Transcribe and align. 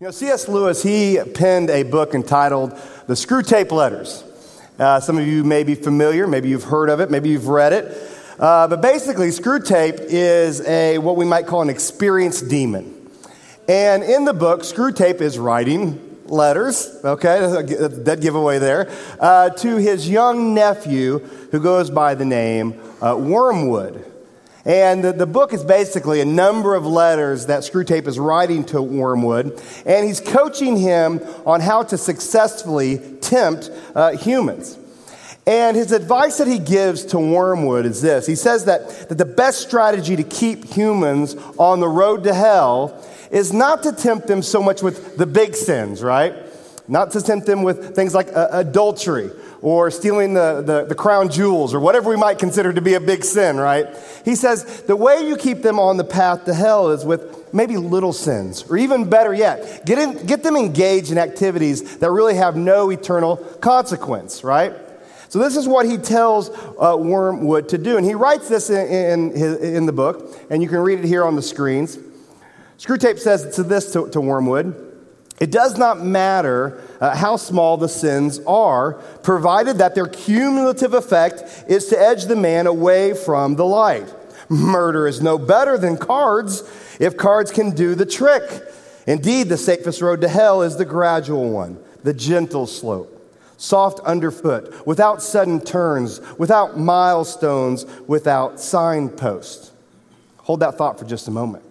You 0.00 0.06
know, 0.06 0.10
C.S. 0.12 0.46
Lewis, 0.46 0.80
he 0.80 1.18
penned 1.34 1.70
a 1.70 1.82
book 1.82 2.14
entitled 2.14 2.70
The 3.08 3.14
Screwtape 3.14 3.72
Letters. 3.72 4.22
Uh, 4.78 5.00
some 5.00 5.18
of 5.18 5.26
you 5.26 5.42
may 5.42 5.64
be 5.64 5.74
familiar, 5.74 6.28
maybe 6.28 6.48
you've 6.48 6.62
heard 6.62 6.88
of 6.88 7.00
it, 7.00 7.10
maybe 7.10 7.30
you've 7.30 7.48
read 7.48 7.72
it. 7.72 8.00
Uh, 8.38 8.68
but 8.68 8.80
basically, 8.80 9.30
Screwtape 9.30 9.98
is 9.98 10.64
a 10.68 10.98
what 10.98 11.16
we 11.16 11.24
might 11.24 11.48
call 11.48 11.62
an 11.62 11.68
experienced 11.68 12.48
demon. 12.48 13.10
And 13.68 14.04
in 14.04 14.24
the 14.24 14.32
book, 14.32 14.60
Screwtape 14.60 15.20
is 15.20 15.36
writing 15.36 16.20
letters, 16.26 17.00
okay, 17.02 17.64
dead 18.04 18.20
giveaway 18.20 18.60
there, 18.60 18.88
uh, 19.18 19.50
to 19.50 19.78
his 19.78 20.08
young 20.08 20.54
nephew 20.54 21.18
who 21.50 21.58
goes 21.58 21.90
by 21.90 22.14
the 22.14 22.24
name 22.24 22.80
uh, 23.02 23.16
Wormwood. 23.16 24.04
And 24.64 25.04
the, 25.04 25.12
the, 25.12 25.26
book 25.26 25.52
is 25.52 25.64
basically 25.64 26.20
a 26.20 26.24
number 26.24 26.74
of 26.74 26.84
letters 26.84 27.46
that 27.46 27.60
Screwtape 27.60 28.06
is 28.06 28.18
writing 28.18 28.64
to 28.66 28.82
Wormwood, 28.82 29.62
and 29.86 30.06
he's 30.06 30.20
coaching 30.20 30.76
him 30.76 31.20
on 31.46 31.60
how 31.60 31.84
to 31.84 31.96
successfully 31.96 32.98
tempt 33.20 33.70
uh, 33.94 34.16
humans. 34.16 34.76
And 35.46 35.76
his 35.76 35.92
advice 35.92 36.36
that 36.38 36.46
he 36.46 36.58
gives 36.58 37.06
to 37.06 37.18
Wormwood 37.18 37.86
is 37.86 38.02
this 38.02 38.26
He 38.26 38.34
says 38.34 38.66
that, 38.66 39.08
that 39.08 39.16
the 39.16 39.24
best 39.24 39.62
strategy 39.62 40.16
to 40.16 40.24
keep 40.24 40.64
humans 40.64 41.36
on 41.56 41.80
the 41.80 41.88
road 41.88 42.24
to 42.24 42.34
hell 42.34 43.02
is 43.30 43.52
not 43.52 43.82
to 43.84 43.92
tempt 43.92 44.26
them 44.26 44.42
so 44.42 44.62
much 44.62 44.82
with 44.82 45.16
the 45.16 45.26
big 45.26 45.54
sins, 45.54 46.02
right? 46.02 46.34
Not 46.86 47.12
to 47.12 47.22
tempt 47.22 47.46
them 47.46 47.62
with 47.62 47.94
things 47.94 48.14
like 48.14 48.28
uh, 48.34 48.48
adultery 48.52 49.30
or 49.60 49.90
stealing 49.90 50.34
the, 50.34 50.62
the, 50.64 50.84
the, 50.84 50.94
crown 50.94 51.28
jewels 51.30 51.74
or 51.74 51.80
whatever 51.80 52.10
we 52.10 52.16
might 52.16 52.38
consider 52.38 52.72
to 52.72 52.80
be 52.80 52.94
a 52.94 53.00
big 53.00 53.24
sin, 53.24 53.56
right? 53.56 53.86
He 54.24 54.34
says 54.34 54.82
the 54.82 54.96
way 54.96 55.26
you 55.26 55.36
keep 55.36 55.62
them 55.62 55.80
on 55.80 55.96
the 55.96 56.04
path 56.04 56.44
to 56.44 56.54
hell 56.54 56.90
is 56.90 57.04
with 57.04 57.52
maybe 57.52 57.76
little 57.76 58.12
sins, 58.12 58.64
or 58.68 58.76
even 58.76 59.08
better 59.08 59.34
yet, 59.34 59.84
get, 59.84 59.98
in, 59.98 60.26
get 60.26 60.42
them 60.42 60.56
engaged 60.56 61.10
in 61.10 61.18
activities 61.18 61.98
that 61.98 62.10
really 62.10 62.34
have 62.34 62.56
no 62.56 62.90
eternal 62.90 63.36
consequence, 63.36 64.44
right? 64.44 64.72
So, 65.30 65.38
this 65.38 65.56
is 65.56 65.68
what 65.68 65.84
he 65.84 65.98
tells 65.98 66.48
uh, 66.48 66.96
Wormwood 66.96 67.68
to 67.70 67.78
do. 67.78 67.98
And 67.98 68.06
he 68.06 68.14
writes 68.14 68.48
this 68.48 68.70
in, 68.70 69.32
in, 69.32 69.56
in, 69.58 69.84
the 69.84 69.92
book, 69.92 70.34
and 70.48 70.62
you 70.62 70.70
can 70.70 70.78
read 70.78 71.00
it 71.00 71.04
here 71.04 71.22
on 71.22 71.36
the 71.36 71.42
screens. 71.42 71.98
Screwtape 72.78 73.18
says 73.18 73.54
to 73.56 73.62
this 73.62 73.92
to, 73.92 74.08
to 74.08 74.22
Wormwood 74.22 74.87
it 75.40 75.50
does 75.50 75.78
not 75.78 76.04
matter 76.04 76.82
uh, 77.00 77.14
how 77.14 77.36
small 77.36 77.76
the 77.76 77.88
sins 77.88 78.40
are, 78.46 78.94
provided 79.22 79.78
that 79.78 79.94
their 79.94 80.08
cumulative 80.08 80.94
effect 80.94 81.64
is 81.68 81.86
to 81.86 82.00
edge 82.00 82.24
the 82.24 82.36
man 82.36 82.66
away 82.66 83.14
from 83.14 83.54
the 83.54 83.64
light. 83.64 84.12
Murder 84.48 85.06
is 85.06 85.20
no 85.20 85.38
better 85.38 85.78
than 85.78 85.96
cards 85.96 86.62
if 86.98 87.16
cards 87.16 87.50
can 87.50 87.70
do 87.70 87.94
the 87.94 88.06
trick. 88.06 88.62
Indeed, 89.06 89.48
the 89.48 89.56
safest 89.56 90.02
road 90.02 90.20
to 90.22 90.28
hell 90.28 90.62
is 90.62 90.76
the 90.76 90.84
gradual 90.84 91.50
one, 91.50 91.78
the 92.02 92.12
gentle 92.12 92.66
slope, 92.66 93.14
soft 93.56 94.00
underfoot, 94.00 94.86
without 94.86 95.22
sudden 95.22 95.60
turns, 95.60 96.20
without 96.38 96.78
milestones, 96.78 97.86
without 98.06 98.58
signposts. 98.58 99.72
Hold 100.38 100.60
that 100.60 100.76
thought 100.76 100.98
for 100.98 101.04
just 101.04 101.28
a 101.28 101.30
moment. 101.30 101.64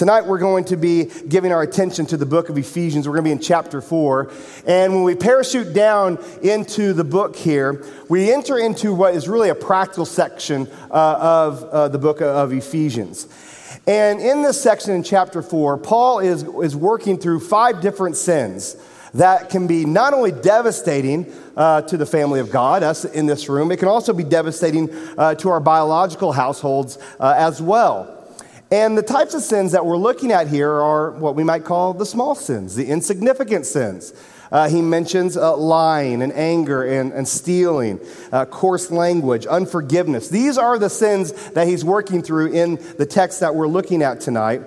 Tonight, 0.00 0.24
we're 0.24 0.38
going 0.38 0.64
to 0.64 0.78
be 0.78 1.10
giving 1.28 1.52
our 1.52 1.60
attention 1.60 2.06
to 2.06 2.16
the 2.16 2.24
book 2.24 2.48
of 2.48 2.56
Ephesians. 2.56 3.06
We're 3.06 3.16
going 3.16 3.24
to 3.24 3.28
be 3.28 3.32
in 3.32 3.38
chapter 3.38 3.82
4. 3.82 4.32
And 4.66 4.94
when 4.94 5.04
we 5.04 5.14
parachute 5.14 5.74
down 5.74 6.18
into 6.42 6.94
the 6.94 7.04
book 7.04 7.36
here, 7.36 7.84
we 8.08 8.32
enter 8.32 8.56
into 8.56 8.94
what 8.94 9.14
is 9.14 9.28
really 9.28 9.50
a 9.50 9.54
practical 9.54 10.06
section 10.06 10.68
uh, 10.90 11.18
of 11.20 11.64
uh, 11.64 11.88
the 11.88 11.98
book 11.98 12.22
of 12.22 12.50
Ephesians. 12.50 13.28
And 13.86 14.20
in 14.20 14.40
this 14.40 14.58
section 14.58 14.94
in 14.94 15.02
chapter 15.02 15.42
4, 15.42 15.76
Paul 15.76 16.20
is, 16.20 16.44
is 16.44 16.74
working 16.74 17.18
through 17.18 17.40
five 17.40 17.82
different 17.82 18.16
sins 18.16 18.76
that 19.12 19.50
can 19.50 19.66
be 19.66 19.84
not 19.84 20.14
only 20.14 20.32
devastating 20.32 21.30
uh, 21.58 21.82
to 21.82 21.98
the 21.98 22.06
family 22.06 22.40
of 22.40 22.50
God, 22.50 22.82
us 22.82 23.04
in 23.04 23.26
this 23.26 23.50
room, 23.50 23.70
it 23.70 23.78
can 23.78 23.88
also 23.88 24.14
be 24.14 24.24
devastating 24.24 24.88
uh, 25.18 25.34
to 25.34 25.50
our 25.50 25.60
biological 25.60 26.32
households 26.32 26.96
uh, 27.18 27.34
as 27.36 27.60
well. 27.60 28.16
And 28.72 28.96
the 28.96 29.02
types 29.02 29.34
of 29.34 29.42
sins 29.42 29.72
that 29.72 29.84
we're 29.84 29.96
looking 29.96 30.30
at 30.30 30.46
here 30.46 30.70
are 30.70 31.10
what 31.10 31.34
we 31.34 31.42
might 31.42 31.64
call 31.64 31.92
the 31.92 32.06
small 32.06 32.36
sins, 32.36 32.76
the 32.76 32.86
insignificant 32.86 33.66
sins. 33.66 34.14
Uh, 34.52 34.68
he 34.68 34.80
mentions 34.80 35.36
uh, 35.36 35.56
lying 35.56 36.22
and 36.22 36.32
anger 36.32 36.84
and, 36.84 37.12
and 37.12 37.26
stealing, 37.26 38.00
uh, 38.32 38.44
coarse 38.44 38.90
language, 38.90 39.46
unforgiveness. 39.46 40.28
These 40.28 40.56
are 40.56 40.78
the 40.78 40.90
sins 40.90 41.32
that 41.50 41.66
he's 41.66 41.84
working 41.84 42.22
through 42.22 42.52
in 42.52 42.76
the 42.96 43.06
text 43.06 43.40
that 43.40 43.54
we're 43.54 43.68
looking 43.68 44.02
at 44.02 44.20
tonight. 44.20 44.62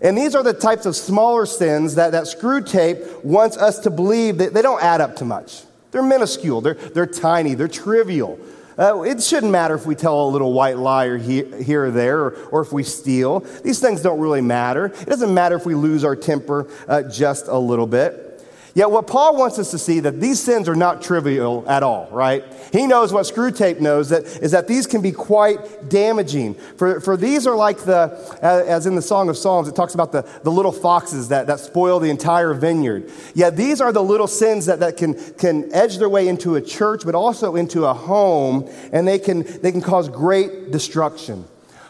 And 0.00 0.18
these 0.18 0.34
are 0.34 0.42
the 0.42 0.52
types 0.52 0.84
of 0.86 0.96
smaller 0.96 1.46
sins 1.46 1.94
that, 1.94 2.12
that 2.12 2.24
Screwtape 2.24 3.24
wants 3.24 3.56
us 3.56 3.78
to 3.80 3.90
believe 3.90 4.38
that 4.38 4.52
they 4.52 4.62
don't 4.62 4.82
add 4.82 5.00
up 5.00 5.16
to 5.16 5.24
much. 5.24 5.62
They're 5.92 6.02
minuscule, 6.02 6.60
they're, 6.60 6.74
they're 6.74 7.06
tiny, 7.06 7.54
they're 7.54 7.68
trivial. 7.68 8.38
Uh, 8.78 9.02
it 9.02 9.22
shouldn't 9.22 9.52
matter 9.52 9.74
if 9.74 9.86
we 9.86 9.94
tell 9.94 10.26
a 10.26 10.28
little 10.28 10.52
white 10.52 10.78
lie 10.78 11.04
or 11.04 11.16
he, 11.16 11.44
here 11.62 11.86
or 11.86 11.90
there, 11.90 12.20
or, 12.20 12.30
or, 12.50 12.60
if 12.60 12.72
we 12.72 12.82
steal. 12.82 13.40
These 13.62 13.80
things 13.80 14.02
don't 14.02 14.18
really 14.18 14.40
matter. 14.40 14.86
It 14.86 15.06
doesn't 15.06 15.32
matter 15.32 15.54
if 15.56 15.64
we 15.64 15.74
lose 15.74 16.04
our 16.04 16.16
temper 16.16 16.68
uh, 16.88 17.02
just 17.02 17.46
a 17.46 17.58
little 17.58 17.86
bit. 17.86 18.33
Yet, 18.74 18.90
what 18.90 19.06
Paul 19.06 19.36
wants 19.36 19.60
us 19.60 19.70
to 19.70 19.78
see 19.78 20.00
that 20.00 20.20
these 20.20 20.42
sins 20.42 20.68
are 20.68 20.74
not 20.74 21.00
trivial 21.00 21.64
at 21.68 21.84
all, 21.84 22.08
right? 22.10 22.44
He 22.72 22.88
knows 22.88 23.12
what 23.12 23.24
Screwtape 23.24 23.78
knows 23.78 24.08
that 24.08 24.24
is 24.24 24.50
that 24.50 24.66
these 24.66 24.88
can 24.88 25.00
be 25.00 25.12
quite 25.12 25.88
damaging. 25.88 26.54
For, 26.54 27.00
for 27.00 27.16
these 27.16 27.46
are 27.46 27.54
like 27.54 27.78
the, 27.84 28.18
as 28.42 28.86
in 28.86 28.96
the 28.96 29.02
Song 29.02 29.28
of 29.28 29.38
Psalms, 29.38 29.68
it 29.68 29.76
talks 29.76 29.94
about 29.94 30.10
the, 30.10 30.22
the 30.42 30.50
little 30.50 30.72
foxes 30.72 31.28
that, 31.28 31.46
that 31.46 31.60
spoil 31.60 32.00
the 32.00 32.10
entire 32.10 32.52
vineyard. 32.52 33.12
Yet 33.32 33.56
these 33.56 33.80
are 33.80 33.92
the 33.92 34.02
little 34.02 34.26
sins 34.26 34.66
that, 34.66 34.80
that 34.80 34.96
can, 34.96 35.14
can 35.34 35.72
edge 35.72 35.98
their 35.98 36.08
way 36.08 36.26
into 36.26 36.56
a 36.56 36.60
church, 36.60 37.02
but 37.04 37.14
also 37.14 37.54
into 37.54 37.84
a 37.84 37.94
home, 37.94 38.68
and 38.92 39.06
they 39.06 39.20
can, 39.20 39.44
they 39.60 39.70
can 39.70 39.82
cause 39.82 40.08
great 40.08 40.72
destruction. 40.72 41.44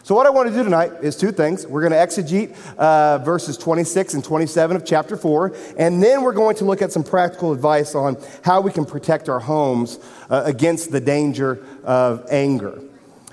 So, 0.05 0.13
what 0.13 0.27
I 0.27 0.29
want 0.29 0.47
to 0.49 0.53
do 0.53 0.63
tonight 0.63 0.91
is 1.01 1.15
two 1.15 1.31
things. 1.31 1.65
We're 1.65 1.81
going 1.81 1.91
to 1.91 1.97
exegete 1.97 2.55
uh, 2.77 3.17
verses 3.25 3.57
26 3.57 4.13
and 4.13 4.23
27 4.23 4.75
of 4.75 4.85
chapter 4.85 5.17
4, 5.17 5.55
and 5.79 6.03
then 6.03 6.21
we're 6.21 6.31
going 6.31 6.55
to 6.57 6.63
look 6.63 6.83
at 6.83 6.91
some 6.91 7.03
practical 7.03 7.51
advice 7.51 7.95
on 7.95 8.15
how 8.43 8.61
we 8.61 8.71
can 8.71 8.85
protect 8.85 9.29
our 9.29 9.39
homes 9.39 9.97
uh, 10.29 10.43
against 10.45 10.91
the 10.91 10.99
danger 11.01 11.65
of 11.83 12.23
anger. 12.29 12.83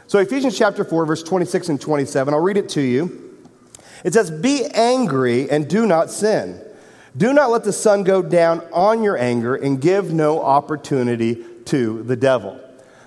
So, 0.07 0.19
Ephesians 0.19 0.57
chapter 0.57 0.83
4, 0.83 1.05
verse 1.05 1.23
26 1.23 1.69
and 1.69 1.79
27, 1.79 2.33
I'll 2.33 2.41
read 2.41 2.57
it 2.57 2.71
to 2.71 2.81
you. 2.81 3.37
It 4.03 4.15
says, 4.15 4.31
Be 4.31 4.65
angry 4.65 5.51
and 5.51 5.69
do 5.69 5.87
not 5.87 6.11
sin. 6.11 6.59
Do 7.15 7.35
not 7.35 7.51
let 7.51 7.65
the 7.65 7.73
sun 7.75 8.03
go 8.03 8.23
down 8.23 8.61
on 8.73 9.03
your 9.03 9.19
anger 9.19 9.57
and 9.57 9.79
give 9.79 10.15
no 10.15 10.41
opportunity 10.41 11.45
to 11.67 12.03
the 12.05 12.17
devil. 12.17 12.59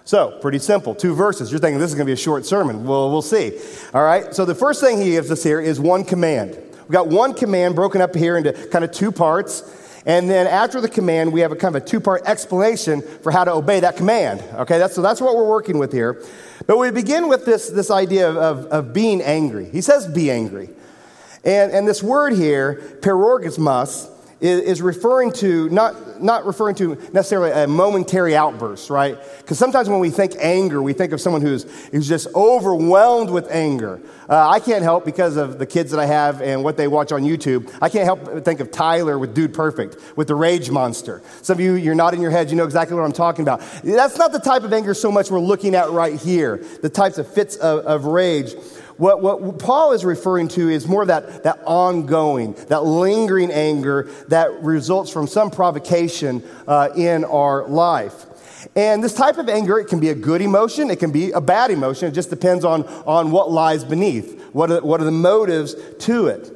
So, 0.05 0.37
pretty 0.39 0.59
simple. 0.59 0.93
Two 0.93 1.15
verses. 1.15 1.51
You're 1.51 1.59
thinking 1.59 1.79
this 1.79 1.89
is 1.89 1.95
going 1.95 2.05
to 2.05 2.09
be 2.09 2.13
a 2.13 2.15
short 2.15 2.45
sermon. 2.45 2.85
Well, 2.85 3.09
we'll 3.09 3.23
see. 3.23 3.59
All 3.91 4.03
right. 4.03 4.35
So, 4.35 4.45
the 4.45 4.53
first 4.53 4.79
thing 4.79 5.01
he 5.01 5.11
gives 5.11 5.31
us 5.31 5.41
here 5.41 5.59
is 5.59 5.79
one 5.79 6.03
command. 6.03 6.51
We've 6.51 6.91
got 6.91 7.07
one 7.07 7.33
command 7.33 7.73
broken 7.73 8.01
up 8.01 8.15
here 8.15 8.37
into 8.37 8.53
kind 8.67 8.85
of 8.85 8.91
two 8.91 9.11
parts. 9.11 9.63
And 10.05 10.29
then 10.29 10.45
after 10.45 10.79
the 10.79 10.89
command, 10.89 11.33
we 11.33 11.39
have 11.39 11.51
a 11.51 11.55
kind 11.55 11.75
of 11.75 11.81
a 11.81 11.85
two 11.85 11.99
part 11.99 12.21
explanation 12.27 13.01
for 13.01 13.31
how 13.31 13.45
to 13.45 13.53
obey 13.53 13.79
that 13.79 13.97
command. 13.97 14.43
Okay. 14.53 14.77
That's, 14.77 14.93
so, 14.93 15.01
that's 15.01 15.19
what 15.19 15.35
we're 15.35 15.49
working 15.49 15.79
with 15.79 15.91
here. 15.91 16.23
But 16.67 16.77
we 16.77 16.91
begin 16.91 17.27
with 17.27 17.45
this, 17.47 17.71
this 17.71 17.89
idea 17.89 18.29
of, 18.29 18.37
of, 18.37 18.65
of 18.67 18.93
being 18.93 19.23
angry. 19.23 19.65
He 19.71 19.81
says, 19.81 20.07
be 20.07 20.29
angry. 20.29 20.69
And, 21.43 21.71
and 21.71 21.87
this 21.87 22.03
word 22.03 22.33
here, 22.33 22.99
parorgismos, 23.01 24.14
is, 24.41 24.81
referring 24.81 25.31
to, 25.31 25.69
not, 25.69 26.21
not 26.21 26.45
referring 26.45 26.75
to 26.75 26.95
necessarily 27.13 27.51
a 27.51 27.67
momentary 27.67 28.35
outburst, 28.35 28.89
right? 28.89 29.17
Because 29.37 29.57
sometimes 29.57 29.89
when 29.89 29.99
we 29.99 30.09
think 30.09 30.33
anger, 30.39 30.81
we 30.81 30.93
think 30.93 31.13
of 31.13 31.21
someone 31.21 31.41
who's, 31.41 31.63
who's 31.89 32.07
just 32.07 32.27
overwhelmed 32.35 33.29
with 33.29 33.49
anger. 33.49 34.01
Uh, 34.27 34.49
I 34.49 34.59
can't 34.59 34.83
help 34.83 35.05
because 35.05 35.37
of 35.37 35.59
the 35.59 35.65
kids 35.65 35.91
that 35.91 35.99
I 35.99 36.05
have 36.05 36.41
and 36.41 36.63
what 36.63 36.77
they 36.77 36.87
watch 36.87 37.11
on 37.11 37.21
YouTube. 37.21 37.71
I 37.81 37.89
can't 37.89 38.05
help 38.05 38.25
but 38.25 38.43
think 38.43 38.59
of 38.59 38.71
Tyler 38.71 39.17
with 39.17 39.33
Dude 39.33 39.53
Perfect, 39.53 39.97
with 40.17 40.27
the 40.27 40.35
rage 40.35 40.69
monster. 40.69 41.21
Some 41.41 41.55
of 41.55 41.59
you, 41.61 41.75
you're 41.75 41.95
nodding 41.95 42.21
your 42.21 42.31
heads, 42.31 42.51
you 42.51 42.57
know 42.57 42.65
exactly 42.65 42.95
what 42.95 43.03
I'm 43.03 43.13
talking 43.13 43.43
about. 43.43 43.61
That's 43.83 44.17
not 44.17 44.31
the 44.31 44.39
type 44.39 44.63
of 44.63 44.73
anger 44.73 44.93
so 44.93 45.11
much 45.11 45.31
we're 45.31 45.39
looking 45.39 45.75
at 45.75 45.91
right 45.91 46.19
here, 46.19 46.57
the 46.81 46.89
types 46.89 47.17
of 47.17 47.31
fits 47.31 47.55
of, 47.57 47.85
of 47.85 48.05
rage. 48.05 48.53
What, 48.97 49.21
what 49.21 49.59
Paul 49.59 49.91
is 49.91 50.05
referring 50.05 50.47
to 50.49 50.69
is 50.69 50.87
more 50.87 51.01
of 51.01 51.09
that, 51.09 51.43
that 51.43 51.59
ongoing, 51.65 52.53
that 52.69 52.83
lingering 52.83 53.51
anger 53.51 54.09
that 54.29 54.63
results 54.63 55.11
from 55.11 55.27
some 55.27 55.51
provocation 55.51 56.41
uh, 56.67 56.89
in 56.95 57.25
our 57.25 57.67
life. 57.67 58.25
And 58.75 59.03
this 59.03 59.13
type 59.13 59.37
of 59.37 59.49
anger, 59.49 59.79
it 59.79 59.85
can 59.85 59.99
be 59.99 60.09
a 60.09 60.15
good 60.15 60.41
emotion, 60.41 60.89
it 60.89 60.99
can 60.99 61.11
be 61.11 61.31
a 61.31 61.41
bad 61.41 61.71
emotion. 61.71 62.07
It 62.07 62.13
just 62.13 62.29
depends 62.29 62.63
on, 62.65 62.83
on 63.05 63.31
what 63.31 63.51
lies 63.51 63.83
beneath. 63.83 64.41
What 64.53 64.71
are, 64.71 64.81
what 64.81 65.01
are 65.01 65.05
the 65.05 65.11
motives 65.11 65.75
to 65.99 66.27
it? 66.27 66.51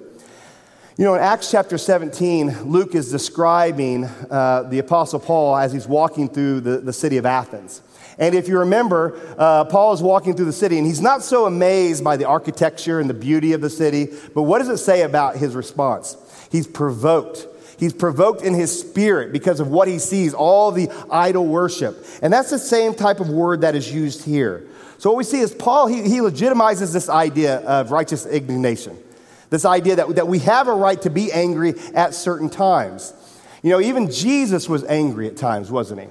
You 0.98 1.06
know, 1.06 1.16
in 1.16 1.22
Acts 1.22 1.50
chapter 1.50 1.78
17, 1.78 2.64
Luke 2.64 2.94
is 2.94 3.10
describing 3.10 4.04
uh, 4.04 4.64
the 4.64 4.80
Apostle 4.80 5.20
Paul 5.20 5.56
as 5.56 5.72
he's 5.72 5.88
walking 5.88 6.28
through 6.28 6.62
the, 6.62 6.80
the 6.80 6.92
city 6.92 7.18
of 7.18 7.26
Athens. 7.26 7.82
And 8.20 8.36
if 8.36 8.50
you 8.50 8.60
remember, 8.60 9.18
uh, 9.38 9.64
Paul 9.66 9.94
is 9.94 10.02
walking 10.02 10.36
through 10.36 10.46
the 10.46 10.54
city 10.54 10.78
and 10.78 10.86
he's 10.86 11.02
not 11.02 11.24
so 11.24 11.46
amazed 11.46 12.04
by 12.04 12.18
the 12.18 12.26
architecture 12.26 13.00
and 13.00 13.10
the 13.10 13.14
beauty 13.14 13.54
of 13.54 13.62
the 13.62 13.70
city, 13.70 14.10
but 14.36 14.44
what 14.44 14.60
does 14.60 14.68
it 14.68 14.78
say 14.78 15.04
about 15.04 15.38
his 15.38 15.56
response? 15.56 16.18
He's 16.52 16.68
provoked. 16.68 17.48
He's 17.80 17.94
provoked 17.94 18.42
in 18.42 18.54
his 18.54 18.78
spirit 18.78 19.32
because 19.32 19.62
of 19.62 19.70
what 19.70 19.88
he 19.88 20.00
sees, 20.00 20.34
all 20.34 20.72
the 20.74 20.90
idol 21.10 21.48
worship. 21.48 22.06
And 22.22 22.32
that's 22.34 22.50
the 22.50 22.60
same 22.60 22.94
type 22.94 23.22
of 23.22 23.30
word 23.30 23.62
that 23.62 23.74
is 23.74 23.92
used 23.92 24.26
here. 24.26 24.68
So 24.98 25.10
what 25.10 25.18
we 25.18 25.24
see 25.24 25.40
is 25.40 25.54
Paul, 25.54 25.88
he, 25.88 26.02
he 26.02 26.18
legitimizes 26.18 26.92
this 26.92 27.08
idea 27.08 27.60
of 27.60 27.92
righteous 27.92 28.26
indignation. 28.26 28.98
This 29.50 29.64
idea 29.64 29.96
that, 29.96 30.16
that 30.16 30.28
we 30.28 30.40
have 30.40 30.68
a 30.68 30.74
right 30.74 31.02
to 31.04 31.10
be 31.10 31.32
angry 31.32 31.74
at 31.96 32.14
certain 32.14 32.50
times. 32.50 33.14
You 33.64 33.70
know, 33.72 33.80
even 33.80 34.12
Jesus 34.12 34.68
was 34.68 34.84
angry 34.84 35.28
at 35.28 35.38
times, 35.38 35.72
wasn't 35.72 36.02
he? 36.02 36.08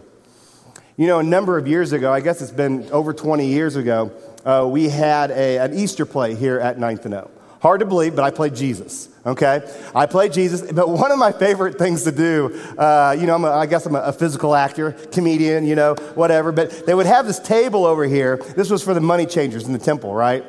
You 0.98 1.06
know, 1.06 1.20
a 1.20 1.22
number 1.22 1.56
of 1.56 1.68
years 1.68 1.92
ago, 1.92 2.12
I 2.12 2.18
guess 2.18 2.42
it's 2.42 2.50
been 2.50 2.90
over 2.90 3.14
20 3.14 3.46
years 3.46 3.76
ago, 3.76 4.10
uh, 4.44 4.66
we 4.68 4.88
had 4.88 5.30
a, 5.30 5.58
an 5.58 5.78
Easter 5.78 6.04
play 6.04 6.34
here 6.34 6.58
at 6.58 6.76
Ninth 6.76 7.04
and 7.04 7.14
O. 7.14 7.30
Hard 7.62 7.78
to 7.80 7.86
believe, 7.86 8.16
but 8.16 8.24
I 8.24 8.32
played 8.32 8.56
Jesus, 8.56 9.08
okay? 9.24 9.62
I 9.94 10.06
played 10.06 10.32
Jesus, 10.32 10.72
but 10.72 10.88
one 10.88 11.12
of 11.12 11.18
my 11.20 11.30
favorite 11.30 11.78
things 11.78 12.02
to 12.02 12.10
do, 12.10 12.60
uh, 12.76 13.16
you 13.16 13.28
know, 13.28 13.36
I'm 13.36 13.44
a, 13.44 13.50
I 13.50 13.66
guess 13.66 13.86
I'm 13.86 13.94
a, 13.94 14.00
a, 14.00 14.12
physical 14.12 14.56
actor, 14.56 14.90
comedian, 14.90 15.66
you 15.66 15.76
know, 15.76 15.94
whatever, 16.16 16.50
but 16.50 16.84
they 16.84 16.94
would 16.94 17.06
have 17.06 17.26
this 17.26 17.38
table 17.38 17.86
over 17.86 18.04
here. 18.04 18.38
This 18.56 18.68
was 18.68 18.82
for 18.82 18.92
the 18.92 19.00
money 19.00 19.26
changers 19.26 19.68
in 19.68 19.72
the 19.72 19.78
temple, 19.78 20.12
right? 20.12 20.44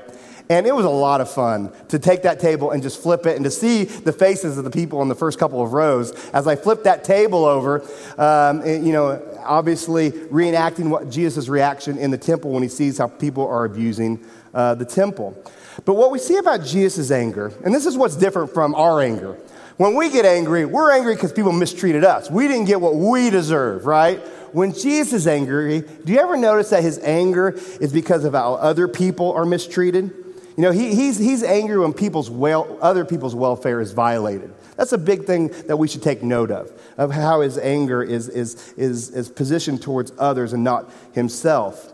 And 0.52 0.66
it 0.66 0.74
was 0.74 0.86
a 0.86 0.90
lot 0.90 1.22
of 1.22 1.30
fun 1.32 1.72
to 1.90 2.00
take 2.00 2.24
that 2.24 2.40
table 2.40 2.72
and 2.72 2.82
just 2.82 3.04
flip 3.04 3.28
it 3.28 3.36
and 3.36 3.46
to 3.46 3.52
see 3.52 3.84
the 3.84 4.12
faces 4.12 4.58
of 4.58 4.64
the 4.64 4.72
people 4.72 5.04
in 5.04 5.08
the 5.08 5.14
first 5.14 5.38
couple 5.38 5.62
of 5.62 5.74
rows 5.74 6.12
as 6.32 6.48
I 6.48 6.56
flipped 6.56 6.86
that 6.86 7.04
table 7.04 7.46
over, 7.46 7.82
um, 8.18 8.62
and, 8.62 8.84
you 8.84 8.92
know, 8.92 9.22
obviously 9.46 10.10
reenacting 10.10 10.90
what 10.90 11.12
Jesus' 11.12 11.50
reaction 11.50 12.00
in 12.00 12.10
the 12.10 12.18
temple 12.18 12.50
when 12.50 12.64
he 12.64 12.70
sees 12.70 12.98
how 12.98 13.08
people 13.08 13.48
are 13.48 13.64
abusing 13.64 14.26
uh, 14.56 14.74
the 14.74 14.86
temple. 14.86 15.38
But 15.86 15.94
what 15.94 16.10
we 16.10 16.18
see 16.18 16.38
about 16.38 16.66
Jesus' 16.66 17.12
anger, 17.12 17.54
and 17.64 17.72
this 17.72 17.86
is 17.86 17.96
what's 17.96 18.16
different 18.16 18.52
from 18.52 18.74
our 18.74 19.02
anger. 19.02 19.38
When 19.78 19.96
we 19.96 20.10
get 20.10 20.26
angry, 20.26 20.66
we're 20.66 20.92
angry 20.92 21.14
because 21.14 21.32
people 21.32 21.52
mistreated 21.52 22.04
us. 22.04 22.30
We 22.30 22.48
didn't 22.48 22.66
get 22.66 22.82
what 22.82 22.96
we 22.96 23.30
deserve, 23.30 23.86
right? 23.86 24.20
When 24.52 24.74
Jesus 24.74 25.14
is 25.14 25.28
angry, 25.28 25.82
do 25.82 26.12
you 26.12 26.20
ever 26.20 26.36
notice 26.36 26.72
that 26.72 26.82
his 26.82 26.98
anger 27.00 27.50
is 27.80 27.94
because 27.94 28.26
of 28.26 28.34
how 28.34 28.56
other 28.56 28.88
people 28.88 29.32
are 29.34 29.46
mistreated? 29.46 30.19
You 30.60 30.66
know, 30.66 30.72
he, 30.72 30.94
he's, 30.94 31.18
he's 31.18 31.42
angry 31.42 31.80
when 31.80 31.94
people's 31.94 32.30
well, 32.30 32.78
other 32.82 33.06
people's 33.06 33.34
welfare 33.34 33.80
is 33.80 33.94
violated. 33.94 34.54
That's 34.76 34.92
a 34.92 34.98
big 34.98 35.24
thing 35.24 35.48
that 35.68 35.78
we 35.78 35.88
should 35.88 36.04
take 36.04 36.22
note 36.22 36.52
of, 36.52 36.70
of 36.98 37.12
how 37.12 37.40
his 37.40 37.58
anger 37.58 38.04
is, 38.04 38.28
is, 38.28 38.74
is, 38.74 39.10
is 39.12 39.30
positioned 39.30 39.82
towards 39.82 40.12
others 40.20 40.52
and 40.52 40.62
not 40.62 40.92
himself. 41.14 41.94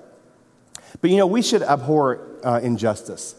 But 1.00 1.12
you 1.12 1.18
know, 1.18 1.28
we 1.28 1.44
should 1.44 1.62
abhor 1.62 2.28
uh, 2.44 2.60
injustice. 2.64 3.36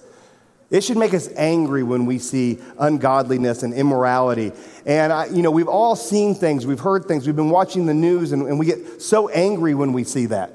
It 0.71 0.85
should 0.85 0.97
make 0.97 1.13
us 1.13 1.29
angry 1.35 1.83
when 1.83 2.07
we 2.07 2.21
see 2.21 2.61
ungodliness 2.79 3.65
and 3.65 3.75
immorality. 3.75 4.53
And, 4.87 5.13
I, 5.13 5.27
you 5.27 5.43
know, 5.43 5.51
we've 5.51 5.67
all 5.67 5.97
seen 5.97 6.37
things, 6.37 6.67
we've 6.67 6.79
heard 6.79 7.07
things, 7.07 7.27
we've 7.27 7.35
been 7.35 7.51
watching 7.51 7.87
the 7.87 7.95
news, 7.95 8.31
and, 8.31 8.43
and 8.47 8.61
we 8.61 8.67
get 8.67 9.03
so 9.03 9.29
angry 9.31 9.75
when 9.75 9.93
we 9.93 10.05
see 10.05 10.27
that. 10.27 10.53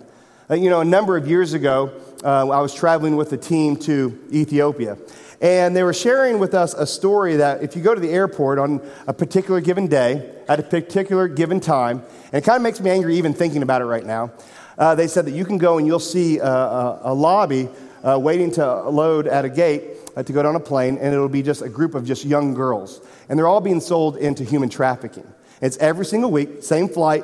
Uh, 0.50 0.56
you 0.56 0.69
know, 0.69 0.81
a 0.81 0.85
number 0.85 1.15
of 1.15 1.27
years 1.27 1.53
ago, 1.53 1.94
uh, 2.23 2.50
I 2.50 2.62
was 2.62 2.73
traveling 2.73 3.15
with 3.15 3.33
a 3.33 3.38
team 3.38 3.75
to 3.77 4.18
Ethiopia. 4.31 4.97
And 5.41 5.75
they 5.75 5.81
were 5.81 5.94
sharing 5.94 6.38
with 6.38 6.53
us 6.53 6.75
a 6.75 6.85
story 6.85 7.38
that 7.38 7.63
if 7.63 7.75
you 7.75 7.81
go 7.81 7.95
to 7.95 8.01
the 8.01 8.12
airport 8.12 8.59
on 8.59 8.79
a 9.07 9.13
particular 9.13 9.59
given 9.59 9.88
day, 9.88 10.35
at 10.47 10.59
a 10.59 10.63
particular 10.63 11.27
given 11.27 11.59
time, 11.59 12.03
and 12.25 12.35
it 12.35 12.44
kind 12.44 12.57
of 12.57 12.62
makes 12.62 12.79
me 12.79 12.91
angry 12.91 13.18
even 13.18 13.33
thinking 13.33 13.63
about 13.63 13.81
it 13.81 13.85
right 13.85 14.06
now, 14.06 14.31
uh, 14.77 14.94
they 14.94 15.07
said 15.07 15.25
that 15.25 15.31
you 15.31 15.44
can 15.44 15.57
go 15.57 15.77
and 15.77 15.88
you'll 15.88 16.00
see 16.00 16.38
a, 16.38 16.45
a, 16.45 17.00
a 17.06 17.13
lobby 17.13 17.69
uh, 18.03 18.19
waiting 18.19 18.51
to 18.51 18.81
load 18.89 19.27
at 19.27 19.45
a 19.45 19.50
gate 19.50 19.97
uh, 20.15 20.23
to 20.23 20.33
go 20.33 20.44
down 20.44 20.56
a 20.56 20.59
plane, 20.59 20.97
and 20.97 21.13
it'll 21.13 21.29
be 21.29 21.41
just 21.41 21.62
a 21.62 21.69
group 21.69 21.95
of 21.95 22.06
just 22.06 22.23
young 22.23 22.53
girls. 22.53 23.01
And 23.27 23.38
they're 23.38 23.47
all 23.47 23.62
being 23.62 23.81
sold 23.81 24.18
into 24.18 24.44
human 24.44 24.69
trafficking. 24.69 25.27
It's 25.62 25.77
every 25.77 26.06
single 26.06 26.31
week, 26.31 26.63
same 26.63 26.88
flight. 26.88 27.23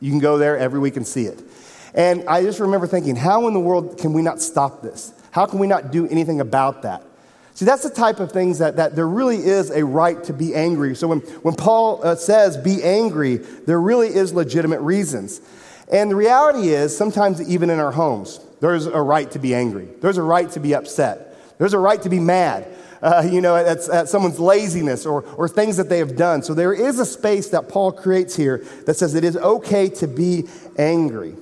You 0.00 0.10
can 0.10 0.18
go 0.18 0.38
there 0.38 0.56
every 0.58 0.78
week 0.78 0.96
and 0.96 1.06
see 1.06 1.26
it. 1.26 1.42
And 1.94 2.24
I 2.28 2.42
just 2.42 2.60
remember 2.60 2.86
thinking, 2.86 3.16
how 3.16 3.46
in 3.46 3.54
the 3.54 3.60
world 3.60 3.98
can 3.98 4.12
we 4.12 4.22
not 4.22 4.40
stop 4.40 4.82
this? 4.82 5.12
How 5.30 5.46
can 5.46 5.58
we 5.58 5.66
not 5.66 5.92
do 5.92 6.06
anything 6.08 6.40
about 6.40 6.82
that? 6.82 7.02
See, 7.54 7.64
that's 7.64 7.84
the 7.84 7.90
type 7.90 8.18
of 8.18 8.32
things 8.32 8.58
that, 8.58 8.76
that 8.76 8.96
there 8.96 9.06
really 9.06 9.36
is 9.36 9.70
a 9.70 9.84
right 9.84 10.22
to 10.24 10.32
be 10.32 10.56
angry. 10.56 10.96
So 10.96 11.06
when, 11.06 11.20
when 11.20 11.54
Paul 11.54 12.00
uh, 12.04 12.16
says 12.16 12.56
be 12.56 12.82
angry, 12.82 13.36
there 13.36 13.80
really 13.80 14.08
is 14.08 14.32
legitimate 14.32 14.80
reasons. 14.80 15.40
And 15.92 16.10
the 16.10 16.16
reality 16.16 16.70
is, 16.70 16.96
sometimes 16.96 17.40
even 17.48 17.70
in 17.70 17.78
our 17.78 17.92
homes, 17.92 18.40
there's 18.60 18.86
a 18.86 19.00
right 19.00 19.30
to 19.30 19.38
be 19.38 19.54
angry. 19.54 19.88
There's 20.00 20.16
a 20.16 20.22
right 20.22 20.50
to 20.50 20.58
be 20.58 20.74
upset. 20.74 21.36
There's 21.58 21.74
a 21.74 21.78
right 21.78 22.02
to 22.02 22.08
be 22.08 22.18
mad, 22.18 22.66
uh, 23.00 23.28
you 23.30 23.40
know, 23.40 23.54
at, 23.54 23.88
at 23.88 24.08
someone's 24.08 24.40
laziness 24.40 25.06
or, 25.06 25.22
or 25.22 25.48
things 25.48 25.76
that 25.76 25.88
they 25.88 25.98
have 25.98 26.16
done. 26.16 26.42
So 26.42 26.54
there 26.54 26.72
is 26.72 26.98
a 26.98 27.06
space 27.06 27.50
that 27.50 27.68
Paul 27.68 27.92
creates 27.92 28.34
here 28.34 28.64
that 28.86 28.94
says 28.94 29.14
it 29.14 29.22
is 29.22 29.36
okay 29.36 29.88
to 29.90 30.08
be 30.08 30.48
angry. 30.76 31.36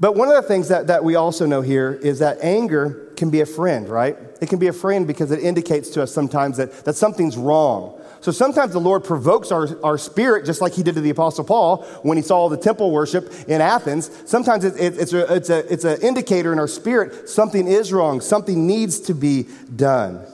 But 0.00 0.16
one 0.16 0.28
of 0.28 0.34
the 0.34 0.42
things 0.42 0.68
that, 0.68 0.88
that 0.88 1.04
we 1.04 1.14
also 1.14 1.46
know 1.46 1.60
here 1.60 1.92
is 1.92 2.18
that 2.18 2.38
anger 2.40 3.08
can 3.16 3.30
be 3.30 3.40
a 3.40 3.46
friend, 3.46 3.88
right? 3.88 4.16
It 4.40 4.48
can 4.48 4.58
be 4.58 4.66
a 4.66 4.72
friend 4.72 5.06
because 5.06 5.30
it 5.30 5.40
indicates 5.42 5.90
to 5.90 6.02
us 6.02 6.12
sometimes 6.12 6.56
that, 6.56 6.84
that 6.84 6.96
something's 6.96 7.36
wrong 7.36 8.00
so 8.22 8.30
sometimes 8.30 8.72
the 8.72 8.78
Lord 8.78 9.02
provokes 9.02 9.50
our, 9.50 9.68
our 9.84 9.98
spirit, 9.98 10.46
just 10.46 10.60
like 10.60 10.74
he 10.74 10.84
did 10.84 10.94
to 10.94 11.00
the 11.00 11.10
Apostle 11.10 11.42
Paul 11.42 11.82
when 12.02 12.16
he 12.16 12.22
saw 12.22 12.48
the 12.48 12.56
temple 12.56 12.92
worship 12.92 13.32
in 13.48 13.60
Athens. 13.60 14.10
Sometimes 14.26 14.64
it, 14.64 14.76
it, 14.78 14.96
it's, 14.96 15.12
a, 15.12 15.34
it's, 15.34 15.50
a, 15.50 15.72
it's 15.72 15.84
an 15.84 16.00
indicator 16.02 16.52
in 16.52 16.60
our 16.60 16.68
spirit 16.68 17.28
something 17.28 17.66
is 17.66 17.92
wrong, 17.92 18.20
something 18.20 18.64
needs 18.64 19.00
to 19.00 19.14
be 19.14 19.48
done. 19.74 20.24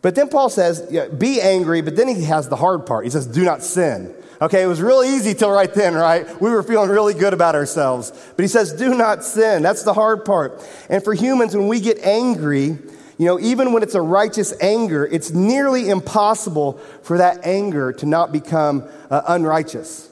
But 0.00 0.14
then 0.14 0.30
Paul 0.30 0.48
says, 0.48 0.86
yeah, 0.90 1.08
be 1.08 1.40
angry, 1.42 1.82
but 1.82 1.96
then 1.96 2.08
he 2.08 2.24
has 2.24 2.48
the 2.48 2.56
hard 2.56 2.86
part. 2.86 3.04
He 3.04 3.10
says, 3.10 3.26
do 3.26 3.44
not 3.44 3.62
sin. 3.62 4.14
Okay, 4.42 4.64
it 4.64 4.66
was 4.66 4.82
real 4.82 5.04
easy 5.04 5.34
till 5.34 5.52
right 5.52 5.72
then, 5.72 5.94
right? 5.94 6.26
We 6.42 6.50
were 6.50 6.64
feeling 6.64 6.90
really 6.90 7.14
good 7.14 7.32
about 7.32 7.54
ourselves. 7.54 8.10
But 8.34 8.42
he 8.42 8.48
says, 8.48 8.72
do 8.72 8.92
not 8.92 9.22
sin. 9.22 9.62
That's 9.62 9.84
the 9.84 9.94
hard 9.94 10.24
part. 10.24 10.60
And 10.90 11.02
for 11.04 11.14
humans, 11.14 11.54
when 11.54 11.68
we 11.68 11.78
get 11.78 12.00
angry, 12.00 12.64
you 12.64 13.26
know, 13.26 13.38
even 13.38 13.72
when 13.72 13.84
it's 13.84 13.94
a 13.94 14.02
righteous 14.02 14.52
anger, 14.60 15.06
it's 15.06 15.30
nearly 15.30 15.88
impossible 15.88 16.72
for 17.04 17.18
that 17.18 17.46
anger 17.46 17.92
to 17.92 18.06
not 18.06 18.32
become 18.32 18.82
uh, 19.10 19.22
unrighteous. 19.28 20.10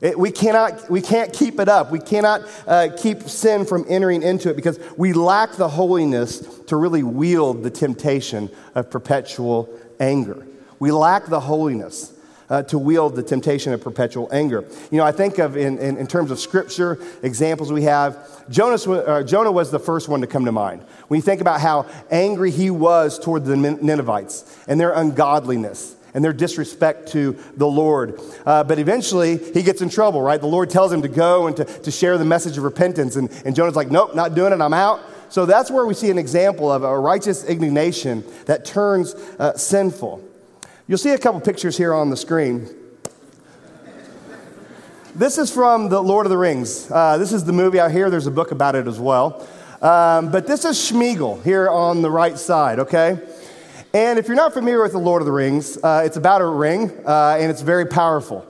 It, 0.00 0.18
we, 0.18 0.32
cannot, 0.32 0.90
we 0.90 1.00
can't 1.00 1.32
keep 1.32 1.60
it 1.60 1.68
up. 1.68 1.92
We 1.92 2.00
cannot 2.00 2.42
uh, 2.66 2.88
keep 2.96 3.22
sin 3.28 3.64
from 3.64 3.84
entering 3.88 4.24
into 4.24 4.50
it 4.50 4.56
because 4.56 4.80
we 4.96 5.12
lack 5.12 5.52
the 5.52 5.68
holiness 5.68 6.40
to 6.66 6.74
really 6.74 7.04
wield 7.04 7.62
the 7.62 7.70
temptation 7.70 8.50
of 8.74 8.90
perpetual 8.90 9.68
anger. 10.00 10.44
We 10.80 10.90
lack 10.90 11.26
the 11.26 11.38
holiness 11.38 12.12
uh, 12.50 12.62
to 12.64 12.78
wield 12.78 13.16
the 13.16 13.22
temptation 13.22 13.72
of 13.72 13.80
perpetual 13.80 14.28
anger. 14.32 14.64
You 14.90 14.98
know, 14.98 15.04
I 15.04 15.12
think 15.12 15.38
of 15.38 15.56
in, 15.56 15.78
in, 15.78 15.96
in 15.96 16.06
terms 16.06 16.30
of 16.30 16.38
scripture, 16.38 16.98
examples 17.22 17.72
we 17.72 17.82
have, 17.82 18.48
Jonas, 18.48 18.86
uh, 18.86 19.22
Jonah 19.22 19.52
was 19.52 19.70
the 19.70 19.78
first 19.78 20.08
one 20.08 20.20
to 20.22 20.26
come 20.26 20.44
to 20.44 20.52
mind. 20.52 20.82
When 21.08 21.18
you 21.18 21.22
think 21.22 21.40
about 21.40 21.60
how 21.60 21.86
angry 22.10 22.50
he 22.50 22.70
was 22.70 23.18
toward 23.18 23.44
the 23.44 23.56
Ninevites 23.56 24.56
and 24.66 24.80
their 24.80 24.92
ungodliness 24.92 25.96
and 26.14 26.24
their 26.24 26.32
disrespect 26.32 27.08
to 27.12 27.36
the 27.56 27.66
Lord. 27.66 28.18
Uh, 28.46 28.64
but 28.64 28.78
eventually, 28.78 29.36
he 29.36 29.62
gets 29.62 29.82
in 29.82 29.90
trouble, 29.90 30.22
right? 30.22 30.40
The 30.40 30.46
Lord 30.46 30.70
tells 30.70 30.92
him 30.92 31.02
to 31.02 31.08
go 31.08 31.46
and 31.46 31.56
to, 31.56 31.64
to 31.64 31.90
share 31.90 32.16
the 32.16 32.24
message 32.24 32.56
of 32.56 32.64
repentance. 32.64 33.16
And, 33.16 33.30
and 33.44 33.54
Jonah's 33.54 33.76
like, 33.76 33.90
nope, 33.90 34.14
not 34.14 34.34
doing 34.34 34.52
it, 34.52 34.60
I'm 34.60 34.74
out. 34.74 35.00
So 35.28 35.44
that's 35.44 35.70
where 35.70 35.84
we 35.84 35.92
see 35.92 36.10
an 36.10 36.18
example 36.18 36.72
of 36.72 36.82
a 36.82 36.98
righteous 36.98 37.44
indignation 37.44 38.24
that 38.46 38.64
turns 38.64 39.14
uh, 39.14 39.56
sinful. 39.56 40.22
You'll 40.88 40.96
see 40.96 41.10
a 41.10 41.18
couple 41.18 41.38
pictures 41.42 41.76
here 41.76 41.92
on 41.92 42.08
the 42.08 42.16
screen. 42.16 42.66
This 45.14 45.36
is 45.36 45.52
from 45.52 45.90
The 45.90 46.02
Lord 46.02 46.24
of 46.24 46.30
the 46.30 46.38
Rings. 46.38 46.90
Uh, 46.90 47.18
this 47.18 47.30
is 47.30 47.44
the 47.44 47.52
movie 47.52 47.78
out 47.78 47.90
here. 47.90 48.08
There's 48.08 48.26
a 48.26 48.30
book 48.30 48.52
about 48.52 48.74
it 48.74 48.86
as 48.86 48.98
well. 48.98 49.46
Um, 49.82 50.32
but 50.32 50.46
this 50.46 50.64
is 50.64 50.78
Smeagol 50.78 51.44
here 51.44 51.68
on 51.68 52.00
the 52.00 52.10
right 52.10 52.38
side, 52.38 52.78
okay? 52.78 53.20
And 53.92 54.18
if 54.18 54.28
you're 54.28 54.36
not 54.36 54.54
familiar 54.54 54.82
with 54.82 54.92
The 54.92 54.98
Lord 54.98 55.20
of 55.20 55.26
the 55.26 55.32
Rings, 55.32 55.76
uh, 55.76 56.04
it's 56.06 56.16
about 56.16 56.40
a 56.40 56.46
ring, 56.46 56.90
uh, 57.06 57.36
and 57.38 57.50
it's 57.50 57.60
very 57.60 57.84
powerful. 57.84 58.46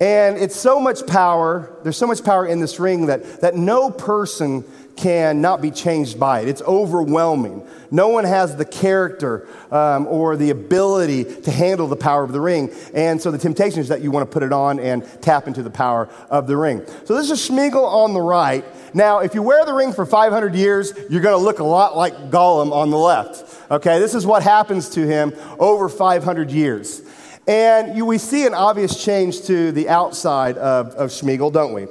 And 0.00 0.38
it's 0.38 0.56
so 0.56 0.80
much 0.80 1.06
power, 1.06 1.76
there's 1.82 1.98
so 1.98 2.06
much 2.06 2.24
power 2.24 2.46
in 2.46 2.58
this 2.58 2.80
ring 2.80 3.04
that, 3.06 3.42
that 3.42 3.54
no 3.54 3.90
person 3.90 4.64
can 4.96 5.40
not 5.40 5.60
be 5.60 5.70
changed 5.70 6.18
by 6.18 6.40
it. 6.40 6.48
It's 6.48 6.62
overwhelming. 6.62 7.66
No 7.90 8.08
one 8.08 8.24
has 8.24 8.56
the 8.56 8.64
character 8.64 9.46
um, 9.70 10.06
or 10.06 10.36
the 10.36 10.50
ability 10.50 11.24
to 11.42 11.50
handle 11.50 11.86
the 11.86 11.96
power 11.96 12.24
of 12.24 12.32
the 12.32 12.40
ring. 12.40 12.70
And 12.94 13.20
so 13.20 13.30
the 13.30 13.38
temptation 13.38 13.80
is 13.80 13.88
that 13.88 14.00
you 14.00 14.10
want 14.10 14.28
to 14.28 14.32
put 14.32 14.42
it 14.42 14.52
on 14.52 14.80
and 14.80 15.04
tap 15.22 15.46
into 15.46 15.62
the 15.62 15.70
power 15.70 16.08
of 16.30 16.46
the 16.46 16.56
ring. 16.56 16.84
So 17.04 17.14
this 17.14 17.30
is 17.30 17.48
Smeagol 17.48 17.84
on 17.84 18.14
the 18.14 18.20
right. 18.20 18.64
Now, 18.94 19.18
if 19.20 19.34
you 19.34 19.42
wear 19.42 19.64
the 19.64 19.74
ring 19.74 19.92
for 19.92 20.06
500 20.06 20.54
years, 20.54 20.92
you're 21.10 21.22
going 21.22 21.38
to 21.38 21.44
look 21.44 21.58
a 21.58 21.64
lot 21.64 21.96
like 21.96 22.30
Gollum 22.30 22.72
on 22.72 22.90
the 22.90 22.98
left. 22.98 23.70
Okay, 23.70 23.98
this 23.98 24.14
is 24.14 24.24
what 24.24 24.42
happens 24.42 24.90
to 24.90 25.06
him 25.06 25.32
over 25.58 25.88
500 25.88 26.50
years. 26.50 27.02
And 27.46 27.96
you, 27.96 28.04
we 28.04 28.18
see 28.18 28.46
an 28.46 28.54
obvious 28.54 29.02
change 29.02 29.42
to 29.42 29.70
the 29.70 29.88
outside 29.88 30.58
of, 30.58 30.88
of 30.94 31.10
Smeagol, 31.10 31.52
don't 31.52 31.72
we? 31.72 31.86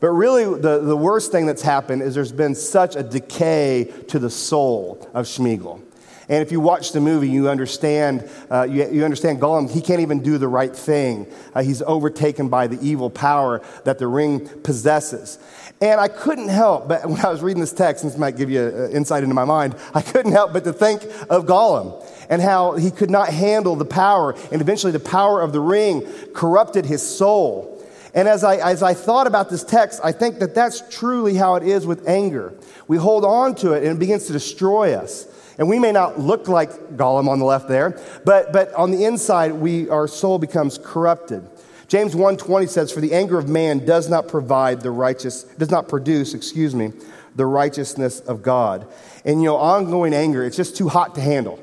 But 0.00 0.10
really, 0.10 0.44
the, 0.44 0.80
the 0.80 0.96
worst 0.96 1.32
thing 1.32 1.46
that's 1.46 1.62
happened 1.62 2.02
is 2.02 2.14
there's 2.14 2.32
been 2.32 2.54
such 2.54 2.94
a 2.94 3.02
decay 3.02 3.92
to 4.08 4.18
the 4.18 4.30
soul 4.30 5.08
of 5.12 5.26
Smeagol. 5.26 5.82
And 6.28 6.42
if 6.42 6.52
you 6.52 6.60
watch 6.60 6.92
the 6.92 7.00
movie, 7.00 7.28
you 7.28 7.48
understand, 7.48 8.28
uh, 8.50 8.64
you, 8.64 8.86
you, 8.90 9.04
understand 9.04 9.40
Gollum, 9.40 9.70
he 9.70 9.80
can't 9.80 10.00
even 10.00 10.22
do 10.22 10.36
the 10.36 10.46
right 10.46 10.74
thing. 10.74 11.26
Uh, 11.54 11.62
he's 11.62 11.80
overtaken 11.80 12.50
by 12.50 12.66
the 12.66 12.78
evil 12.86 13.08
power 13.08 13.62
that 13.84 13.98
the 13.98 14.06
ring 14.06 14.46
possesses. 14.46 15.38
And 15.80 15.98
I 15.98 16.08
couldn't 16.08 16.48
help, 16.48 16.86
but 16.86 17.06
when 17.06 17.24
I 17.24 17.30
was 17.30 17.40
reading 17.40 17.60
this 17.60 17.72
text, 17.72 18.04
and 18.04 18.12
this 18.12 18.18
might 18.18 18.36
give 18.36 18.50
you 18.50 18.66
an 18.66 18.92
insight 18.92 19.22
into 19.22 19.34
my 19.34 19.46
mind, 19.46 19.74
I 19.94 20.02
couldn't 20.02 20.32
help 20.32 20.52
but 20.52 20.64
to 20.64 20.72
think 20.74 21.02
of 21.30 21.46
Gollum 21.46 22.04
and 22.28 22.42
how 22.42 22.72
he 22.72 22.90
could 22.90 23.10
not 23.10 23.30
handle 23.30 23.74
the 23.74 23.86
power. 23.86 24.34
And 24.52 24.60
eventually, 24.60 24.92
the 24.92 25.00
power 25.00 25.40
of 25.40 25.52
the 25.52 25.60
ring 25.60 26.06
corrupted 26.34 26.84
his 26.84 27.00
soul. 27.02 27.77
And 28.18 28.26
as 28.26 28.42
I, 28.42 28.56
as 28.56 28.82
I 28.82 28.94
thought 28.94 29.28
about 29.28 29.48
this 29.48 29.62
text, 29.62 30.00
I 30.02 30.10
think 30.10 30.40
that 30.40 30.52
that's 30.52 30.82
truly 30.90 31.36
how 31.36 31.54
it 31.54 31.62
is 31.62 31.86
with 31.86 32.08
anger. 32.08 32.52
We 32.88 32.96
hold 32.96 33.24
on 33.24 33.54
to 33.56 33.74
it 33.74 33.84
and 33.84 33.92
it 33.92 33.98
begins 34.00 34.26
to 34.26 34.32
destroy 34.32 34.94
us. 34.94 35.28
And 35.56 35.68
we 35.68 35.78
may 35.78 35.92
not 35.92 36.18
look 36.18 36.48
like 36.48 36.72
Gollum 36.96 37.28
on 37.28 37.38
the 37.38 37.44
left 37.44 37.68
there, 37.68 37.96
but, 38.24 38.52
but 38.52 38.74
on 38.74 38.90
the 38.90 39.04
inside, 39.04 39.52
we, 39.52 39.88
our 39.88 40.08
soul 40.08 40.40
becomes 40.40 40.78
corrupted. 40.78 41.48
James 41.86 42.16
1:20 42.16 42.68
says, 42.68 42.90
"For 42.90 43.00
the 43.00 43.14
anger 43.14 43.38
of 43.38 43.48
man 43.48 43.86
does 43.86 44.08
not 44.08 44.26
provide 44.26 44.80
the 44.80 44.90
righteous, 44.90 45.44
does 45.56 45.70
not 45.70 45.86
produce, 45.86 46.34
excuse 46.34 46.74
me, 46.74 46.92
the 47.36 47.46
righteousness 47.46 48.18
of 48.18 48.42
God." 48.42 48.84
And 49.24 49.40
you 49.40 49.46
know, 49.46 49.56
ongoing 49.56 50.12
anger, 50.12 50.44
it's 50.44 50.56
just 50.56 50.76
too 50.76 50.88
hot 50.88 51.14
to 51.14 51.20
handle. 51.20 51.60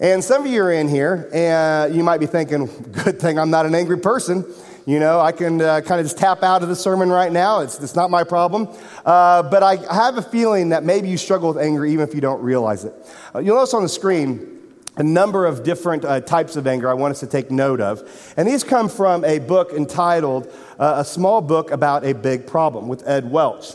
And 0.00 0.24
some 0.24 0.44
of 0.44 0.48
you 0.48 0.60
are 0.64 0.72
in 0.72 0.88
here, 0.88 1.30
and 1.32 1.94
you 1.94 2.02
might 2.02 2.18
be 2.18 2.26
thinking, 2.26 2.68
"Good 3.04 3.20
thing 3.20 3.38
I'm 3.38 3.50
not 3.50 3.64
an 3.64 3.76
angry 3.76 3.98
person." 3.98 4.44
You 4.86 5.00
know, 5.00 5.18
I 5.18 5.32
can 5.32 5.62
uh, 5.62 5.80
kind 5.80 5.98
of 5.98 6.04
just 6.04 6.18
tap 6.18 6.42
out 6.42 6.62
of 6.62 6.68
the 6.68 6.76
sermon 6.76 7.08
right 7.08 7.32
now. 7.32 7.60
It's, 7.60 7.80
it's 7.80 7.94
not 7.94 8.10
my 8.10 8.22
problem. 8.22 8.68
Uh, 9.04 9.42
but 9.42 9.62
I 9.62 9.76
have 9.94 10.18
a 10.18 10.22
feeling 10.22 10.68
that 10.70 10.84
maybe 10.84 11.08
you 11.08 11.16
struggle 11.16 11.48
with 11.54 11.62
anger 11.62 11.86
even 11.86 12.06
if 12.06 12.14
you 12.14 12.20
don't 12.20 12.42
realize 12.42 12.84
it. 12.84 12.92
Uh, 13.34 13.38
you'll 13.38 13.56
notice 13.56 13.72
on 13.72 13.82
the 13.82 13.88
screen 13.88 14.60
a 14.96 15.02
number 15.02 15.46
of 15.46 15.64
different 15.64 16.04
uh, 16.04 16.20
types 16.20 16.56
of 16.56 16.66
anger 16.66 16.90
I 16.90 16.94
want 16.94 17.12
us 17.12 17.20
to 17.20 17.26
take 17.26 17.50
note 17.50 17.80
of. 17.80 18.34
And 18.36 18.46
these 18.46 18.62
come 18.62 18.90
from 18.90 19.24
a 19.24 19.38
book 19.38 19.72
entitled 19.72 20.52
uh, 20.78 20.96
A 20.98 21.04
Small 21.04 21.40
Book 21.40 21.70
About 21.70 22.04
a 22.04 22.12
Big 22.12 22.46
Problem 22.46 22.86
with 22.86 23.08
Ed 23.08 23.30
Welch. 23.30 23.72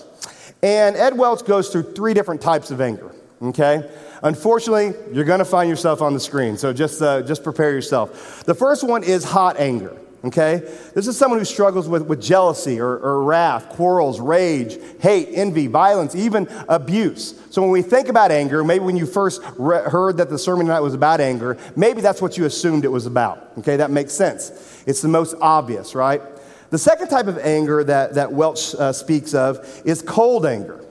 And 0.61 0.95
Ed 0.95 1.17
Welch 1.17 1.43
goes 1.43 1.69
through 1.69 1.93
three 1.93 2.13
different 2.13 2.39
types 2.41 2.69
of 2.69 2.81
anger, 2.81 3.11
okay? 3.41 3.89
Unfortunately, 4.21 4.93
you're 5.11 5.25
going 5.25 5.39
to 5.39 5.45
find 5.45 5.69
yourself 5.69 6.03
on 6.03 6.13
the 6.13 6.19
screen, 6.19 6.55
so 6.55 6.71
just, 6.71 7.01
uh, 7.01 7.23
just 7.23 7.43
prepare 7.43 7.71
yourself. 7.71 8.43
The 8.43 8.53
first 8.53 8.83
one 8.83 9.03
is 9.03 9.23
hot 9.23 9.57
anger 9.57 9.97
okay? 10.23 10.57
This 10.93 11.07
is 11.07 11.17
someone 11.17 11.39
who 11.39 11.45
struggles 11.45 11.87
with, 11.87 12.03
with 12.03 12.21
jealousy 12.21 12.79
or, 12.79 12.97
or 12.97 13.23
wrath, 13.23 13.69
quarrels, 13.69 14.19
rage, 14.19 14.77
hate, 14.99 15.29
envy, 15.31 15.67
violence, 15.67 16.15
even 16.15 16.47
abuse. 16.67 17.39
So 17.49 17.61
when 17.61 17.71
we 17.71 17.81
think 17.81 18.09
about 18.09 18.31
anger, 18.31 18.63
maybe 18.63 18.85
when 18.85 18.97
you 18.97 19.05
first 19.05 19.41
re- 19.57 19.83
heard 19.83 20.17
that 20.17 20.29
the 20.29 20.37
sermon 20.37 20.65
tonight 20.65 20.81
was 20.81 20.93
about 20.93 21.21
anger, 21.21 21.57
maybe 21.75 22.01
that's 22.01 22.21
what 22.21 22.37
you 22.37 22.45
assumed 22.45 22.85
it 22.85 22.91
was 22.91 23.05
about, 23.05 23.51
okay? 23.59 23.77
That 23.77 23.91
makes 23.91 24.13
sense. 24.13 24.83
It's 24.85 25.01
the 25.01 25.07
most 25.07 25.35
obvious, 25.41 25.95
right? 25.95 26.21
The 26.69 26.77
second 26.77 27.07
type 27.07 27.27
of 27.27 27.39
anger 27.39 27.83
that, 27.83 28.13
that 28.13 28.31
Welch 28.31 28.75
uh, 28.75 28.93
speaks 28.93 29.33
of 29.33 29.81
is 29.85 30.01
cold 30.01 30.45
anger, 30.45 30.85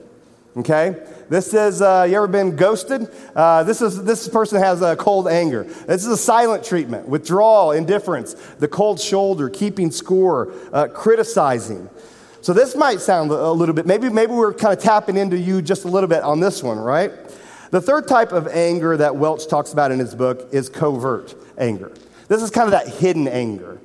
okay? 0.58 0.96
This 1.28 1.52
is, 1.52 1.82
uh, 1.82 2.06
you 2.08 2.16
ever 2.16 2.26
been 2.26 2.56
ghosted? 2.56 3.10
Uh, 3.34 3.62
this, 3.62 3.82
is, 3.82 4.02
this 4.04 4.28
person 4.28 4.60
has 4.60 4.82
a 4.82 4.96
cold 4.96 5.28
anger. 5.28 5.64
This 5.64 6.04
is 6.04 6.08
a 6.08 6.16
silent 6.16 6.64
treatment, 6.64 7.08
withdrawal, 7.08 7.72
indifference, 7.72 8.34
the 8.58 8.68
cold 8.68 8.98
shoulder, 8.98 9.50
keeping 9.50 9.90
score, 9.90 10.52
uh, 10.72 10.88
criticizing. 10.88 11.88
So 12.40 12.52
this 12.52 12.76
might 12.76 13.00
sound 13.00 13.30
a 13.30 13.50
little 13.50 13.74
bit, 13.74 13.84
maybe, 13.84 14.08
maybe 14.08 14.32
we're 14.32 14.54
kind 14.54 14.76
of 14.76 14.82
tapping 14.82 15.16
into 15.16 15.36
you 15.36 15.60
just 15.60 15.84
a 15.84 15.88
little 15.88 16.08
bit 16.08 16.22
on 16.22 16.40
this 16.40 16.62
one, 16.62 16.78
right? 16.78 17.12
The 17.70 17.80
third 17.80 18.08
type 18.08 18.32
of 18.32 18.48
anger 18.48 18.96
that 18.96 19.14
Welch 19.14 19.48
talks 19.48 19.72
about 19.72 19.90
in 19.90 19.98
his 19.98 20.14
book 20.14 20.48
is 20.52 20.68
covert 20.68 21.34
anger. 21.58 21.92
This 22.28 22.42
is 22.42 22.50
kind 22.50 22.66
of 22.66 22.70
that 22.72 22.88
hidden 22.88 23.28
anger. 23.28 23.78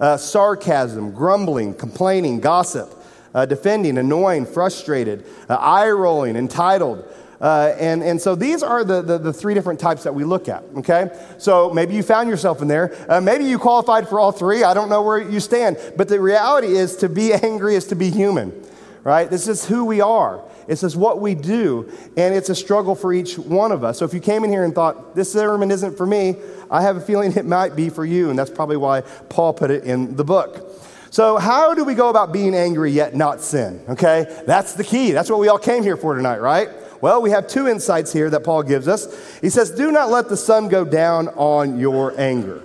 Uh, 0.00 0.16
sarcasm, 0.16 1.12
grumbling, 1.12 1.74
complaining, 1.74 2.40
gossip 2.40 2.97
uh, 3.38 3.46
defending, 3.46 3.98
annoying, 3.98 4.44
frustrated, 4.44 5.24
uh, 5.48 5.54
eye 5.54 5.88
rolling, 5.88 6.34
entitled. 6.34 7.08
Uh, 7.40 7.72
and, 7.78 8.02
and 8.02 8.20
so 8.20 8.34
these 8.34 8.64
are 8.64 8.82
the, 8.82 9.00
the, 9.00 9.16
the, 9.16 9.32
three 9.32 9.54
different 9.54 9.78
types 9.78 10.02
that 10.02 10.12
we 10.12 10.24
look 10.24 10.48
at, 10.48 10.64
okay? 10.76 11.08
So 11.38 11.70
maybe 11.72 11.94
you 11.94 12.02
found 12.02 12.28
yourself 12.28 12.62
in 12.62 12.66
there. 12.66 12.96
Uh, 13.08 13.20
maybe 13.20 13.44
you 13.44 13.60
qualified 13.60 14.08
for 14.08 14.18
all 14.18 14.32
three. 14.32 14.64
I 14.64 14.74
don't 14.74 14.88
know 14.88 15.02
where 15.02 15.18
you 15.20 15.38
stand. 15.38 15.78
But 15.96 16.08
the 16.08 16.20
reality 16.20 16.66
is 16.66 16.96
to 16.96 17.08
be 17.08 17.32
angry 17.44 17.76
is 17.76 17.86
to 17.86 17.94
be 17.94 18.10
human, 18.10 18.60
right? 19.04 19.30
This 19.30 19.46
is 19.46 19.64
who 19.64 19.84
we 19.84 20.00
are. 20.00 20.42
This 20.66 20.82
is 20.82 20.96
what 20.96 21.20
we 21.20 21.36
do. 21.36 21.88
And 22.16 22.34
it's 22.34 22.48
a 22.48 22.56
struggle 22.56 22.96
for 22.96 23.12
each 23.12 23.38
one 23.38 23.70
of 23.70 23.84
us. 23.84 23.98
So 23.98 24.04
if 24.04 24.12
you 24.12 24.20
came 24.20 24.42
in 24.42 24.50
here 24.50 24.64
and 24.64 24.74
thought, 24.74 25.14
this 25.14 25.32
sermon 25.32 25.70
isn't 25.70 25.96
for 25.96 26.06
me, 26.06 26.34
I 26.72 26.82
have 26.82 26.96
a 26.96 27.00
feeling 27.00 27.32
it 27.36 27.46
might 27.46 27.76
be 27.76 27.88
for 27.88 28.04
you. 28.04 28.30
And 28.30 28.38
that's 28.38 28.50
probably 28.50 28.78
why 28.78 29.02
Paul 29.28 29.52
put 29.52 29.70
it 29.70 29.84
in 29.84 30.16
the 30.16 30.24
book. 30.24 30.67
So, 31.10 31.38
how 31.38 31.74
do 31.74 31.84
we 31.84 31.94
go 31.94 32.10
about 32.10 32.32
being 32.32 32.54
angry 32.54 32.90
yet 32.92 33.14
not 33.14 33.40
sin? 33.40 33.82
Okay, 33.88 34.42
that's 34.46 34.74
the 34.74 34.84
key. 34.84 35.12
That's 35.12 35.30
what 35.30 35.40
we 35.40 35.48
all 35.48 35.58
came 35.58 35.82
here 35.82 35.96
for 35.96 36.14
tonight, 36.14 36.38
right? 36.38 36.68
Well, 37.00 37.22
we 37.22 37.30
have 37.30 37.46
two 37.46 37.68
insights 37.68 38.12
here 38.12 38.28
that 38.30 38.44
Paul 38.44 38.62
gives 38.62 38.88
us. 38.88 39.38
He 39.40 39.48
says, 39.48 39.70
Do 39.70 39.90
not 39.90 40.10
let 40.10 40.28
the 40.28 40.36
sun 40.36 40.68
go 40.68 40.84
down 40.84 41.28
on 41.28 41.78
your 41.78 42.18
anger. 42.20 42.62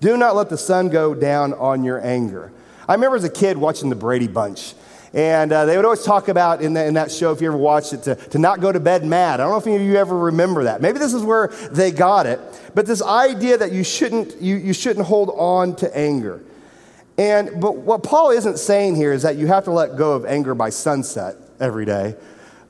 Do 0.00 0.16
not 0.16 0.34
let 0.34 0.48
the 0.48 0.58
sun 0.58 0.88
go 0.88 1.14
down 1.14 1.52
on 1.54 1.84
your 1.84 2.04
anger. 2.04 2.50
I 2.88 2.94
remember 2.94 3.16
as 3.16 3.24
a 3.24 3.30
kid 3.30 3.56
watching 3.56 3.90
the 3.90 3.96
Brady 3.96 4.26
Bunch. 4.26 4.74
And 5.14 5.52
uh, 5.52 5.66
they 5.66 5.76
would 5.76 5.84
always 5.84 6.02
talk 6.02 6.28
about 6.28 6.62
in, 6.62 6.72
the, 6.72 6.84
in, 6.86 6.94
that 6.94 7.12
show, 7.12 7.32
if 7.32 7.42
you 7.42 7.46
ever 7.46 7.56
watched 7.56 7.92
it, 7.92 8.02
to, 8.04 8.14
to 8.14 8.38
not 8.38 8.60
go 8.60 8.72
to 8.72 8.80
bed 8.80 9.04
mad. 9.04 9.40
I 9.40 9.44
don't 9.44 9.52
know 9.52 9.58
if 9.58 9.66
any 9.66 9.76
of 9.76 9.82
you 9.82 9.96
ever 9.96 10.18
remember 10.18 10.64
that. 10.64 10.80
Maybe 10.80 10.98
this 10.98 11.12
is 11.12 11.22
where 11.22 11.48
they 11.70 11.90
got 11.90 12.24
it. 12.24 12.40
But 12.74 12.86
this 12.86 13.02
idea 13.02 13.58
that 13.58 13.72
you 13.72 13.84
shouldn't, 13.84 14.40
you, 14.40 14.56
you 14.56 14.72
shouldn't 14.72 15.04
hold 15.04 15.30
on 15.36 15.76
to 15.76 15.96
anger. 15.96 16.40
And, 17.18 17.60
but 17.60 17.76
what 17.76 18.02
Paul 18.02 18.30
isn't 18.30 18.58
saying 18.58 18.96
here 18.96 19.12
is 19.12 19.22
that 19.22 19.36
you 19.36 19.46
have 19.46 19.64
to 19.64 19.70
let 19.70 19.96
go 19.96 20.12
of 20.12 20.24
anger 20.24 20.54
by 20.54 20.70
sunset 20.70 21.36
every 21.60 21.84
day. 21.84 22.16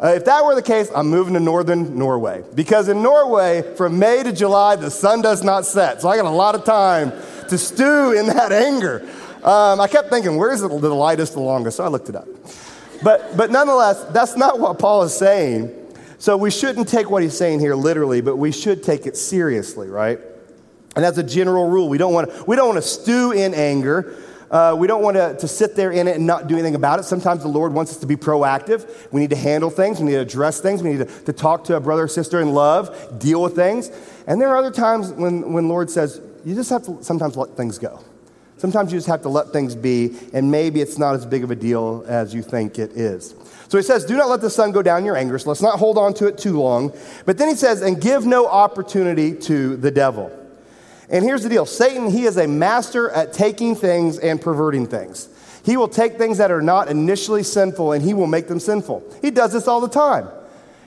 Uh, 0.02 0.08
if 0.08 0.24
that 0.24 0.44
were 0.44 0.56
the 0.56 0.62
case, 0.62 0.90
I'm 0.94 1.08
moving 1.08 1.34
to 1.34 1.40
northern 1.40 1.96
Norway. 1.96 2.42
Because 2.54 2.88
in 2.88 3.02
Norway, 3.02 3.62
from 3.76 4.00
May 4.00 4.22
to 4.24 4.32
July, 4.32 4.74
the 4.74 4.90
sun 4.90 5.22
does 5.22 5.44
not 5.44 5.64
set. 5.64 6.02
So 6.02 6.08
I 6.08 6.16
got 6.16 6.24
a 6.24 6.30
lot 6.30 6.56
of 6.56 6.64
time 6.64 7.12
to 7.48 7.56
stew 7.56 8.12
in 8.12 8.26
that 8.26 8.50
anger. 8.50 9.08
Um, 9.44 9.80
I 9.80 9.86
kept 9.86 10.10
thinking, 10.10 10.36
where's 10.36 10.60
the, 10.60 10.68
the 10.68 10.92
lightest, 10.92 11.34
the 11.34 11.40
longest? 11.40 11.76
So 11.76 11.84
I 11.84 11.88
looked 11.88 12.08
it 12.08 12.16
up. 12.16 12.26
But, 13.04 13.36
but 13.36 13.50
nonetheless, 13.50 14.04
that's 14.06 14.36
not 14.36 14.58
what 14.58 14.78
Paul 14.78 15.04
is 15.04 15.14
saying. 15.14 15.78
So 16.18 16.36
we 16.36 16.50
shouldn't 16.50 16.88
take 16.88 17.10
what 17.10 17.22
he's 17.22 17.36
saying 17.36 17.60
here 17.60 17.74
literally, 17.74 18.20
but 18.20 18.36
we 18.36 18.52
should 18.52 18.82
take 18.82 19.06
it 19.06 19.16
seriously, 19.16 19.88
right? 19.88 20.20
And 20.94 21.04
that's 21.04 21.18
a 21.18 21.22
general 21.22 21.68
rule. 21.68 21.88
We 21.88 21.98
don't 21.98 22.12
want 22.12 22.46
we 22.46 22.54
don't 22.54 22.68
want 22.68 22.82
to 22.82 22.88
stew 22.88 23.32
in 23.32 23.54
anger. 23.54 24.16
Uh, 24.52 24.76
we 24.78 24.86
don't 24.86 25.02
want 25.02 25.16
to, 25.16 25.34
to 25.38 25.48
sit 25.48 25.74
there 25.74 25.90
in 25.90 26.06
it 26.06 26.16
and 26.16 26.26
not 26.26 26.46
do 26.46 26.54
anything 26.54 26.74
about 26.74 27.00
it. 27.00 27.04
Sometimes 27.04 27.42
the 27.42 27.48
Lord 27.48 27.72
wants 27.72 27.92
us 27.92 27.98
to 27.98 28.06
be 28.06 28.16
proactive. 28.16 29.10
We 29.10 29.22
need 29.22 29.30
to 29.30 29.36
handle 29.36 29.70
things. 29.70 29.98
We 29.98 30.06
need 30.06 30.12
to 30.12 30.20
address 30.20 30.60
things. 30.60 30.82
We 30.82 30.90
need 30.90 31.08
to, 31.08 31.24
to 31.24 31.32
talk 31.32 31.64
to 31.64 31.76
a 31.76 31.80
brother 31.80 32.02
or 32.02 32.08
sister 32.08 32.38
in 32.42 32.52
love, 32.52 33.18
deal 33.18 33.42
with 33.42 33.56
things. 33.56 33.90
And 34.26 34.38
there 34.38 34.50
are 34.50 34.58
other 34.58 34.70
times 34.70 35.10
when, 35.10 35.54
when 35.54 35.68
Lord 35.68 35.90
says, 35.90 36.20
you 36.44 36.54
just 36.54 36.68
have 36.68 36.84
to 36.84 37.02
sometimes 37.02 37.34
let 37.34 37.56
things 37.56 37.78
go. 37.78 38.04
Sometimes 38.58 38.92
you 38.92 38.98
just 38.98 39.08
have 39.08 39.22
to 39.22 39.28
let 39.28 39.48
things 39.48 39.74
be, 39.74 40.16
and 40.32 40.50
maybe 40.50 40.80
it's 40.80 40.96
not 40.96 41.14
as 41.16 41.26
big 41.26 41.42
of 41.42 41.50
a 41.50 41.56
deal 41.56 42.04
as 42.06 42.32
you 42.32 42.42
think 42.42 42.78
it 42.78 42.92
is. 42.92 43.34
So 43.68 43.78
he 43.78 43.82
says, 43.82 44.04
Do 44.04 44.16
not 44.16 44.28
let 44.28 44.40
the 44.40 44.50
sun 44.50 44.70
go 44.70 44.82
down 44.82 45.04
your 45.04 45.16
anger, 45.16 45.36
so 45.38 45.48
let's 45.48 45.62
not 45.62 45.78
hold 45.78 45.98
on 45.98 46.14
to 46.14 46.26
it 46.26 46.38
too 46.38 46.60
long. 46.60 46.92
But 47.24 47.38
then 47.38 47.48
he 47.48 47.56
says, 47.56 47.82
And 47.82 48.00
give 48.00 48.24
no 48.24 48.46
opportunity 48.46 49.34
to 49.34 49.76
the 49.76 49.90
devil. 49.90 50.30
And 51.10 51.24
here's 51.24 51.42
the 51.42 51.48
deal 51.48 51.66
Satan, 51.66 52.10
he 52.10 52.24
is 52.24 52.36
a 52.36 52.46
master 52.46 53.10
at 53.10 53.32
taking 53.32 53.74
things 53.74 54.18
and 54.18 54.40
perverting 54.40 54.86
things. 54.86 55.28
He 55.64 55.76
will 55.76 55.88
take 55.88 56.18
things 56.18 56.38
that 56.38 56.50
are 56.50 56.62
not 56.62 56.88
initially 56.88 57.42
sinful 57.42 57.92
and 57.92 58.04
he 58.04 58.14
will 58.14 58.26
make 58.26 58.48
them 58.48 58.58
sinful. 58.58 59.04
He 59.22 59.30
does 59.30 59.52
this 59.52 59.68
all 59.68 59.80
the 59.80 59.88
time. 59.88 60.28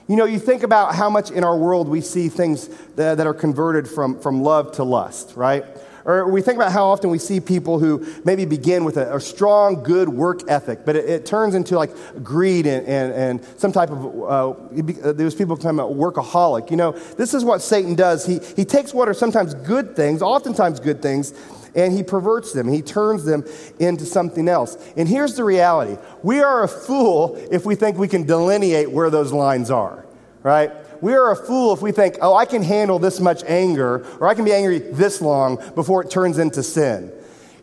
You 0.08 0.16
know, 0.16 0.24
you 0.24 0.38
think 0.38 0.62
about 0.62 0.94
how 0.94 1.10
much 1.10 1.30
in 1.30 1.42
our 1.42 1.56
world 1.56 1.88
we 1.88 2.00
see 2.00 2.28
things 2.28 2.68
that, 2.94 3.16
that 3.16 3.26
are 3.26 3.34
converted 3.34 3.88
from, 3.88 4.20
from 4.20 4.42
love 4.42 4.72
to 4.72 4.84
lust, 4.84 5.32
right? 5.34 5.64
Or 6.06 6.28
we 6.28 6.40
think 6.40 6.54
about 6.54 6.70
how 6.70 6.86
often 6.86 7.10
we 7.10 7.18
see 7.18 7.40
people 7.40 7.80
who 7.80 8.06
maybe 8.24 8.44
begin 8.44 8.84
with 8.84 8.96
a, 8.96 9.16
a 9.16 9.20
strong, 9.20 9.82
good 9.82 10.08
work 10.08 10.42
ethic, 10.48 10.86
but 10.86 10.94
it, 10.94 11.04
it, 11.10 11.26
turns 11.26 11.56
into 11.56 11.76
like 11.76 11.90
greed 12.22 12.64
and, 12.64 12.86
and, 12.86 13.12
and 13.12 13.58
some 13.58 13.72
type 13.72 13.90
of, 13.90 14.04
uh, 14.06 14.50
uh 14.50 15.12
there's 15.12 15.34
people 15.34 15.56
talking 15.56 15.76
about 15.76 15.94
workaholic. 15.94 16.70
You 16.70 16.76
know, 16.76 16.92
this 16.92 17.34
is 17.34 17.44
what 17.44 17.60
Satan 17.60 17.96
does. 17.96 18.24
He, 18.24 18.38
he 18.54 18.64
takes 18.64 18.94
what 18.94 19.08
are 19.08 19.14
sometimes 19.14 19.54
good 19.54 19.96
things, 19.96 20.22
oftentimes 20.22 20.78
good 20.78 21.02
things, 21.02 21.34
and 21.74 21.92
he 21.92 22.04
perverts 22.04 22.52
them. 22.52 22.68
He 22.68 22.82
turns 22.82 23.24
them 23.24 23.44
into 23.80 24.06
something 24.06 24.48
else. 24.48 24.78
And 24.96 25.08
here's 25.08 25.34
the 25.34 25.42
reality 25.42 26.00
we 26.22 26.40
are 26.40 26.62
a 26.62 26.68
fool 26.68 27.34
if 27.50 27.66
we 27.66 27.74
think 27.74 27.98
we 27.98 28.06
can 28.06 28.22
delineate 28.22 28.92
where 28.92 29.10
those 29.10 29.32
lines 29.32 29.72
are, 29.72 30.06
right? 30.44 30.70
We 31.00 31.14
are 31.14 31.30
a 31.30 31.36
fool 31.36 31.72
if 31.72 31.82
we 31.82 31.92
think, 31.92 32.16
oh, 32.20 32.34
I 32.34 32.44
can 32.44 32.62
handle 32.62 32.98
this 32.98 33.20
much 33.20 33.42
anger, 33.44 34.06
or 34.20 34.28
I 34.28 34.34
can 34.34 34.44
be 34.44 34.52
angry 34.52 34.78
this 34.78 35.20
long 35.20 35.56
before 35.74 36.02
it 36.02 36.10
turns 36.10 36.38
into 36.38 36.62
sin. 36.62 37.12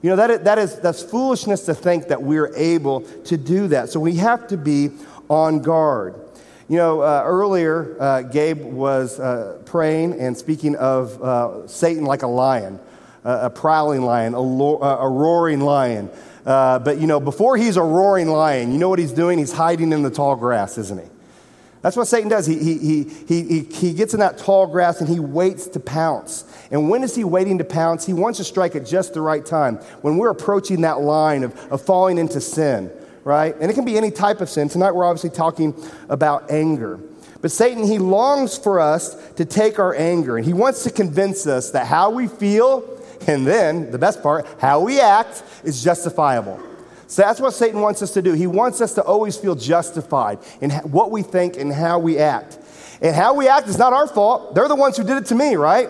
You 0.01 0.09
know, 0.09 0.15
that 0.17 0.29
is, 0.29 0.39
that 0.41 0.57
is, 0.57 0.79
that's 0.79 1.01
foolishness 1.01 1.65
to 1.65 1.73
think 1.73 2.09
that 2.09 2.21
we're 2.21 2.53
able 2.55 3.01
to 3.01 3.37
do 3.37 3.67
that. 3.69 3.89
So 3.89 3.99
we 3.99 4.15
have 4.17 4.47
to 4.49 4.57
be 4.57 4.91
on 5.29 5.61
guard. 5.61 6.15
You 6.67 6.77
know, 6.77 7.01
uh, 7.01 7.23
earlier, 7.25 7.95
uh, 7.99 8.21
Gabe 8.23 8.61
was 8.61 9.19
uh, 9.19 9.61
praying 9.65 10.19
and 10.19 10.37
speaking 10.37 10.75
of 10.75 11.21
uh, 11.21 11.67
Satan 11.67 12.03
like 12.03 12.23
a 12.23 12.27
lion, 12.27 12.79
a 13.23 13.49
prowling 13.49 14.01
lion, 14.01 14.33
a, 14.33 14.39
lo- 14.39 14.81
a 14.81 15.07
roaring 15.07 15.61
lion. 15.61 16.09
Uh, 16.45 16.79
but, 16.79 16.99
you 16.99 17.07
know, 17.07 17.21
before 17.21 17.55
he's 17.55 17.77
a 17.77 17.81
roaring 17.81 18.27
lion, 18.27 18.73
you 18.73 18.77
know 18.77 18.89
what 18.89 18.99
he's 18.99 19.13
doing? 19.13 19.39
He's 19.39 19.53
hiding 19.53 19.93
in 19.93 20.03
the 20.03 20.09
tall 20.09 20.35
grass, 20.35 20.77
isn't 20.77 20.99
he? 21.01 21.07
That's 21.83 21.95
what 21.95 22.07
Satan 22.07 22.29
does. 22.29 22.47
He, 22.47 22.57
he, 22.57 23.03
he, 23.03 23.43
he, 23.43 23.59
he 23.61 23.93
gets 23.93 24.15
in 24.15 24.19
that 24.21 24.39
tall 24.39 24.65
grass 24.65 24.99
and 24.99 25.07
he 25.07 25.19
waits 25.19 25.67
to 25.67 25.79
pounce. 25.79 26.45
And 26.71 26.89
when 26.89 27.03
is 27.03 27.13
he 27.13 27.23
waiting 27.23 27.59
to 27.59 27.63
pounce? 27.63 28.05
He 28.05 28.13
wants 28.13 28.39
to 28.39 28.43
strike 28.43 28.75
at 28.75 28.87
just 28.87 29.13
the 29.13 29.21
right 29.21 29.45
time, 29.45 29.75
when 30.01 30.17
we're 30.17 30.31
approaching 30.31 30.81
that 30.81 31.01
line 31.01 31.43
of, 31.43 31.55
of 31.71 31.85
falling 31.85 32.17
into 32.17 32.41
sin 32.41 32.91
right? 33.23 33.55
And 33.59 33.71
it 33.71 33.73
can 33.73 33.85
be 33.85 33.97
any 33.97 34.11
type 34.11 34.41
of 34.41 34.49
sin. 34.49 34.69
Tonight 34.69 34.91
we're 34.91 35.05
obviously 35.05 35.29
talking 35.29 35.73
about 36.09 36.51
anger. 36.51 36.99
But 37.41 37.51
Satan, 37.51 37.85
he 37.85 37.97
longs 37.97 38.57
for 38.57 38.79
us 38.79 39.15
to 39.33 39.45
take 39.45 39.79
our 39.79 39.93
anger, 39.95 40.37
and 40.37 40.45
he 40.45 40.53
wants 40.53 40.83
to 40.83 40.89
convince 40.89 41.45
us 41.45 41.71
that 41.71 41.87
how 41.87 42.09
we 42.09 42.27
feel, 42.27 43.01
and 43.27 43.45
then 43.45 43.91
the 43.91 43.97
best 43.97 44.23
part, 44.23 44.47
how 44.59 44.79
we 44.79 44.99
act, 44.99 45.43
is 45.63 45.83
justifiable. 45.83 46.61
So 47.07 47.21
that's 47.21 47.39
what 47.39 47.53
Satan 47.53 47.81
wants 47.81 48.01
us 48.01 48.11
to 48.13 48.21
do. 48.21 48.33
He 48.33 48.47
wants 48.47 48.81
us 48.81 48.93
to 48.95 49.03
always 49.03 49.37
feel 49.37 49.55
justified 49.55 50.39
in 50.61 50.71
what 50.71 51.11
we 51.11 51.21
think 51.21 51.57
and 51.57 51.71
how 51.71 51.99
we 51.99 52.17
act. 52.17 52.59
And 53.01 53.15
how 53.15 53.33
we 53.33 53.47
act 53.47 53.67
is 53.67 53.77
not 53.77 53.93
our 53.93 54.07
fault. 54.07 54.55
They're 54.55 54.67
the 54.67 54.75
ones 54.75 54.97
who 54.97 55.03
did 55.03 55.17
it 55.17 55.25
to 55.27 55.35
me, 55.35 55.55
right? 55.55 55.89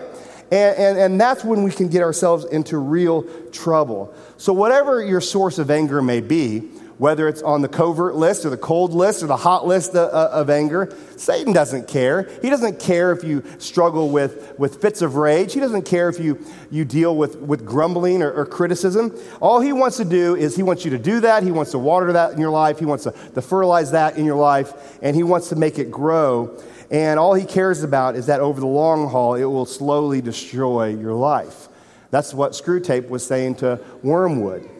And, 0.50 0.76
and, 0.76 0.98
and, 0.98 1.20
that's 1.20 1.42
when 1.42 1.62
we 1.62 1.70
can 1.70 1.88
get 1.88 2.02
ourselves 2.02 2.44
into 2.44 2.76
real 2.76 3.22
trouble. 3.50 4.14
So, 4.36 4.52
whatever 4.52 5.02
your 5.02 5.22
source 5.22 5.58
of 5.58 5.70
anger 5.70 6.02
may 6.02 6.20
be, 6.20 6.70
whether 6.98 7.28
it's 7.28 7.42
on 7.42 7.62
the 7.62 7.68
covert 7.68 8.14
list 8.14 8.44
or 8.44 8.50
the 8.50 8.56
cold 8.56 8.92
list 8.92 9.22
or 9.22 9.26
the 9.26 9.36
hot 9.36 9.66
list 9.66 9.94
of, 9.94 10.10
of, 10.10 10.50
anger. 10.50 10.96
Satan 11.16 11.52
doesn't 11.52 11.88
care. 11.88 12.30
He 12.40 12.50
doesn't 12.50 12.78
care 12.78 13.12
if 13.12 13.24
you 13.24 13.42
struggle 13.58 14.10
with, 14.10 14.58
with 14.58 14.80
fits 14.80 15.02
of 15.02 15.16
rage. 15.16 15.52
He 15.52 15.60
doesn't 15.60 15.84
care 15.86 16.08
if 16.08 16.20
you, 16.20 16.38
you 16.70 16.84
deal 16.84 17.16
with, 17.16 17.36
with 17.36 17.66
grumbling 17.66 18.22
or, 18.22 18.32
or 18.32 18.46
criticism. 18.46 19.16
All 19.40 19.60
he 19.60 19.72
wants 19.72 19.96
to 19.96 20.04
do 20.04 20.36
is 20.36 20.54
he 20.54 20.62
wants 20.62 20.84
you 20.84 20.90
to 20.92 20.98
do 20.98 21.20
that. 21.20 21.42
He 21.42 21.50
wants 21.50 21.72
to 21.72 21.78
water 21.78 22.12
that 22.12 22.32
in 22.32 22.40
your 22.40 22.50
life. 22.50 22.78
He 22.78 22.84
wants 22.84 23.04
to, 23.04 23.10
to 23.10 23.42
fertilize 23.42 23.90
that 23.90 24.16
in 24.16 24.24
your 24.24 24.36
life, 24.36 24.98
and 25.02 25.16
he 25.16 25.22
wants 25.22 25.48
to 25.48 25.56
make 25.56 25.78
it 25.78 25.90
grow. 25.90 26.60
And 26.90 27.18
all 27.18 27.34
he 27.34 27.44
cares 27.44 27.82
about 27.82 28.14
is 28.14 28.26
that 28.26 28.40
over 28.40 28.60
the 28.60 28.66
long 28.66 29.08
haul, 29.08 29.34
it 29.34 29.44
will 29.44 29.66
slowly 29.66 30.20
destroy 30.20 30.88
your 30.88 31.14
life. 31.14 31.68
That's 32.10 32.32
what 32.32 32.52
Screwtape 32.52 33.08
was 33.08 33.26
saying 33.26 33.56
to 33.56 33.80
Wormwood. 34.02 34.70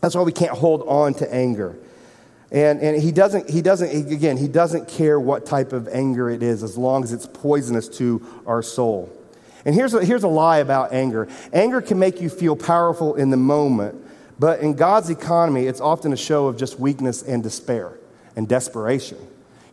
That's 0.00 0.14
why 0.14 0.22
we 0.22 0.32
can't 0.32 0.52
hold 0.52 0.82
on 0.82 1.14
to 1.14 1.34
anger. 1.34 1.76
And, 2.52 2.80
and 2.80 3.02
he 3.02 3.10
doesn't, 3.10 3.50
he 3.50 3.60
doesn't, 3.60 4.12
again, 4.12 4.36
he 4.36 4.48
doesn't 4.48 4.88
care 4.88 5.18
what 5.18 5.46
type 5.46 5.72
of 5.72 5.88
anger 5.88 6.30
it 6.30 6.42
is 6.42 6.62
as 6.62 6.78
long 6.78 7.02
as 7.02 7.12
it's 7.12 7.26
poisonous 7.26 7.88
to 7.98 8.24
our 8.46 8.62
soul. 8.62 9.12
And 9.64 9.74
here's 9.74 9.94
a, 9.94 10.04
here's 10.04 10.22
a 10.22 10.28
lie 10.28 10.58
about 10.58 10.92
anger 10.92 11.28
anger 11.52 11.80
can 11.80 11.98
make 11.98 12.20
you 12.20 12.28
feel 12.28 12.54
powerful 12.54 13.16
in 13.16 13.30
the 13.30 13.36
moment, 13.36 13.96
but 14.38 14.60
in 14.60 14.74
God's 14.74 15.10
economy, 15.10 15.66
it's 15.66 15.80
often 15.80 16.12
a 16.12 16.16
show 16.16 16.46
of 16.46 16.56
just 16.56 16.78
weakness 16.78 17.22
and 17.22 17.42
despair 17.42 17.92
and 18.36 18.48
desperation. 18.48 19.18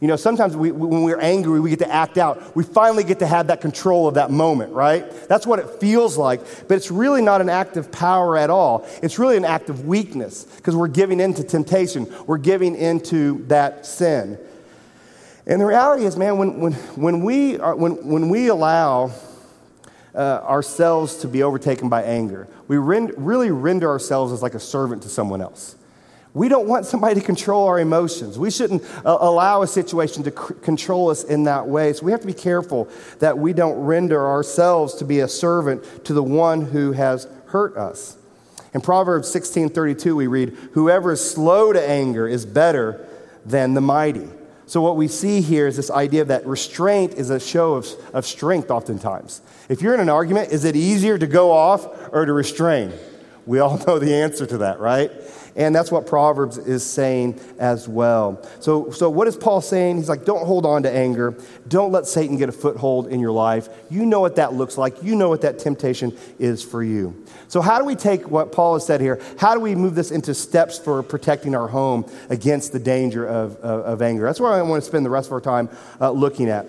You 0.04 0.10
know, 0.10 0.18
sometimes 0.18 0.54
we, 0.58 0.70
when 0.70 1.04
we're 1.04 1.22
angry, 1.22 1.62
we 1.62 1.70
get 1.70 1.80
to 1.80 1.90
act 1.90 2.18
out. 2.18 2.58
We 2.58 2.66
finally 2.66 3.06
get 3.06 3.20
to 3.20 3.26
have 3.26 3.48
that 3.48 3.62
control 3.62 4.10
of 4.10 4.16
that 4.16 4.32
moment, 4.32 4.74
right? 4.74 5.10
That's 5.30 5.48
what 5.48 5.60
it 5.60 5.80
feels 5.80 6.18
like. 6.18 6.42
But 6.68 6.76
it's 6.76 6.92
really 6.92 7.22
not 7.22 7.40
an 7.40 7.48
act 7.48 7.78
of 7.78 7.90
power 7.90 8.36
at 8.36 8.50
all. 8.50 8.86
It's 9.02 9.18
really 9.18 9.38
an 9.38 9.46
act 9.46 9.70
of 9.70 9.86
weakness 9.86 10.44
because 10.44 10.76
we're 10.76 10.90
giving 10.90 11.22
into 11.22 11.42
temptation, 11.42 12.14
we're 12.28 12.38
giving 12.38 12.76
into 12.76 13.46
that 13.48 13.86
sin. 13.86 14.38
And 15.48 15.62
the 15.62 15.66
reality 15.66 16.04
is, 16.04 16.18
man, 16.18 16.38
when, 16.38 16.60
when, 16.60 16.74
when, 16.74 17.24
we, 17.24 17.58
are, 17.60 17.74
when, 17.74 18.06
when 18.06 18.28
we 18.28 18.50
allow 18.50 19.14
uh, 20.14 20.18
ourselves 20.20 21.16
to 21.20 21.30
be 21.30 21.44
overtaken 21.44 21.88
by 21.88 22.04
anger, 22.04 22.50
we 22.68 22.76
rend, 22.76 23.14
really 23.16 23.52
render 23.52 23.88
ourselves 23.88 24.34
as 24.34 24.42
like 24.42 24.54
a 24.54 24.60
servant 24.60 25.04
to 25.04 25.08
someone 25.08 25.42
else. 25.42 25.78
We 26.34 26.50
don't 26.50 26.68
want 26.68 26.88
somebody 26.88 27.20
to 27.20 27.26
control 27.26 27.68
our 27.68 27.80
emotions. 27.80 28.40
We 28.40 28.50
shouldn't 28.50 28.84
uh, 29.06 29.18
allow 29.20 29.62
a 29.62 29.68
situation 29.68 30.24
to 30.24 30.32
c- 30.32 30.56
control 30.64 31.10
us 31.10 31.24
in 31.24 31.44
that 31.44 31.68
way. 31.68 31.94
So 31.94 32.06
we 32.06 32.12
have 32.12 32.22
to 32.22 32.28
be 32.28 32.34
careful 32.34 32.90
that 33.20 33.38
we 33.38 33.54
don't 33.54 33.76
render 33.76 34.28
ourselves 34.28 34.96
to 34.96 35.06
be 35.06 35.20
a 35.20 35.28
servant 35.28 36.06
to 36.06 36.14
the 36.14 36.24
one 36.24 36.62
who 36.62 36.94
has 36.94 37.28
hurt 37.48 37.78
us. 37.78 38.18
In 38.74 38.82
Proverbs 38.82 39.30
16:32 39.30 40.16
we 40.16 40.26
read, 40.26 40.58
"Whoever 40.72 41.12
is 41.12 41.22
slow 41.22 41.72
to 41.72 41.90
anger 41.90 42.28
is 42.28 42.46
better 42.48 43.06
than 43.46 43.76
the 43.76 43.82
mighty." 43.82 44.28
So 44.66 44.82
what 44.82 44.96
we 44.96 45.08
see 45.08 45.42
here 45.42 45.68
is 45.68 45.76
this 45.76 45.92
idea 45.92 46.26
that 46.26 46.48
restraint 46.48 47.14
is 47.14 47.30
a 47.30 47.40
show 47.40 47.74
of, 47.74 47.88
of 48.12 48.26
strength 48.26 48.72
oftentimes. 48.72 49.42
If 49.70 49.84
you're 49.84 49.94
in 49.94 50.00
an 50.00 50.10
argument, 50.10 50.52
is 50.52 50.66
it 50.66 50.76
easier 50.76 51.20
to 51.20 51.28
go 51.28 51.52
off 51.52 51.88
or 52.12 52.26
to 52.26 52.34
restrain? 52.34 52.92
We 53.46 53.60
all 53.60 53.78
know 53.88 54.00
the 54.00 54.16
answer 54.16 54.48
to 54.48 54.58
that, 54.60 54.80
right? 54.80 55.12
And 55.56 55.76
that's 55.76 55.92
what 55.92 56.08
Proverbs 56.08 56.58
is 56.58 56.84
saying 56.84 57.40
as 57.60 57.88
well. 57.88 58.42
So, 58.60 58.90
so 58.92 59.10
what 59.10 59.28
is 59.28 59.36
Paul 59.36 59.62
saying? 59.62 59.98
He's 59.98 60.10
like, 60.10 60.26
don't 60.26 60.46
hold 60.46 60.66
on 60.66 60.84
to 60.84 60.92
anger. 60.92 61.38
Don't 61.68 61.92
let 61.92 62.08
Satan 62.08 62.38
get 62.38 62.50
a 62.50 62.52
foothold 62.52 63.08
in 63.08 63.20
your 63.20 63.32
life. 63.32 63.70
You 63.90 64.06
know 64.06 64.20
what 64.20 64.38
that 64.38 64.54
looks 64.54 64.78
like. 64.78 65.04
You 65.04 65.16
know 65.16 65.30
what 65.30 65.42
that 65.42 65.60
temptation 65.60 66.18
is 66.40 66.64
for 66.64 66.84
you. 66.84 67.24
So, 67.48 67.62
how 67.62 67.78
do 67.78 67.86
we 67.86 67.96
take 67.96 68.30
what 68.30 68.52
Paul 68.52 68.74
has 68.74 68.86
said 68.86 69.00
here? 69.00 69.22
How 69.38 69.54
do 69.54 69.60
we 69.60 69.76
move 69.76 69.94
this 69.94 70.10
into 70.10 70.34
steps 70.34 70.80
for 70.80 71.04
protecting 71.04 71.54
our 71.54 71.68
home 71.68 72.10
against 72.30 72.74
the 72.74 72.80
danger 72.80 73.26
of, 73.26 73.58
of, 73.58 73.86
of 73.86 74.02
anger? 74.02 74.26
That's 74.26 74.40
where 74.40 74.52
I 74.52 74.62
want 74.64 74.84
to 74.84 74.90
spend 74.90 75.06
the 75.06 75.12
rest 75.12 75.28
of 75.28 75.34
our 75.34 75.42
time 75.42 75.70
uh, 76.02 76.10
looking 76.10 76.50
at. 76.50 76.68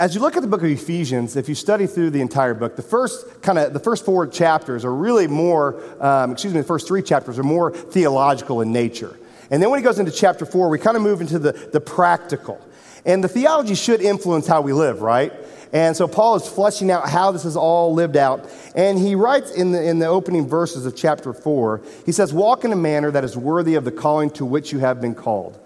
As 0.00 0.14
you 0.14 0.22
look 0.22 0.34
at 0.34 0.40
the 0.40 0.48
book 0.48 0.62
of 0.62 0.70
Ephesians, 0.70 1.36
if 1.36 1.46
you 1.46 1.54
study 1.54 1.86
through 1.86 2.08
the 2.08 2.22
entire 2.22 2.54
book, 2.54 2.74
the 2.74 2.80
first 2.80 3.42
kind 3.42 3.58
of 3.58 3.74
the 3.74 3.78
first 3.78 4.02
four 4.02 4.26
chapters 4.26 4.82
are 4.82 4.94
really 4.94 5.26
more, 5.26 5.78
um, 6.02 6.32
excuse 6.32 6.54
me, 6.54 6.60
the 6.60 6.66
first 6.66 6.88
three 6.88 7.02
chapters 7.02 7.38
are 7.38 7.42
more 7.42 7.70
theological 7.70 8.62
in 8.62 8.72
nature. 8.72 9.14
And 9.50 9.62
then 9.62 9.68
when 9.68 9.78
he 9.78 9.84
goes 9.84 9.98
into 9.98 10.10
chapter 10.10 10.46
four, 10.46 10.70
we 10.70 10.78
kind 10.78 10.96
of 10.96 11.02
move 11.02 11.20
into 11.20 11.38
the, 11.38 11.52
the 11.52 11.82
practical. 11.82 12.58
And 13.04 13.22
the 13.22 13.28
theology 13.28 13.74
should 13.74 14.00
influence 14.00 14.46
how 14.46 14.62
we 14.62 14.72
live, 14.72 15.02
right? 15.02 15.34
And 15.70 15.94
so 15.94 16.08
Paul 16.08 16.36
is 16.36 16.48
fleshing 16.48 16.90
out 16.90 17.06
how 17.06 17.30
this 17.30 17.44
is 17.44 17.54
all 17.54 17.92
lived 17.92 18.16
out. 18.16 18.48
And 18.74 18.98
he 18.98 19.14
writes 19.14 19.50
in 19.50 19.72
the, 19.72 19.86
in 19.86 19.98
the 19.98 20.06
opening 20.06 20.48
verses 20.48 20.86
of 20.86 20.96
chapter 20.96 21.34
4, 21.34 21.82
he 22.06 22.12
says, 22.12 22.32
Walk 22.32 22.64
in 22.64 22.72
a 22.72 22.76
manner 22.76 23.10
that 23.10 23.22
is 23.22 23.36
worthy 23.36 23.74
of 23.74 23.84
the 23.84 23.92
calling 23.92 24.30
to 24.30 24.46
which 24.46 24.72
you 24.72 24.78
have 24.78 24.98
been 25.02 25.14
called 25.14 25.60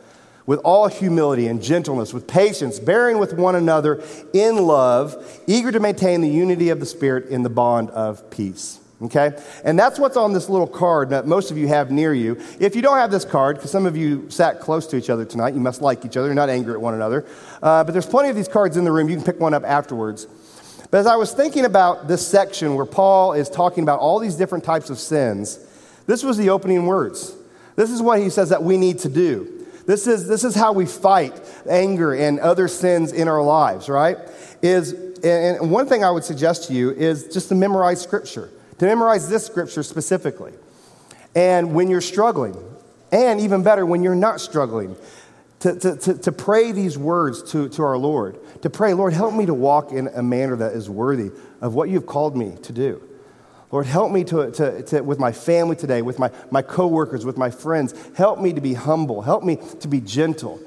with 0.46 0.60
all 0.60 0.88
humility 0.88 1.46
and 1.46 1.62
gentleness, 1.62 2.12
with 2.12 2.26
patience, 2.26 2.78
bearing 2.78 3.18
with 3.18 3.32
one 3.32 3.54
another 3.54 4.02
in 4.32 4.56
love, 4.56 5.42
eager 5.46 5.72
to 5.72 5.80
maintain 5.80 6.20
the 6.20 6.28
unity 6.28 6.68
of 6.68 6.80
the 6.80 6.86
Spirit 6.86 7.28
in 7.28 7.42
the 7.42 7.50
bond 7.50 7.90
of 7.90 8.30
peace. 8.30 8.80
Okay? 9.02 9.32
And 9.64 9.78
that's 9.78 9.98
what's 9.98 10.16
on 10.16 10.32
this 10.32 10.48
little 10.48 10.66
card 10.66 11.10
that 11.10 11.26
most 11.26 11.50
of 11.50 11.58
you 11.58 11.68
have 11.68 11.90
near 11.90 12.14
you. 12.14 12.40
If 12.60 12.76
you 12.76 12.82
don't 12.82 12.96
have 12.96 13.10
this 13.10 13.24
card, 13.24 13.56
because 13.56 13.70
some 13.70 13.86
of 13.86 13.96
you 13.96 14.30
sat 14.30 14.60
close 14.60 14.86
to 14.88 14.96
each 14.96 15.10
other 15.10 15.24
tonight, 15.24 15.54
you 15.54 15.60
must 15.60 15.82
like 15.82 16.04
each 16.04 16.16
other, 16.16 16.28
you're 16.28 16.34
not 16.34 16.48
angry 16.48 16.74
at 16.74 16.80
one 16.80 16.94
another. 16.94 17.26
Uh, 17.62 17.84
but 17.84 17.92
there's 17.92 18.06
plenty 18.06 18.30
of 18.30 18.36
these 18.36 18.48
cards 18.48 18.76
in 18.76 18.84
the 18.84 18.92
room. 18.92 19.08
You 19.08 19.16
can 19.16 19.24
pick 19.24 19.40
one 19.40 19.52
up 19.52 19.64
afterwards. 19.64 20.26
But 20.90 20.98
as 20.98 21.06
I 21.06 21.16
was 21.16 21.32
thinking 21.32 21.64
about 21.64 22.06
this 22.06 22.26
section 22.26 22.76
where 22.76 22.86
Paul 22.86 23.32
is 23.32 23.50
talking 23.50 23.82
about 23.82 23.98
all 23.98 24.20
these 24.20 24.36
different 24.36 24.64
types 24.64 24.90
of 24.90 24.98
sins, 24.98 25.58
this 26.06 26.22
was 26.22 26.36
the 26.36 26.50
opening 26.50 26.86
words. 26.86 27.34
This 27.76 27.90
is 27.90 28.00
what 28.00 28.20
he 28.20 28.30
says 28.30 28.50
that 28.50 28.62
we 28.62 28.76
need 28.76 29.00
to 29.00 29.08
do. 29.08 29.53
This 29.86 30.06
is, 30.06 30.26
this 30.26 30.44
is 30.44 30.54
how 30.54 30.72
we 30.72 30.86
fight 30.86 31.40
anger 31.68 32.14
and 32.14 32.40
other 32.40 32.68
sins 32.68 33.12
in 33.12 33.28
our 33.28 33.42
lives, 33.42 33.88
right? 33.88 34.16
Is, 34.62 34.92
and 35.22 35.70
one 35.70 35.86
thing 35.86 36.04
I 36.04 36.10
would 36.10 36.24
suggest 36.24 36.68
to 36.68 36.74
you 36.74 36.90
is 36.90 37.28
just 37.28 37.48
to 37.50 37.54
memorize 37.54 38.00
scripture, 38.00 38.50
to 38.78 38.86
memorize 38.86 39.28
this 39.28 39.44
scripture 39.44 39.82
specifically. 39.82 40.52
And 41.34 41.74
when 41.74 41.88
you're 41.88 42.00
struggling, 42.00 42.56
and 43.12 43.40
even 43.40 43.62
better, 43.62 43.84
when 43.84 44.02
you're 44.02 44.14
not 44.14 44.40
struggling, 44.40 44.96
to, 45.60 45.78
to, 45.78 45.96
to, 45.96 46.14
to, 46.18 46.32
pray 46.32 46.72
these 46.72 46.98
words 46.98 47.42
to, 47.52 47.68
to 47.70 47.82
our 47.82 47.96
Lord, 47.96 48.38
to 48.62 48.68
pray, 48.68 48.92
Lord, 48.92 49.14
help 49.14 49.34
me 49.34 49.46
to 49.46 49.54
walk 49.54 49.92
in 49.92 50.08
a 50.08 50.22
manner 50.22 50.56
that 50.56 50.74
is 50.74 50.90
worthy 50.90 51.30
of 51.62 51.74
what 51.74 51.88
you've 51.88 52.06
called 52.06 52.36
me 52.36 52.56
to 52.62 52.72
do. 52.72 53.02
Lord, 53.74 53.86
help 53.86 54.12
me 54.12 54.22
to, 54.22 54.52
to, 54.52 54.82
to, 54.84 55.00
with 55.00 55.18
my 55.18 55.32
family 55.32 55.74
today, 55.74 56.00
with 56.00 56.20
my, 56.20 56.30
my 56.52 56.62
coworkers, 56.62 57.26
with 57.26 57.36
my 57.36 57.50
friends. 57.50 57.92
Help 58.14 58.38
me 58.38 58.52
to 58.52 58.60
be 58.60 58.74
humble. 58.74 59.22
Help 59.22 59.42
me 59.42 59.58
to 59.80 59.88
be 59.88 60.00
gentle. 60.00 60.60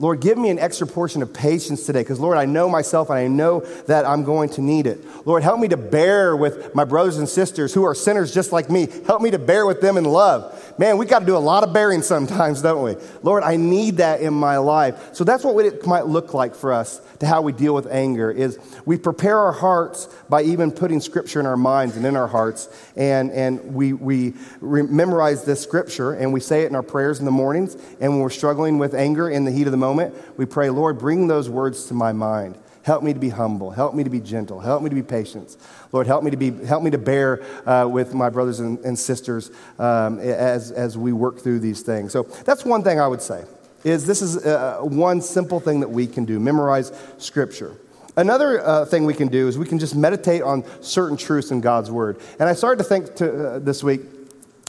Lord, 0.00 0.22
give 0.22 0.38
me 0.38 0.48
an 0.48 0.58
extra 0.58 0.86
portion 0.86 1.20
of 1.20 1.34
patience 1.34 1.84
today 1.84 2.00
because, 2.00 2.18
Lord, 2.18 2.38
I 2.38 2.46
know 2.46 2.70
myself 2.70 3.10
and 3.10 3.18
I 3.18 3.26
know 3.26 3.60
that 3.86 4.06
I'm 4.06 4.24
going 4.24 4.48
to 4.50 4.62
need 4.62 4.86
it. 4.86 4.98
Lord, 5.26 5.42
help 5.42 5.60
me 5.60 5.68
to 5.68 5.76
bear 5.76 6.34
with 6.34 6.74
my 6.74 6.84
brothers 6.84 7.18
and 7.18 7.28
sisters 7.28 7.74
who 7.74 7.84
are 7.84 7.94
sinners 7.94 8.32
just 8.32 8.50
like 8.50 8.70
me. 8.70 8.88
Help 9.06 9.20
me 9.20 9.30
to 9.30 9.38
bear 9.38 9.66
with 9.66 9.82
them 9.82 9.98
in 9.98 10.04
love. 10.04 10.56
Man, 10.78 10.96
we 10.96 11.04
got 11.04 11.18
to 11.18 11.26
do 11.26 11.36
a 11.36 11.38
lot 11.38 11.64
of 11.64 11.74
bearing 11.74 12.00
sometimes, 12.00 12.62
don't 12.62 12.82
we? 12.82 12.96
Lord, 13.22 13.42
I 13.42 13.56
need 13.56 13.98
that 13.98 14.22
in 14.22 14.32
my 14.32 14.56
life. 14.56 15.14
So 15.14 15.22
that's 15.22 15.44
what 15.44 15.62
it 15.66 15.86
might 15.86 16.06
look 16.06 16.32
like 16.32 16.54
for 16.54 16.72
us 16.72 17.02
to 17.18 17.26
how 17.26 17.42
we 17.42 17.52
deal 17.52 17.74
with 17.74 17.86
anger 17.86 18.30
is 18.30 18.58
we 18.86 18.96
prepare 18.96 19.38
our 19.38 19.52
hearts 19.52 20.06
by 20.30 20.42
even 20.42 20.72
putting 20.72 21.00
scripture 21.00 21.38
in 21.38 21.44
our 21.44 21.58
minds 21.58 21.98
and 21.98 22.06
in 22.06 22.16
our 22.16 22.26
hearts. 22.26 22.70
And, 22.96 23.30
and 23.32 23.74
we, 23.74 23.92
we 23.92 24.32
memorize 24.62 25.44
this 25.44 25.60
scripture 25.60 26.14
and 26.14 26.32
we 26.32 26.40
say 26.40 26.62
it 26.62 26.68
in 26.68 26.74
our 26.74 26.82
prayers 26.82 27.18
in 27.18 27.26
the 27.26 27.30
mornings. 27.30 27.74
And 28.00 28.12
when 28.12 28.20
we're 28.20 28.30
struggling 28.30 28.78
with 28.78 28.94
anger 28.94 29.28
in 29.28 29.44
the 29.44 29.50
heat 29.50 29.66
of 29.66 29.72
the 29.72 29.76
moment, 29.76 29.89
moment, 29.90 30.14
we 30.38 30.46
pray, 30.46 30.70
Lord, 30.70 30.98
bring 30.98 31.26
those 31.26 31.50
words 31.50 31.86
to 31.86 31.94
my 31.94 32.12
mind. 32.12 32.56
Help 32.82 33.02
me 33.02 33.12
to 33.12 33.20
be 33.20 33.28
humble. 33.28 33.70
Help 33.70 33.94
me 33.94 34.04
to 34.04 34.10
be 34.10 34.20
gentle. 34.20 34.58
Help 34.60 34.82
me 34.82 34.88
to 34.88 34.94
be 34.94 35.02
patient. 35.02 35.56
Lord, 35.92 36.06
help 36.06 36.24
me 36.24 36.30
to, 36.30 36.36
be, 36.36 36.50
help 36.64 36.82
me 36.82 36.90
to 36.90 36.98
bear 36.98 37.42
uh, 37.66 37.86
with 37.86 38.14
my 38.14 38.30
brothers 38.30 38.60
and, 38.60 38.78
and 38.80 38.98
sisters 38.98 39.50
um, 39.78 40.18
as, 40.18 40.70
as 40.72 40.96
we 40.96 41.12
work 41.12 41.40
through 41.40 41.60
these 41.60 41.82
things. 41.82 42.12
So 42.12 42.22
that's 42.44 42.64
one 42.64 42.82
thing 42.82 42.98
I 42.98 43.06
would 43.06 43.20
say, 43.20 43.44
is 43.84 44.06
this 44.06 44.22
is 44.22 44.46
uh, 44.46 44.78
one 44.82 45.20
simple 45.20 45.60
thing 45.60 45.80
that 45.80 45.90
we 45.90 46.06
can 46.06 46.24
do, 46.24 46.40
memorize 46.40 46.92
Scripture. 47.18 47.76
Another 48.16 48.64
uh, 48.64 48.84
thing 48.86 49.04
we 49.04 49.14
can 49.14 49.28
do 49.28 49.46
is 49.48 49.58
we 49.58 49.66
can 49.66 49.78
just 49.78 49.94
meditate 49.94 50.42
on 50.42 50.64
certain 50.80 51.16
truths 51.16 51.50
in 51.50 51.60
God's 51.60 51.90
Word. 51.90 52.18
And 52.38 52.48
I 52.48 52.54
started 52.54 52.82
to 52.82 52.88
think 52.88 53.14
to, 53.16 53.26
uh, 53.26 53.58
this 53.58 53.84
week, 53.84 54.00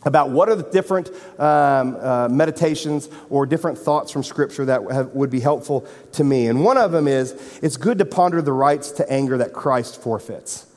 about 0.04 0.30
what 0.30 0.50
are 0.50 0.56
the 0.56 0.64
different 0.64 1.10
um, 1.40 1.96
uh, 1.96 2.28
meditations 2.30 3.10
or 3.30 3.46
different 3.46 3.78
thoughts 3.78 4.12
from 4.12 4.24
Scripture 4.24 4.66
that 4.66 4.82
have, 4.92 5.10
would 5.10 5.30
be 5.30 5.40
helpful 5.40 5.86
to 6.14 6.24
me. 6.24 6.48
And 6.48 6.64
one 6.64 6.78
of 6.78 6.92
them 6.92 7.08
is 7.08 7.60
it's 7.62 7.78
good 7.78 7.98
to 8.00 8.06
ponder 8.06 8.42
the 8.42 8.54
rights 8.54 8.92
to 8.94 9.12
anger 9.12 9.38
that 9.38 9.54
Christ 9.54 10.02
forfeits. 10.02 10.68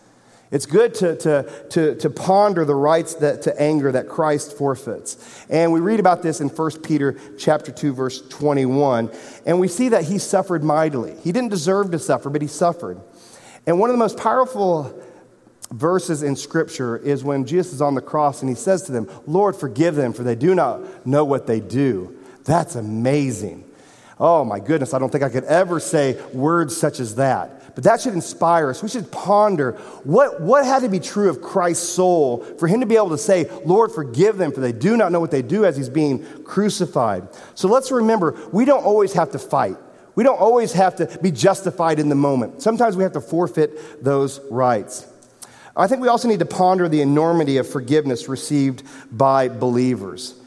It's 0.50 0.66
good 0.66 0.94
to, 0.96 1.16
to, 1.16 1.66
to, 1.70 1.94
to 1.96 2.10
ponder 2.10 2.64
the 2.64 2.76
rights 2.76 3.14
that, 3.14 3.42
to 3.42 3.60
anger 3.60 3.90
that 3.90 4.08
Christ 4.08 4.56
forfeits. 4.56 5.44
And 5.50 5.72
we 5.72 5.80
read 5.80 5.98
about 5.98 6.22
this 6.22 6.40
in 6.40 6.48
1 6.48 6.82
Peter 6.82 7.18
chapter 7.38 7.72
2, 7.72 7.92
verse 7.92 8.20
21. 8.28 9.10
And 9.46 9.58
we 9.58 9.66
see 9.66 9.88
that 9.88 10.04
he 10.04 10.18
suffered 10.18 10.62
mightily. 10.62 11.16
He 11.24 11.32
didn't 11.32 11.48
deserve 11.48 11.90
to 11.90 11.98
suffer, 11.98 12.30
but 12.30 12.40
he 12.40 12.46
suffered. 12.46 13.00
And 13.66 13.80
one 13.80 13.90
of 13.90 13.94
the 13.94 13.98
most 13.98 14.16
powerful 14.16 15.02
verses 15.72 16.22
in 16.22 16.36
Scripture 16.36 16.96
is 16.96 17.24
when 17.24 17.46
Jesus 17.46 17.74
is 17.74 17.82
on 17.82 17.94
the 17.94 18.00
cross 18.00 18.42
and 18.42 18.48
he 18.48 18.54
says 18.54 18.82
to 18.82 18.92
them, 18.92 19.08
Lord, 19.26 19.56
forgive 19.56 19.94
them, 19.94 20.12
for 20.12 20.22
they 20.22 20.34
do 20.34 20.54
not 20.54 21.06
know 21.06 21.24
what 21.24 21.46
they 21.46 21.60
do. 21.60 22.16
That's 22.44 22.76
amazing. 22.76 23.64
Oh 24.20 24.44
my 24.44 24.60
goodness, 24.60 24.94
I 24.94 24.98
don't 24.98 25.10
think 25.10 25.24
I 25.24 25.28
could 25.28 25.44
ever 25.44 25.80
say 25.80 26.20
words 26.32 26.76
such 26.76 27.00
as 27.00 27.16
that. 27.16 27.74
But 27.74 27.84
that 27.84 28.00
should 28.00 28.14
inspire 28.14 28.70
us. 28.70 28.82
We 28.82 28.88
should 28.88 29.10
ponder 29.10 29.72
what, 30.04 30.40
what 30.40 30.64
had 30.64 30.82
to 30.82 30.88
be 30.88 31.00
true 31.00 31.28
of 31.28 31.42
Christ's 31.42 31.88
soul 31.88 32.44
for 32.58 32.68
him 32.68 32.80
to 32.80 32.86
be 32.86 32.94
able 32.94 33.10
to 33.10 33.18
say, 33.18 33.50
Lord, 33.64 33.90
forgive 33.90 34.36
them, 34.36 34.52
for 34.52 34.60
they 34.60 34.70
do 34.70 34.96
not 34.96 35.10
know 35.10 35.18
what 35.18 35.32
they 35.32 35.42
do 35.42 35.64
as 35.64 35.76
he's 35.76 35.88
being 35.88 36.24
crucified. 36.44 37.26
So 37.56 37.66
let's 37.66 37.90
remember, 37.90 38.38
we 38.52 38.64
don't 38.64 38.84
always 38.84 39.12
have 39.14 39.32
to 39.32 39.40
fight. 39.40 39.76
We 40.14 40.22
don't 40.22 40.38
always 40.38 40.72
have 40.74 40.94
to 40.96 41.18
be 41.20 41.32
justified 41.32 41.98
in 41.98 42.08
the 42.08 42.14
moment. 42.14 42.62
Sometimes 42.62 42.96
we 42.96 43.02
have 43.02 43.14
to 43.14 43.20
forfeit 43.20 44.04
those 44.04 44.40
rights. 44.48 45.08
I 45.76 45.86
think 45.88 46.00
we 46.00 46.08
also 46.08 46.28
need 46.28 46.38
to 46.38 46.46
ponder 46.46 46.88
the 46.88 47.00
enormity 47.00 47.56
of 47.56 47.68
forgiveness 47.68 48.28
received 48.28 48.84
by 49.10 49.48
believers. 49.48 50.40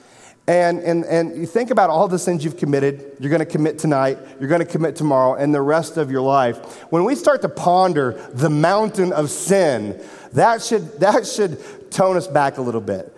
And, 0.47 0.79
and, 0.79 1.03
and 1.03 1.35
you 1.35 1.45
think 1.45 1.71
about 1.71 1.89
all 1.89 2.07
the 2.07 2.17
sins 2.17 2.45
you've 2.45 2.55
committed, 2.55 3.17
you're 3.19 3.29
going 3.29 3.39
to 3.39 3.45
commit 3.45 3.77
tonight, 3.77 4.17
you're 4.39 4.47
going 4.47 4.65
to 4.65 4.65
commit 4.65 4.95
tomorrow, 4.95 5.35
and 5.35 5.53
the 5.53 5.61
rest 5.61 5.97
of 5.97 6.09
your 6.09 6.21
life. 6.21 6.83
When 6.89 7.03
we 7.03 7.15
start 7.15 7.41
to 7.41 7.49
ponder 7.49 8.13
the 8.33 8.49
mountain 8.49 9.11
of 9.11 9.29
sin, 9.29 10.01
that 10.31 10.63
should, 10.63 11.01
that 11.01 11.27
should 11.27 11.91
tone 11.91 12.15
us 12.15 12.27
back 12.27 12.57
a 12.57 12.61
little 12.61 12.79
bit. 12.79 13.13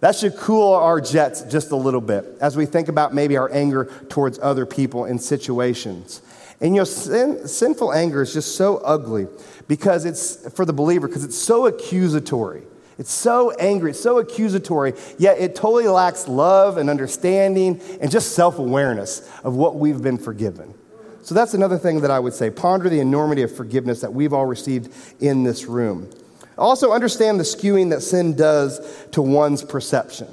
That 0.00 0.14
should 0.14 0.36
cool 0.36 0.74
our 0.74 1.00
jets 1.00 1.40
just 1.42 1.70
a 1.70 1.76
little 1.76 2.02
bit 2.02 2.26
as 2.42 2.58
we 2.58 2.66
think 2.66 2.88
about 2.88 3.14
maybe 3.14 3.38
our 3.38 3.50
anger 3.50 3.90
towards 4.10 4.38
other 4.38 4.66
people 4.66 5.06
in 5.06 5.18
situations. 5.18 6.20
And 6.64 6.74
you 6.74 6.80
know, 6.80 6.84
sin, 6.84 7.46
sinful 7.46 7.92
anger 7.92 8.22
is 8.22 8.32
just 8.32 8.56
so 8.56 8.78
ugly 8.78 9.26
because 9.68 10.06
it's 10.06 10.50
for 10.54 10.64
the 10.64 10.72
believer, 10.72 11.06
because 11.06 11.22
it's 11.22 11.36
so 11.36 11.66
accusatory. 11.66 12.62
It's 12.96 13.12
so 13.12 13.50
angry, 13.50 13.90
it's 13.90 14.00
so 14.00 14.18
accusatory, 14.18 14.94
yet 15.18 15.36
it 15.38 15.56
totally 15.56 15.88
lacks 15.88 16.26
love 16.26 16.78
and 16.78 16.88
understanding 16.88 17.82
and 18.00 18.10
just 18.10 18.32
self 18.32 18.58
awareness 18.58 19.28
of 19.42 19.56
what 19.56 19.76
we've 19.76 20.00
been 20.00 20.16
forgiven. 20.16 20.72
So 21.20 21.34
that's 21.34 21.52
another 21.52 21.76
thing 21.76 22.00
that 22.00 22.10
I 22.10 22.18
would 22.18 22.32
say. 22.32 22.48
Ponder 22.48 22.88
the 22.88 23.00
enormity 23.00 23.42
of 23.42 23.54
forgiveness 23.54 24.00
that 24.00 24.14
we've 24.14 24.32
all 24.32 24.46
received 24.46 24.90
in 25.20 25.42
this 25.42 25.66
room. 25.66 26.08
Also, 26.56 26.92
understand 26.92 27.38
the 27.38 27.44
skewing 27.44 27.90
that 27.90 28.00
sin 28.00 28.36
does 28.36 29.06
to 29.12 29.20
one's 29.20 29.62
perception. 29.62 30.28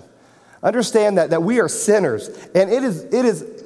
Understand 0.63 1.17
that, 1.17 1.31
that 1.31 1.43
we 1.43 1.59
are 1.59 1.67
sinners, 1.67 2.29
and 2.55 2.71
it 2.71 2.83
is, 2.83 3.03
it 3.05 3.25
is 3.25 3.60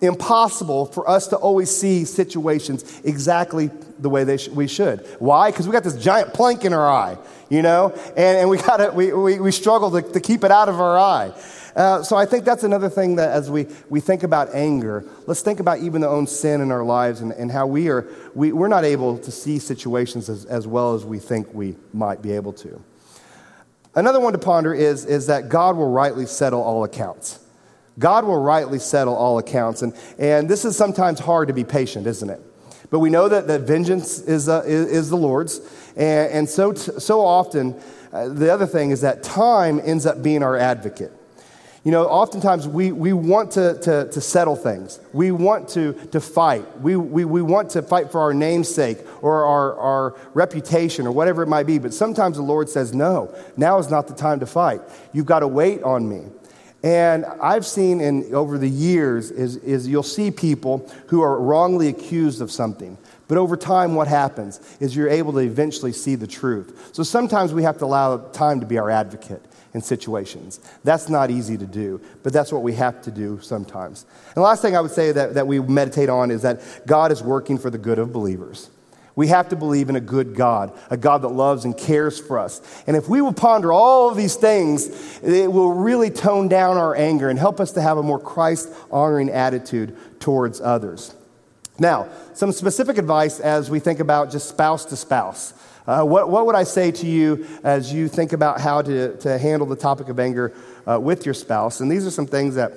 impossible 0.00 0.86
for 0.86 1.08
us 1.08 1.28
to 1.28 1.36
always 1.36 1.70
see 1.70 2.04
situations 2.04 3.00
exactly 3.04 3.70
the 3.98 4.08
way 4.08 4.24
they 4.24 4.36
sh- 4.36 4.48
we 4.48 4.68
should. 4.68 5.00
Why? 5.18 5.50
Because 5.50 5.66
we 5.66 5.72
got 5.72 5.84
this 5.84 5.96
giant 5.96 6.34
plank 6.34 6.64
in 6.64 6.72
our 6.72 6.88
eye, 6.88 7.18
you 7.48 7.62
know, 7.62 7.92
and, 8.16 8.38
and 8.38 8.50
we, 8.50 8.58
gotta, 8.58 8.92
we, 8.92 9.12
we, 9.12 9.40
we 9.40 9.50
struggle 9.50 9.90
to, 9.90 10.02
to 10.02 10.20
keep 10.20 10.44
it 10.44 10.50
out 10.50 10.68
of 10.68 10.80
our 10.80 10.98
eye. 10.98 11.32
Uh, 11.74 12.02
so 12.02 12.16
I 12.16 12.26
think 12.26 12.44
that's 12.44 12.64
another 12.64 12.88
thing 12.88 13.16
that 13.16 13.30
as 13.30 13.50
we, 13.50 13.66
we 13.88 14.00
think 14.00 14.22
about 14.22 14.54
anger, 14.54 15.04
let's 15.26 15.42
think 15.42 15.60
about 15.60 15.78
even 15.78 16.00
the 16.00 16.08
own 16.08 16.26
sin 16.26 16.60
in 16.60 16.72
our 16.72 16.84
lives 16.84 17.20
and, 17.20 17.32
and 17.32 17.52
how 17.52 17.66
we 17.66 17.88
are, 17.88 18.08
we, 18.34 18.52
we're 18.52 18.68
not 18.68 18.84
able 18.84 19.18
to 19.18 19.30
see 19.30 19.58
situations 19.58 20.28
as, 20.28 20.44
as 20.44 20.66
well 20.66 20.94
as 20.94 21.04
we 21.04 21.18
think 21.18 21.52
we 21.54 21.76
might 21.92 22.20
be 22.20 22.32
able 22.32 22.52
to. 22.52 22.82
Another 23.94 24.20
one 24.20 24.32
to 24.32 24.38
ponder 24.38 24.74
is, 24.74 25.04
is 25.04 25.26
that 25.26 25.48
God 25.48 25.76
will 25.76 25.90
rightly 25.90 26.26
settle 26.26 26.62
all 26.62 26.84
accounts. 26.84 27.40
God 27.98 28.24
will 28.24 28.40
rightly 28.40 28.78
settle 28.78 29.14
all 29.14 29.38
accounts. 29.38 29.82
And, 29.82 29.94
and 30.18 30.48
this 30.48 30.64
is 30.64 30.76
sometimes 30.76 31.18
hard 31.18 31.48
to 31.48 31.54
be 31.54 31.64
patient, 31.64 32.06
isn't 32.06 32.30
it? 32.30 32.40
But 32.90 33.00
we 33.00 33.10
know 33.10 33.28
that, 33.28 33.46
that 33.48 33.62
vengeance 33.62 34.20
is, 34.20 34.48
uh, 34.48 34.62
is, 34.64 34.88
is, 34.88 35.10
the 35.10 35.16
Lord's. 35.16 35.60
And, 35.96 36.32
and 36.32 36.48
so, 36.48 36.72
t- 36.72 36.92
so 36.98 37.20
often, 37.20 37.78
uh, 38.12 38.28
the 38.28 38.52
other 38.52 38.66
thing 38.66 38.90
is 38.90 39.02
that 39.02 39.22
time 39.22 39.80
ends 39.84 40.06
up 40.06 40.22
being 40.22 40.42
our 40.42 40.56
advocate. 40.56 41.12
You 41.84 41.92
know, 41.92 42.06
oftentimes 42.06 42.66
we, 42.66 42.92
we 42.92 43.12
want 43.12 43.52
to, 43.52 43.78
to, 43.82 44.10
to 44.10 44.20
settle 44.20 44.56
things. 44.56 45.00
We 45.12 45.30
want 45.30 45.68
to, 45.70 45.92
to 46.12 46.20
fight. 46.20 46.80
We, 46.80 46.96
we, 46.96 47.24
we 47.24 47.40
want 47.40 47.70
to 47.70 47.82
fight 47.82 48.10
for 48.10 48.20
our 48.20 48.34
namesake 48.34 48.98
or 49.22 49.44
our, 49.44 49.78
our 49.78 50.16
reputation 50.34 51.06
or 51.06 51.12
whatever 51.12 51.42
it 51.42 51.46
might 51.46 51.66
be. 51.66 51.78
But 51.78 51.94
sometimes 51.94 52.36
the 52.36 52.42
Lord 52.42 52.68
says, 52.68 52.92
no, 52.92 53.34
now 53.56 53.78
is 53.78 53.90
not 53.90 54.08
the 54.08 54.14
time 54.14 54.40
to 54.40 54.46
fight. 54.46 54.80
You've 55.12 55.26
got 55.26 55.40
to 55.40 55.48
wait 55.48 55.82
on 55.82 56.08
me. 56.08 56.24
And 56.82 57.24
I've 57.24 57.66
seen 57.66 58.00
in, 58.00 58.34
over 58.34 58.56
the 58.56 58.68
years 58.68 59.30
is, 59.30 59.56
is 59.56 59.88
you'll 59.88 60.02
see 60.02 60.30
people 60.30 60.88
who 61.08 61.22
are 61.22 61.40
wrongly 61.40 61.88
accused 61.88 62.40
of 62.40 62.52
something. 62.52 62.96
But 63.26 63.36
over 63.36 63.56
time, 63.56 63.94
what 63.94 64.08
happens 64.08 64.60
is 64.80 64.96
you're 64.96 65.08
able 65.08 65.32
to 65.34 65.40
eventually 65.40 65.92
see 65.92 66.14
the 66.14 66.26
truth. 66.26 66.90
So 66.92 67.02
sometimes 67.02 67.52
we 67.52 67.62
have 67.64 67.78
to 67.78 67.84
allow 67.84 68.16
time 68.16 68.60
to 68.60 68.66
be 68.66 68.78
our 68.78 68.90
advocate 68.90 69.42
in 69.74 69.82
situations. 69.82 70.60
That's 70.84 71.08
not 71.08 71.30
easy 71.30 71.58
to 71.58 71.66
do, 71.66 72.00
but 72.22 72.32
that's 72.32 72.52
what 72.52 72.62
we 72.62 72.72
have 72.74 73.02
to 73.02 73.10
do 73.10 73.38
sometimes. 73.42 74.06
And 74.28 74.36
the 74.36 74.40
last 74.40 74.62
thing 74.62 74.76
I 74.76 74.80
would 74.80 74.90
say 74.90 75.12
that, 75.12 75.34
that 75.34 75.46
we 75.46 75.60
meditate 75.60 76.08
on 76.08 76.30
is 76.30 76.42
that 76.42 76.62
God 76.86 77.12
is 77.12 77.22
working 77.22 77.58
for 77.58 77.70
the 77.70 77.76
good 77.76 77.98
of 77.98 78.12
believers. 78.12 78.70
We 79.18 79.26
have 79.26 79.48
to 79.48 79.56
believe 79.56 79.88
in 79.88 79.96
a 79.96 80.00
good 80.00 80.36
God, 80.36 80.72
a 80.90 80.96
God 80.96 81.22
that 81.22 81.30
loves 81.30 81.64
and 81.64 81.76
cares 81.76 82.20
for 82.20 82.38
us. 82.38 82.62
And 82.86 82.96
if 82.96 83.08
we 83.08 83.20
will 83.20 83.32
ponder 83.32 83.72
all 83.72 84.08
of 84.08 84.16
these 84.16 84.36
things, 84.36 85.18
it 85.24 85.50
will 85.50 85.72
really 85.72 86.08
tone 86.08 86.46
down 86.46 86.76
our 86.76 86.94
anger 86.94 87.28
and 87.28 87.36
help 87.36 87.58
us 87.58 87.72
to 87.72 87.82
have 87.82 87.98
a 87.98 88.02
more 88.04 88.20
Christ 88.20 88.72
honoring 88.92 89.28
attitude 89.28 89.96
towards 90.20 90.60
others. 90.60 91.16
Now, 91.80 92.06
some 92.32 92.52
specific 92.52 92.96
advice 92.96 93.40
as 93.40 93.68
we 93.68 93.80
think 93.80 93.98
about 93.98 94.30
just 94.30 94.48
spouse 94.48 94.84
to 94.84 94.96
spouse. 94.96 95.52
Uh, 95.84 96.04
what, 96.04 96.30
what 96.30 96.46
would 96.46 96.54
I 96.54 96.62
say 96.62 96.92
to 96.92 97.06
you 97.08 97.44
as 97.64 97.92
you 97.92 98.06
think 98.06 98.32
about 98.32 98.60
how 98.60 98.82
to, 98.82 99.16
to 99.16 99.36
handle 99.36 99.66
the 99.66 99.74
topic 99.74 100.10
of 100.10 100.20
anger 100.20 100.54
uh, 100.88 101.00
with 101.00 101.26
your 101.26 101.34
spouse? 101.34 101.80
And 101.80 101.90
these 101.90 102.06
are 102.06 102.12
some 102.12 102.26
things 102.26 102.54
that 102.54 102.72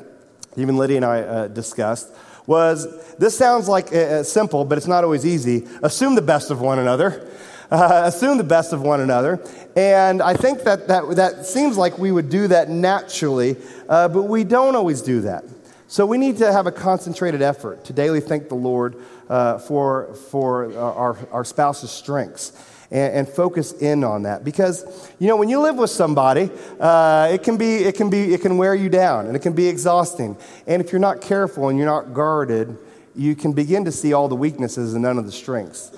even 0.58 0.76
Lydia 0.76 0.98
and 0.98 1.06
I 1.06 1.20
uh, 1.20 1.48
discussed 1.50 2.10
was 2.48 3.16
this 3.16 3.38
sounds 3.38 3.68
like 3.68 3.94
uh, 3.94 4.24
simple, 4.24 4.66
but 4.66 4.78
it's 4.78 4.88
not 4.88 5.04
always 5.04 5.26
easy. 5.26 5.68
Assume 5.84 6.16
the 6.16 6.22
best 6.22 6.52
of 6.52 6.62
one 6.62 6.80
another. 6.80 7.28
Uh, 7.72 8.02
assume 8.04 8.38
the 8.38 8.44
best 8.44 8.74
of 8.74 8.82
one 8.82 9.00
another. 9.00 9.42
And 9.78 10.22
I 10.22 10.34
think 10.34 10.64
that, 10.64 10.90
that 10.90 11.16
that 11.16 11.46
seems 11.46 11.78
like 11.78 11.98
we 11.98 12.12
would 12.12 12.28
do 12.28 12.50
that 12.50 12.70
naturally, 12.70 13.56
uh, 13.88 14.10
but 14.10 14.24
we 14.24 14.44
don't 14.44 14.76
always 14.76 15.02
do 15.02 15.22
that. 15.22 15.46
So 15.88 16.06
we 16.06 16.18
need 16.18 16.36
to 16.40 16.52
have 16.52 16.68
a 16.68 16.72
concentrated 16.74 17.42
effort 17.42 17.86
to 17.86 17.94
daily 17.94 18.20
thank 18.20 18.50
the 18.50 18.56
Lord 18.56 19.02
uh, 19.30 19.58
for, 19.58 20.14
for 20.16 20.78
our, 20.78 21.18
our 21.32 21.46
spouse's 21.46 21.92
strengths 21.92 22.52
and, 22.92 23.14
and, 23.14 23.28
focus 23.28 23.72
in 23.74 24.04
on 24.04 24.24
that. 24.24 24.44
Because, 24.44 25.10
you 25.18 25.28
know, 25.28 25.38
when 25.38 25.50
you 25.50 25.62
live 25.62 25.78
with 25.78 25.90
somebody, 25.90 26.50
uh, 26.80 27.30
it, 27.32 27.42
can 27.42 27.58
be, 27.58 27.78
it, 27.78 27.96
can 27.96 28.10
be, 28.10 28.34
it 28.34 28.42
can 28.42 28.58
wear 28.58 28.76
you 28.76 28.90
down 28.90 29.28
and 29.28 29.36
it 29.36 29.40
can 29.40 29.54
be 29.54 29.68
exhausting. 29.68 30.36
And 30.68 30.82
if 30.82 30.92
you're 30.92 31.00
not 31.00 31.22
careful 31.22 31.70
and 31.70 31.78
you're 31.78 31.88
not 31.88 32.14
guarded, 32.14 32.78
you 33.16 33.36
can 33.36 33.54
begin 33.54 33.86
to 33.86 33.92
see 33.92 34.14
all 34.14 34.28
the 34.28 34.36
weaknesses 34.36 34.94
and 34.94 35.04
none 35.04 35.18
of 35.18 35.26
the 35.26 35.32
strengths. 35.32 35.92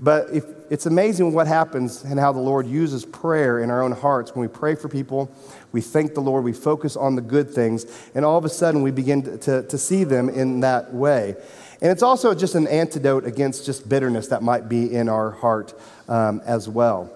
But 0.00 0.30
if, 0.32 0.44
it's 0.70 0.86
amazing 0.86 1.32
what 1.32 1.48
happens 1.48 2.04
and 2.04 2.18
how 2.18 2.32
the 2.32 2.40
Lord 2.40 2.66
uses 2.66 3.04
prayer 3.04 3.58
in 3.58 3.70
our 3.70 3.82
own 3.82 3.90
hearts. 3.92 4.34
When 4.34 4.42
we 4.42 4.48
pray 4.48 4.76
for 4.76 4.88
people, 4.88 5.30
we 5.72 5.80
thank 5.80 6.14
the 6.14 6.20
Lord, 6.20 6.44
we 6.44 6.52
focus 6.52 6.96
on 6.96 7.16
the 7.16 7.22
good 7.22 7.50
things, 7.50 7.84
and 8.14 8.24
all 8.24 8.38
of 8.38 8.44
a 8.44 8.48
sudden 8.48 8.82
we 8.82 8.92
begin 8.92 9.22
to, 9.22 9.36
to, 9.38 9.62
to 9.64 9.76
see 9.76 10.04
them 10.04 10.28
in 10.28 10.60
that 10.60 10.94
way. 10.94 11.34
And 11.82 11.90
it's 11.90 12.02
also 12.02 12.34
just 12.34 12.54
an 12.54 12.66
antidote 12.66 13.24
against 13.24 13.64
just 13.64 13.88
bitterness 13.88 14.28
that 14.28 14.42
might 14.42 14.68
be 14.68 14.94
in 14.94 15.08
our 15.08 15.30
heart 15.30 15.74
um, 16.08 16.42
as 16.44 16.68
well. 16.68 17.10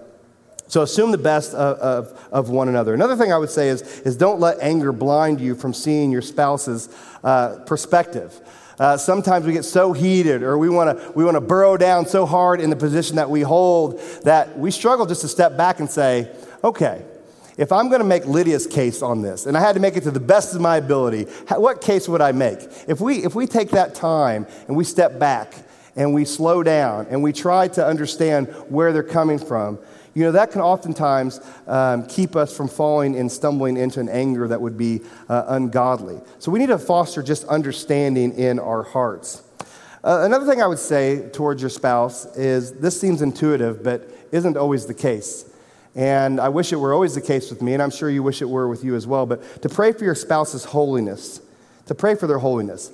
So 0.67 0.81
assume 0.81 1.11
the 1.11 1.19
best 1.19 1.53
of, 1.53 1.77
of, 1.77 2.27
of, 2.31 2.49
one 2.49 2.67
another. 2.67 2.95
Another 2.95 3.15
thing 3.15 3.31
I 3.31 3.37
would 3.37 3.51
say 3.51 3.69
is, 3.69 3.83
is 4.01 4.17
don't 4.17 4.39
let 4.39 4.59
anger 4.59 4.91
blind 4.91 5.39
you 5.39 5.53
from 5.53 5.75
seeing 5.75 6.11
your 6.11 6.23
spouse's 6.23 6.89
uh, 7.23 7.59
perspective. 7.67 8.41
Uh, 8.79 8.97
sometimes 8.97 9.45
we 9.45 9.53
get 9.53 9.63
so 9.63 9.93
heated 9.93 10.41
or 10.41 10.57
we 10.57 10.67
want 10.67 10.99
to 10.99 11.11
we 11.11 11.23
want 11.23 11.35
to 11.35 11.41
burrow 11.41 11.77
down 11.77 12.05
so 12.05 12.25
hard 12.25 12.59
in 12.59 12.69
the 12.69 12.75
position 12.75 13.15
that 13.15 13.29
we 13.29 13.41
hold 13.41 14.01
that 14.23 14.57
we 14.57 14.69
struggle 14.69 15.05
just 15.05 15.21
to 15.21 15.29
step 15.29 15.55
back 15.55 15.79
and 15.79 15.89
say, 15.89 16.29
okay, 16.61 17.05
if 17.57 17.71
I'm 17.71 17.87
going 17.87 18.01
to 18.01 18.07
make 18.07 18.25
Lydia's 18.25 18.67
case 18.67 19.01
on 19.01 19.21
this, 19.21 19.45
and 19.45 19.57
I 19.57 19.61
had 19.61 19.73
to 19.73 19.79
make 19.79 19.95
it 19.95 20.03
to 20.03 20.11
the 20.11 20.19
best 20.19 20.55
of 20.55 20.61
my 20.61 20.77
ability, 20.77 21.23
what 21.49 21.81
case 21.81 22.09
would 22.09 22.21
I 22.21 22.31
make? 22.31 22.59
If 22.87 22.99
we, 22.99 23.23
if 23.23 23.35
we 23.35 23.47
take 23.47 23.71
that 23.71 23.95
time 23.95 24.45
and 24.67 24.75
we 24.75 24.83
step 24.83 25.19
back 25.19 25.53
and 25.95 26.13
we 26.13 26.25
slow 26.25 26.63
down 26.63 27.07
and 27.09 27.23
we 27.23 27.31
try 27.31 27.67
to 27.69 27.85
understand 27.85 28.47
where 28.67 28.91
they're 28.91 29.03
coming 29.03 29.39
from, 29.39 29.79
you 30.13 30.23
know, 30.23 30.31
that 30.31 30.51
can 30.51 30.61
oftentimes 30.61 31.41
um, 31.67 32.07
keep 32.07 32.37
us 32.37 32.55
from 32.55 32.69
falling 32.69 33.17
and 33.17 33.29
stumbling 33.29 33.75
into 33.75 33.99
an 33.99 34.07
anger 34.07 34.47
that 34.47 34.61
would 34.61 34.77
be 34.77 35.01
uh, 35.27 35.43
ungodly. 35.49 36.21
So 36.39 36.51
we 36.51 36.59
need 36.59 36.67
to 36.67 36.79
foster 36.79 37.21
just 37.21 37.43
understanding 37.45 38.33
in 38.33 38.57
our 38.59 38.83
hearts. 38.83 39.43
Uh, 40.03 40.21
another 40.23 40.45
thing 40.45 40.61
I 40.61 40.67
would 40.67 40.79
say 40.79 41.29
towards 41.29 41.61
your 41.61 41.69
spouse 41.69 42.25
is 42.37 42.73
this 42.73 42.99
seems 42.99 43.21
intuitive, 43.21 43.83
but 43.83 44.09
isn't 44.31 44.55
always 44.55 44.85
the 44.85 44.93
case. 44.93 45.51
And 45.95 46.41
I 46.41 46.49
wish 46.49 46.73
it 46.73 46.75
were 46.75 46.93
always 46.93 47.15
the 47.15 47.21
case 47.21 47.49
with 47.49 47.61
me, 47.61 47.73
and 47.73 47.81
I'm 47.81 47.89
sure 47.89 48.09
you 48.09 48.21
wish 48.21 48.41
it 48.41 48.49
were 48.49 48.67
with 48.67 48.83
you 48.83 48.95
as 48.95 49.07
well. 49.07 49.25
But 49.25 49.61
to 49.61 49.69
pray 49.69 49.93
for 49.93 50.03
your 50.03 50.15
spouse's 50.15 50.65
holiness, 50.65 51.39
to 51.85 51.95
pray 51.95 52.15
for 52.15 52.27
their 52.27 52.39
holiness, 52.39 52.91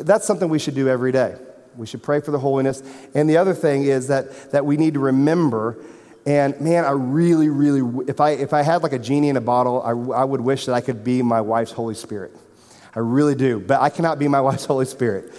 that's 0.00 0.26
something 0.26 0.48
we 0.48 0.58
should 0.58 0.74
do 0.74 0.88
every 0.88 1.12
day. 1.12 1.36
We 1.76 1.86
should 1.86 2.02
pray 2.02 2.20
for 2.20 2.30
the 2.30 2.38
holiness. 2.38 2.82
And 3.14 3.28
the 3.28 3.36
other 3.36 3.54
thing 3.54 3.84
is 3.84 4.08
that, 4.08 4.52
that 4.52 4.64
we 4.64 4.76
need 4.76 4.94
to 4.94 5.00
remember. 5.00 5.76
And 6.26 6.58
man, 6.60 6.84
I 6.84 6.90
really, 6.90 7.48
really, 7.48 8.06
if 8.08 8.20
I, 8.20 8.30
if 8.30 8.52
I 8.52 8.62
had 8.62 8.82
like 8.82 8.92
a 8.92 8.98
genie 8.98 9.28
in 9.28 9.36
a 9.36 9.42
bottle, 9.42 9.82
I, 9.82 9.90
I 9.90 10.24
would 10.24 10.40
wish 10.40 10.66
that 10.66 10.72
I 10.72 10.80
could 10.80 11.04
be 11.04 11.22
my 11.22 11.40
wife's 11.40 11.72
Holy 11.72 11.94
Spirit. 11.94 12.32
I 12.96 13.00
really 13.00 13.34
do. 13.34 13.60
But 13.60 13.80
I 13.80 13.90
cannot 13.90 14.18
be 14.18 14.26
my 14.26 14.40
wife's 14.48 14.64
Holy 14.64 14.86
Spirit. 14.86 15.32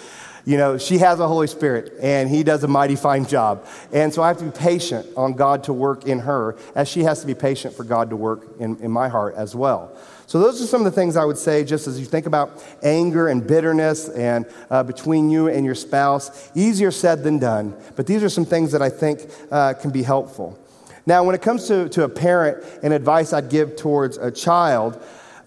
You 0.49 0.57
know, 0.57 0.79
she 0.79 0.97
has 0.97 1.19
a 1.19 1.27
Holy 1.27 1.45
Spirit 1.45 1.93
and 2.01 2.27
He 2.27 2.41
does 2.41 2.63
a 2.63 2.67
mighty 2.67 2.95
fine 2.95 3.27
job. 3.27 3.67
And 3.93 4.11
so 4.11 4.23
I 4.23 4.29
have 4.29 4.39
to 4.39 4.45
be 4.45 4.49
patient 4.49 5.05
on 5.15 5.33
God 5.33 5.65
to 5.65 5.73
work 5.73 6.07
in 6.07 6.17
her 6.17 6.57
as 6.73 6.87
she 6.87 7.03
has 7.03 7.21
to 7.21 7.27
be 7.27 7.35
patient 7.35 7.75
for 7.75 7.83
God 7.83 8.09
to 8.09 8.15
work 8.15 8.47
in, 8.59 8.75
in 8.77 8.89
my 8.89 9.09
heart 9.09 9.35
as 9.35 9.55
well. 9.55 9.95
So, 10.25 10.39
those 10.39 10.59
are 10.59 10.65
some 10.65 10.81
of 10.81 10.85
the 10.85 10.91
things 10.91 11.17
I 11.17 11.23
would 11.23 11.37
say 11.37 11.63
just 11.63 11.85
as 11.85 11.99
you 11.99 12.07
think 12.07 12.25
about 12.25 12.63
anger 12.81 13.27
and 13.27 13.45
bitterness 13.45 14.09
and 14.09 14.47
uh, 14.71 14.81
between 14.81 15.29
you 15.29 15.49
and 15.49 15.63
your 15.63 15.75
spouse. 15.75 16.49
Easier 16.55 16.89
said 16.89 17.23
than 17.23 17.37
done, 17.37 17.75
but 17.95 18.07
these 18.07 18.23
are 18.23 18.29
some 18.29 18.45
things 18.45 18.71
that 18.71 18.81
I 18.81 18.89
think 18.89 19.29
uh, 19.51 19.73
can 19.73 19.91
be 19.91 20.01
helpful. 20.01 20.57
Now, 21.05 21.23
when 21.23 21.35
it 21.35 21.43
comes 21.43 21.67
to, 21.67 21.89
to 21.89 22.05
a 22.05 22.09
parent 22.09 22.63
and 22.81 22.91
advice 22.91 23.33
I'd 23.33 23.49
give 23.49 23.75
towards 23.75 24.17
a 24.17 24.31
child, 24.31 24.99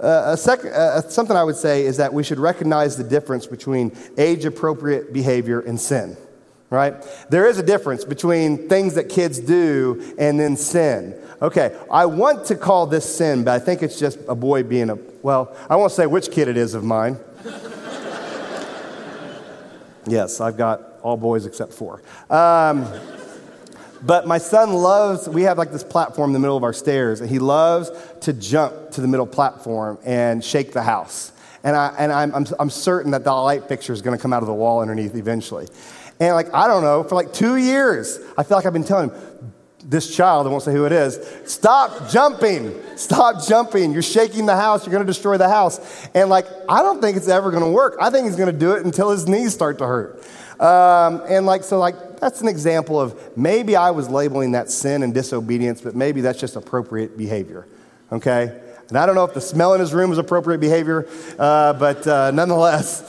uh, 0.02 0.36
sec- 0.36 0.64
uh, 0.64 1.02
something 1.02 1.36
I 1.36 1.44
would 1.44 1.56
say 1.56 1.84
is 1.84 1.96
that 1.98 2.12
we 2.12 2.24
should 2.24 2.38
recognize 2.38 2.96
the 2.96 3.04
difference 3.04 3.46
between 3.46 3.96
age 4.18 4.44
appropriate 4.44 5.12
behavior 5.12 5.60
and 5.60 5.80
sin, 5.80 6.16
right? 6.70 6.94
There 7.30 7.46
is 7.46 7.58
a 7.58 7.62
difference 7.62 8.04
between 8.04 8.68
things 8.68 8.94
that 8.94 9.08
kids 9.08 9.38
do 9.38 10.14
and 10.18 10.38
then 10.40 10.56
sin. 10.56 11.14
Okay, 11.40 11.76
I 11.90 12.06
want 12.06 12.46
to 12.46 12.56
call 12.56 12.86
this 12.86 13.16
sin, 13.16 13.44
but 13.44 13.52
I 13.52 13.64
think 13.64 13.82
it's 13.82 13.98
just 13.98 14.18
a 14.28 14.34
boy 14.34 14.62
being 14.62 14.90
a, 14.90 14.98
well, 15.22 15.56
I 15.68 15.76
won't 15.76 15.92
say 15.92 16.06
which 16.06 16.30
kid 16.30 16.48
it 16.48 16.56
is 16.56 16.74
of 16.74 16.84
mine. 16.84 17.18
yes, 20.06 20.40
I've 20.40 20.56
got 20.56 20.82
all 21.02 21.16
boys 21.16 21.46
except 21.46 21.72
four. 21.72 22.02
Um, 22.30 22.86
but 24.04 24.26
my 24.26 24.38
son 24.38 24.72
loves, 24.72 25.28
we 25.28 25.42
have 25.42 25.58
like 25.58 25.70
this 25.70 25.84
platform 25.84 26.30
in 26.30 26.34
the 26.34 26.38
middle 26.38 26.56
of 26.56 26.64
our 26.64 26.72
stairs, 26.72 27.20
and 27.20 27.30
he 27.30 27.38
loves 27.38 27.90
to 28.22 28.32
jump 28.32 28.90
to 28.92 29.00
the 29.00 29.08
middle 29.08 29.26
platform 29.26 29.98
and 30.04 30.44
shake 30.44 30.72
the 30.72 30.82
house. 30.82 31.32
And, 31.64 31.76
I, 31.76 31.94
and 31.98 32.12
I'm, 32.12 32.34
I'm, 32.34 32.46
I'm 32.58 32.70
certain 32.70 33.12
that 33.12 33.24
the 33.24 33.32
light 33.32 33.68
fixture 33.68 33.92
is 33.92 34.02
going 34.02 34.16
to 34.16 34.20
come 34.20 34.32
out 34.32 34.42
of 34.42 34.48
the 34.48 34.54
wall 34.54 34.80
underneath 34.80 35.14
eventually. 35.14 35.68
And 36.18 36.34
like, 36.34 36.52
I 36.52 36.66
don't 36.66 36.82
know, 36.82 37.04
for 37.04 37.14
like 37.14 37.32
two 37.32 37.56
years, 37.56 38.18
I 38.36 38.42
feel 38.42 38.56
like 38.56 38.66
I've 38.66 38.72
been 38.72 38.84
telling 38.84 39.10
him, 39.10 39.52
this 39.84 40.14
child, 40.14 40.46
I 40.46 40.50
won't 40.50 40.62
say 40.62 40.72
who 40.72 40.84
it 40.84 40.92
is, 40.92 41.18
stop 41.44 42.08
jumping. 42.08 42.80
Stop 42.96 43.44
jumping. 43.44 43.92
You're 43.92 44.02
shaking 44.02 44.46
the 44.46 44.54
house. 44.54 44.86
You're 44.86 44.92
going 44.92 45.04
to 45.04 45.10
destroy 45.10 45.36
the 45.38 45.48
house. 45.48 46.08
And 46.14 46.30
like, 46.30 46.46
I 46.68 46.82
don't 46.82 47.00
think 47.00 47.16
it's 47.16 47.28
ever 47.28 47.50
going 47.50 47.64
to 47.64 47.70
work. 47.70 47.96
I 48.00 48.10
think 48.10 48.26
he's 48.26 48.36
going 48.36 48.52
to 48.52 48.58
do 48.58 48.72
it 48.72 48.84
until 48.84 49.10
his 49.10 49.26
knees 49.26 49.52
start 49.52 49.78
to 49.78 49.86
hurt. 49.86 50.24
Um, 50.60 51.22
and 51.28 51.46
like, 51.46 51.64
so 51.64 51.78
like, 51.78 51.96
that's 52.22 52.40
an 52.40 52.46
example 52.46 53.00
of 53.00 53.36
maybe 53.36 53.74
I 53.74 53.90
was 53.90 54.08
labeling 54.08 54.52
that 54.52 54.70
sin 54.70 55.02
and 55.02 55.12
disobedience, 55.12 55.80
but 55.80 55.96
maybe 55.96 56.20
that's 56.20 56.38
just 56.38 56.54
appropriate 56.54 57.18
behavior. 57.18 57.66
Okay? 58.12 58.60
And 58.88 58.96
I 58.96 59.06
don't 59.06 59.16
know 59.16 59.24
if 59.24 59.34
the 59.34 59.40
smell 59.40 59.74
in 59.74 59.80
his 59.80 59.92
room 59.92 60.08
was 60.08 60.18
appropriate 60.18 60.60
behavior, 60.60 61.08
uh, 61.36 61.72
but 61.72 62.06
uh, 62.06 62.30
nonetheless, 62.30 63.02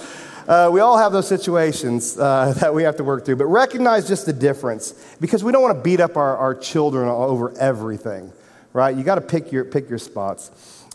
uh, 0.47 0.67
we 0.73 0.80
all 0.80 0.97
have 0.97 1.12
those 1.12 1.28
situations 1.28 2.17
uh, 2.17 2.56
that 2.60 2.73
we 2.73 2.82
have 2.82 2.95
to 2.95 3.04
work 3.04 3.23
through. 3.23 3.36
But 3.36 3.45
recognize 3.45 4.08
just 4.08 4.26
the 4.26 4.34
difference 4.34 4.93
because 5.21 5.43
we 5.43 5.52
don't 5.52 5.62
want 5.62 5.78
to 5.78 5.84
beat 5.84 5.99
up 5.99 6.17
our, 6.17 6.36
our 6.36 6.56
children 6.56 7.08
over 7.08 7.56
everything, 7.60 8.34
right? 8.73 8.97
You 8.97 9.04
got 9.04 9.15
to 9.15 9.21
pick 9.21 9.52
your, 9.52 9.63
pick 9.63 9.89
your 9.89 9.99
spots. 9.99 10.49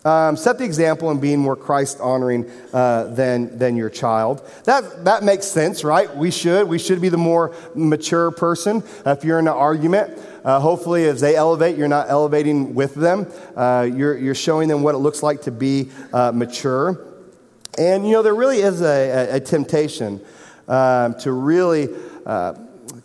Um, 0.09 0.39
set 0.39 0.57
the 0.57 0.65
example 0.65 1.11
in 1.11 1.21
being 1.21 1.39
more 1.39 1.55
Christ 1.55 2.01
honoring 2.01 2.51
uh, 2.73 3.05
than, 3.09 3.59
than 3.59 3.77
your 3.77 3.91
child. 3.91 4.41
That, 4.65 5.05
that 5.05 5.23
makes 5.23 5.47
sense, 5.47 5.85
right? 5.85 6.09
We 6.17 6.31
should. 6.31 6.67
We 6.67 6.79
should 6.79 7.03
be 7.03 7.11
the 7.11 7.19
more 7.19 7.55
mature 7.75 8.31
person. 8.31 8.83
Uh, 9.05 9.11
if 9.11 9.23
you're 9.23 9.39
in 9.39 9.49
an 9.49 9.53
argument, 9.53 10.19
uh, 10.45 10.61
hopefully, 10.61 11.05
as 11.05 11.21
they 11.21 11.37
elevate, 11.37 11.77
you're 11.77 11.89
not 11.89 12.09
elevating 12.09 12.75
with 12.75 12.95
them. 12.95 13.31
Uh, 13.55 13.87
you're, 13.93 14.17
you're 14.17 14.35
showing 14.35 14.67
them 14.69 14.83
what 14.83 14.95
it 14.95 14.99
looks 14.99 15.23
like 15.23 15.43
to 15.43 15.51
be 15.51 15.91
uh, 16.15 16.33
mature. 16.33 17.05
And, 17.77 18.07
you 18.07 18.13
know, 18.13 18.23
there 18.23 18.35
really 18.35 18.61
is 18.61 18.81
a, 18.81 18.87
a, 19.35 19.37
a 19.37 19.41
temptation 19.41 20.23
um, 20.69 21.19
to 21.21 21.33
really 21.33 21.91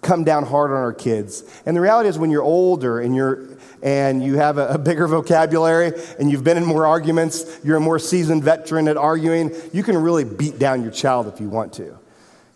come 0.04 0.24
down 0.24 0.46
hard 0.46 0.72
on 0.72 0.78
our 0.78 0.94
kids. 0.94 1.44
And 1.66 1.76
the 1.76 1.82
reality 1.82 2.10
is, 2.10 2.18
when 2.18 2.30
you're 2.30 2.44
older 2.44 3.00
and 3.00 3.16
you're 3.16 3.48
and 3.84 4.24
you 4.24 4.36
have 4.38 4.58
a, 4.58 4.70
a, 4.70 4.78
bigger 4.78 5.08
vocabulary 5.08 5.92
and 6.18 6.32
you've 6.32 6.44
been 6.44 6.56
in 6.56 6.64
more 6.64 6.86
arguments, 6.86 7.60
you're 7.66 7.76
a 7.76 7.82
more 7.82 8.00
seasoned 8.00 8.42
veteran 8.42 8.88
at 8.88 8.96
arguing, 8.96 9.52
you 9.74 9.84
can 9.84 9.98
really 9.98 10.24
beat 10.24 10.58
down 10.58 10.82
your 10.82 10.92
child 10.92 11.28
if 11.28 11.42
you 11.42 11.50
want 11.50 11.74
to. 11.74 12.00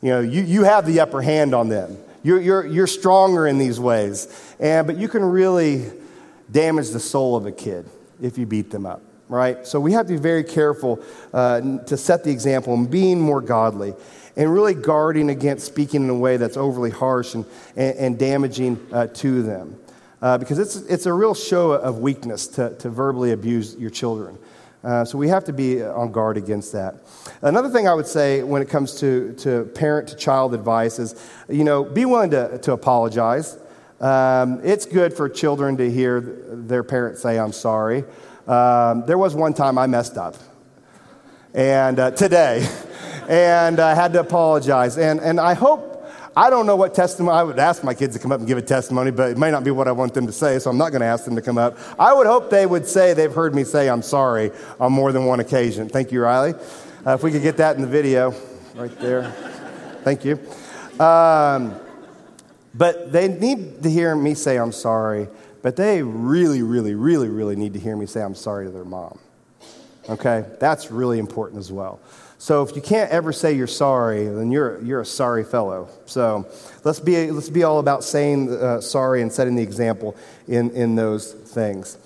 You 0.02 0.10
know, 0.10 0.20
you, 0.22 0.42
you 0.42 0.64
have 0.64 0.86
the 0.86 1.02
upper 1.02 1.22
hand 1.22 1.54
on 1.54 1.68
them. 1.68 1.98
You're, 2.24 2.40
you're, 2.40 2.66
you're 2.66 2.88
stronger 2.88 3.46
in 3.46 3.58
these 3.58 3.78
ways. 3.78 4.56
And, 4.60 4.88
but 4.88 4.96
you 4.96 5.10
can 5.10 5.24
really 5.24 5.92
damage 6.50 6.92
the 6.92 7.00
soul 7.00 7.36
of 7.36 7.46
a 7.46 7.52
kid 7.52 7.86
if 8.22 8.38
you 8.38 8.46
beat 8.46 8.72
them 8.72 8.86
up, 8.86 9.02
right? 9.28 9.68
So 9.68 9.82
we 9.82 9.92
have 9.94 10.08
to 10.08 10.14
be 10.14 10.20
very 10.20 10.46
careful 10.46 11.04
uh, 11.34 11.80
to 11.86 11.98
set 11.98 12.24
the 12.24 12.32
example 12.32 12.74
and 12.74 12.90
being 12.90 13.20
more 13.20 13.42
godly 13.42 13.94
and 14.38 14.54
really 14.54 14.74
guarding 14.74 15.30
against 15.30 15.66
speaking 15.66 16.04
in 16.04 16.10
a 16.10 16.16
way 16.16 16.38
that's 16.38 16.56
overly 16.56 16.92
harsh 16.92 17.34
and, 17.34 17.44
and, 17.76 17.98
and 17.98 18.20
damaging 18.20 18.80
uh, 18.94 19.08
to 19.08 19.42
them 19.42 19.78
uh, 20.22 20.38
because 20.38 20.60
it's, 20.60 20.76
it's 20.76 21.06
a 21.06 21.14
real 21.14 21.34
show 21.34 21.72
of 21.72 22.00
weakness 22.00 22.48
to, 22.48 22.76
to 22.78 22.90
verbally 22.90 23.32
abuse 23.32 23.76
your 23.76 23.90
children. 23.90 24.38
Uh, 24.84 25.04
so 25.04 25.18
we 25.18 25.28
have 25.28 25.44
to 25.44 25.54
be 25.54 25.84
on 25.84 26.12
guard 26.12 26.38
against 26.38 26.72
that. 26.72 26.96
Another 27.42 27.70
thing 27.70 27.88
I 27.88 27.94
would 27.94 28.08
say 28.08 28.44
when 28.44 28.62
it 28.62 28.70
comes 28.70 29.00
to, 29.00 29.34
to 29.40 29.66
parent 29.76 30.08
to 30.10 30.16
child 30.16 30.54
advice 30.54 31.00
is, 31.00 31.16
you 31.50 31.64
know, 31.64 31.84
be 31.84 32.06
willing 32.06 32.32
to, 32.32 32.58
to 32.60 32.72
apologize. 32.72 33.58
Um, 34.00 34.62
it's 34.64 34.86
good 34.86 35.14
for 35.14 35.28
children 35.28 35.78
to 35.78 35.92
hear 35.92 36.22
their 36.22 36.84
parents 36.84 37.22
say, 37.22 37.40
I'm 37.40 37.52
sorry. 37.52 38.06
Um, 38.48 39.06
there 39.08 39.18
was 39.18 39.36
one 39.36 39.54
time 39.54 39.78
I 39.78 39.88
messed 39.88 40.16
up, 40.16 40.36
and 41.54 42.00
uh, 42.00 42.12
today, 42.12 42.66
and 43.28 43.80
I 43.80 43.94
had 43.94 44.14
to 44.14 44.20
apologize. 44.20 44.98
And, 44.98 45.20
and 45.20 45.40
I 45.40 45.54
hope 45.54 45.98
I 46.36 46.52
don't 46.52 46.68
know 46.68 46.76
what 46.76 46.94
testimony, 46.94 47.36
I 47.36 47.42
would 47.42 47.58
ask 47.58 47.84
my 47.84 47.96
kids 47.96 48.16
to 48.16 48.22
come 48.22 48.32
up 48.32 48.40
and 48.40 48.48
give 48.48 48.60
a 48.60 48.62
testimony, 48.62 49.10
but 49.10 49.32
it 49.32 49.38
may 49.40 49.50
not 49.50 49.64
be 49.64 49.72
what 49.72 49.88
I 49.88 49.92
want 49.92 50.14
them 50.14 50.28
to 50.28 50.32
say, 50.32 50.60
so 50.60 50.70
I'm 50.70 50.78
not 50.78 50.92
going 50.92 51.02
to 51.02 51.08
ask 51.08 51.26
them 51.26 51.36
to 51.36 51.42
come 51.42 51.58
up. 51.58 51.80
I 52.00 52.14
would 52.14 52.28
hope 52.28 52.52
they 52.52 52.68
would 52.68 52.88
say 52.88 53.16
they've 53.16 53.34
heard 53.34 53.56
me 53.56 53.64
say 53.64 53.90
I'm 53.90 54.04
sorry 54.04 54.52
on 54.80 54.94
more 54.94 55.12
than 55.12 55.26
one 55.26 55.40
occasion. 55.40 55.90
Thank 55.90 56.12
you, 56.12 56.22
Riley. 56.22 56.54
Uh, 57.06 57.16
if 57.16 57.24
we 57.24 57.32
could 57.32 57.42
get 57.42 57.58
that 57.58 57.76
in 57.76 57.82
the 57.82 57.88
video 57.88 58.36
right 58.76 58.96
there. 59.00 59.32
Thank 60.04 60.24
you. 60.26 60.40
Um, 61.04 61.76
but 62.76 63.12
they 63.12 63.28
need 63.28 63.82
to 63.82 63.90
hear 63.90 64.16
me 64.16 64.36
say 64.36 64.58
I'm 64.58 64.72
sorry, 64.72 65.28
but 65.64 65.76
they 65.76 66.04
really, 66.04 66.62
really, 66.62 66.94
really, 66.94 67.30
really 67.30 67.56
need 67.56 67.74
to 67.74 67.80
hear 67.80 67.96
me 67.96 68.06
say 68.06 68.22
I'm 68.22 68.36
sorry 68.36 68.66
to 68.66 68.72
their 68.72 68.86
mom. 68.86 69.18
Okay? 70.08 70.46
That's 70.60 70.92
really 70.92 71.18
important 71.18 71.60
as 71.60 71.72
well. 71.72 72.00
So 72.40 72.62
if 72.62 72.76
you 72.76 72.82
can't 72.82 73.10
ever 73.10 73.34
say 73.34 73.54
you're 73.54 73.66
sorry, 73.66 74.26
then 74.28 74.52
you're, 74.52 74.80
you're 74.82 75.02
a 75.02 75.06
sorry 75.06 75.44
fellow. 75.44 75.90
So 76.06 76.48
let's 76.84 77.00
be, 77.00 77.32
let's 77.32 77.50
be 77.50 77.64
all 77.64 77.80
about 77.80 78.04
saying 78.04 78.54
uh, 78.54 78.80
sorry 78.80 79.22
and 79.22 79.32
setting 79.32 79.56
the 79.56 79.64
example 79.64 80.16
in, 80.48 80.70
in 80.72 80.96
those 80.96 81.34
things. 81.34 81.98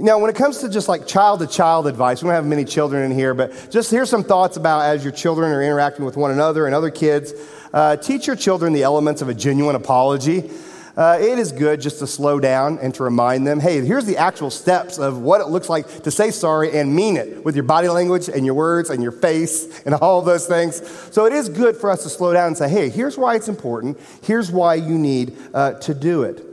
Now, 0.00 0.20
when 0.20 0.30
it 0.30 0.36
comes 0.36 0.58
to 0.58 0.68
just 0.68 0.88
like 0.88 1.06
child 1.06 1.40
to 1.40 1.46
child 1.46 1.86
advice, 1.88 2.22
we 2.22 2.28
don't 2.28 2.36
have 2.36 2.46
many 2.46 2.64
children 2.64 3.10
in 3.10 3.18
here, 3.18 3.34
but 3.34 3.68
just 3.70 3.90
here's 3.90 4.08
some 4.08 4.22
thoughts 4.22 4.56
about 4.56 4.82
as 4.82 5.02
your 5.02 5.12
children 5.12 5.50
are 5.50 5.62
interacting 5.62 6.04
with 6.04 6.16
one 6.16 6.30
another 6.30 6.66
and 6.66 6.74
other 6.74 6.90
kids. 6.90 7.34
Uh, 7.72 7.96
teach 7.96 8.26
your 8.26 8.36
children 8.36 8.72
the 8.72 8.84
elements 8.84 9.22
of 9.22 9.28
a 9.28 9.34
genuine 9.34 9.74
apology. 9.74 10.50
Uh, 10.98 11.16
it 11.20 11.38
is 11.38 11.52
good 11.52 11.80
just 11.80 12.00
to 12.00 12.08
slow 12.08 12.40
down 12.40 12.76
and 12.80 12.92
to 12.92 13.04
remind 13.04 13.46
them 13.46 13.60
hey, 13.60 13.80
here's 13.86 14.04
the 14.04 14.16
actual 14.16 14.50
steps 14.50 14.98
of 14.98 15.18
what 15.20 15.40
it 15.40 15.46
looks 15.46 15.68
like 15.68 16.02
to 16.02 16.10
say 16.10 16.32
sorry 16.32 16.76
and 16.76 16.92
mean 16.92 17.16
it 17.16 17.44
with 17.44 17.54
your 17.54 17.62
body 17.62 17.88
language 17.88 18.28
and 18.28 18.44
your 18.44 18.54
words 18.54 18.90
and 18.90 19.00
your 19.00 19.12
face 19.12 19.80
and 19.82 19.94
all 20.02 20.20
those 20.22 20.48
things. 20.48 20.84
So 21.12 21.24
it 21.24 21.32
is 21.32 21.48
good 21.48 21.76
for 21.76 21.88
us 21.88 22.02
to 22.02 22.08
slow 22.08 22.32
down 22.32 22.48
and 22.48 22.56
say, 22.56 22.68
hey, 22.68 22.88
here's 22.88 23.16
why 23.16 23.36
it's 23.36 23.48
important. 23.48 23.96
Here's 24.24 24.50
why 24.50 24.74
you 24.74 24.98
need 24.98 25.36
uh, 25.54 25.74
to 25.74 25.94
do 25.94 26.24
it. 26.24 26.44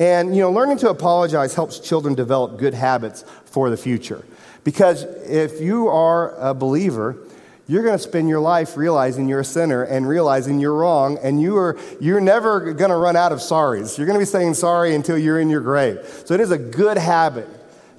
And, 0.00 0.34
you 0.34 0.40
know, 0.40 0.50
learning 0.50 0.78
to 0.78 0.88
apologize 0.88 1.54
helps 1.54 1.78
children 1.78 2.14
develop 2.14 2.58
good 2.58 2.72
habits 2.72 3.22
for 3.44 3.68
the 3.68 3.76
future. 3.76 4.24
Because 4.64 5.04
if 5.04 5.60
you 5.60 5.88
are 5.88 6.34
a 6.36 6.54
believer, 6.54 7.18
you're 7.70 7.84
going 7.84 7.96
to 7.96 8.02
spend 8.02 8.28
your 8.28 8.40
life 8.40 8.76
realizing 8.76 9.28
you're 9.28 9.40
a 9.40 9.44
sinner 9.44 9.84
and 9.84 10.08
realizing 10.08 10.58
you're 10.58 10.74
wrong, 10.74 11.18
and 11.22 11.40
you 11.40 11.56
are, 11.56 11.78
you're 12.00 12.20
never 12.20 12.72
going 12.72 12.90
to 12.90 12.96
run 12.96 13.14
out 13.14 13.30
of 13.30 13.38
sorries. 13.38 13.96
You're 13.96 14.08
going 14.08 14.18
to 14.18 14.20
be 14.20 14.24
saying 14.24 14.54
sorry 14.54 14.92
until 14.92 15.16
you're 15.16 15.38
in 15.38 15.48
your 15.48 15.60
grave. 15.60 16.00
So 16.24 16.34
it 16.34 16.40
is 16.40 16.50
a 16.50 16.58
good 16.58 16.98
habit 16.98 17.46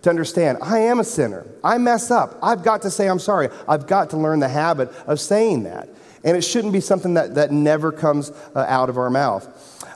to 0.02 0.10
understand 0.10 0.58
I 0.62 0.80
am 0.80 1.00
a 1.00 1.06
sinner. 1.06 1.46
I 1.64 1.78
mess 1.78 2.12
up. 2.12 2.38
I've 2.44 2.64
got 2.64 2.82
to 2.82 2.92
say 2.92 3.08
I'm 3.08 3.18
sorry. 3.18 3.48
I've 3.66 3.88
got 3.88 4.10
to 4.10 4.18
learn 4.18 4.42
the 4.42 4.50
habit 4.50 4.90
of 5.08 5.22
saying 5.22 5.64
that. 5.64 5.88
And 6.26 6.36
it 6.36 6.42
shouldn't 6.42 6.74
be 6.74 6.82
something 6.82 7.14
that, 7.14 7.36
that 7.36 7.52
never 7.52 7.94
comes 7.94 8.30
uh, 8.54 8.66
out 8.68 8.90
of 8.90 8.98
our 8.98 9.10
mouth. 9.10 9.48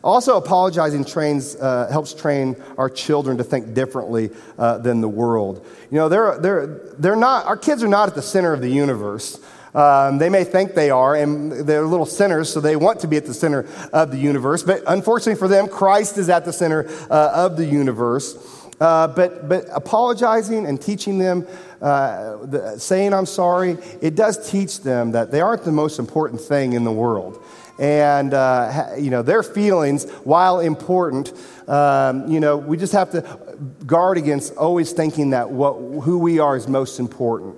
Also, 0.06 0.38
apologizing 0.38 1.04
trains, 1.04 1.56
uh, 1.56 1.90
helps 1.92 2.14
train 2.14 2.56
our 2.78 2.90
children 2.90 3.38
to 3.40 3.44
think 3.44 3.74
differently 3.74 4.30
uh, 4.58 4.78
than 4.78 5.02
the 5.02 5.10
world. 5.10 5.66
You 5.92 5.98
know, 5.98 6.08
they're, 6.08 6.40
they're, 6.40 6.68
they're 6.98 7.16
not, 7.18 7.46
our 7.46 7.58
kids 7.58 7.84
are 7.84 7.88
not 7.90 8.08
at 8.08 8.16
the 8.16 8.22
center 8.22 8.54
of 8.54 8.62
the 8.62 8.70
universe. 8.70 9.38
Um, 9.76 10.18
they 10.18 10.30
may 10.30 10.46
think 10.46 10.74
they 10.74 10.90
are, 10.90 11.16
and 11.16 11.52
they're 11.52 11.86
little 11.86 12.06
sinners, 12.06 12.52
so 12.52 12.62
they 12.62 12.78
want 12.78 13.02
to 13.02 13.08
be 13.08 13.18
at 13.18 13.26
the 13.26 13.34
center 13.34 13.68
of 13.92 14.10
the 14.10 14.18
universe. 14.18 14.64
But 14.64 14.84
unfortunately 14.88 15.38
for 15.38 15.50
them, 15.50 15.68
Christ 15.68 16.18
is 16.18 16.30
at 16.30 16.46
the 16.46 16.54
center 16.54 16.88
uh, 17.12 17.32
of 17.46 17.58
the 17.58 17.66
universe. 17.66 18.38
Uh, 18.80 19.08
but, 19.08 19.48
but 19.48 19.66
apologizing 19.74 20.66
and 20.66 20.82
teaching 20.82 21.18
them, 21.18 21.48
uh, 21.82 22.38
the, 22.46 22.78
saying 22.78 23.14
I'm 23.14 23.26
sorry, 23.26 23.78
it 24.02 24.16
does 24.16 24.50
teach 24.50 24.82
them 24.82 25.12
that 25.12 25.32
they 25.32 25.42
aren't 25.42 25.64
the 25.64 25.72
most 25.72 26.00
important 26.00 26.42
thing 26.42 26.74
in 26.74 26.84
the 26.84 26.92
world. 26.92 27.42
And, 27.78 28.34
uh, 28.34 28.92
you 28.98 29.10
know, 29.10 29.22
their 29.22 29.44
feelings, 29.44 30.10
while 30.24 30.62
important, 30.62 31.34
um, 31.68 32.30
you 32.30 32.40
know, 32.40 32.56
we 32.56 32.78
just 32.78 32.94
have 32.94 33.12
to 33.12 33.58
guard 33.86 34.18
against 34.18 34.56
always 34.56 34.94
thinking 34.94 35.32
that 35.32 35.52
what, 35.52 35.74
who 36.04 36.18
we 36.18 36.40
are 36.40 36.56
is 36.56 36.68
most 36.68 37.00
important. 37.00 37.58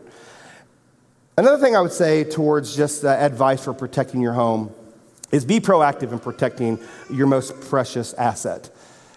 Another 1.39 1.63
thing 1.63 1.76
I 1.76 1.82
would 1.82 1.91
say 1.91 2.23
towards 2.23 2.76
just 2.76 3.06
uh, 3.06 3.10
advice 3.10 3.63
for 3.63 3.71
protecting 3.71 4.21
your 4.21 4.34
home 4.34 4.73
is 5.32 5.45
be 5.45 5.60
proactive 5.60 6.12
in 6.12 6.17
protecting 6.17 6.80
your 7.12 7.28
most 7.28 7.62
precious 7.62 8.15
asset. 8.15 8.71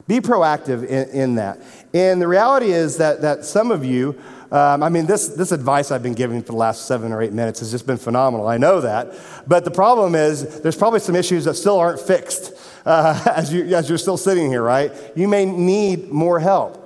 Be 0.07 0.21
proactive 0.21 0.87
in, 0.87 1.09
in 1.09 1.35
that. 1.37 1.63
And 1.95 2.21
the 2.21 2.29
reality 2.29 2.73
is 2.73 2.99
that, 2.99 3.23
that 3.23 3.47
some 3.47 3.71
of 3.71 3.87
you, 3.87 4.21
um, 4.53 4.83
I 4.83 4.91
mean, 4.91 5.07
this, 5.07 5.29
this 5.29 5.51
advice 5.51 5.91
I've 5.91 6.03
been 6.03 6.13
giving 6.13 6.43
for 6.43 6.53
the 6.53 6.59
last 6.59 6.87
seven 6.87 7.11
or 7.11 7.23
eight 7.23 7.33
minutes 7.33 7.61
has 7.61 7.71
just 7.71 7.87
been 7.87 7.97
phenomenal. 7.97 8.47
I 8.47 8.59
know 8.59 8.83
that. 8.83 9.15
But 9.47 9.65
the 9.65 9.71
problem 9.71 10.15
is, 10.15 10.61
there's 10.61 10.77
probably 10.77 11.01
some 11.01 11.17
issues 11.17 11.47
that 11.47 11.55
still 11.55 11.79
aren't 11.79 12.01
fixed 12.01 12.53
uh, 12.85 13.19
as, 13.35 13.51
you, 13.51 13.75
as 13.75 13.89
you're 13.89 13.97
still 13.97 14.19
sitting 14.19 14.51
here, 14.51 14.63
right? 14.63 14.93
You 15.17 15.27
may 15.27 15.47
need 15.47 16.11
more 16.11 16.39
help. 16.39 16.77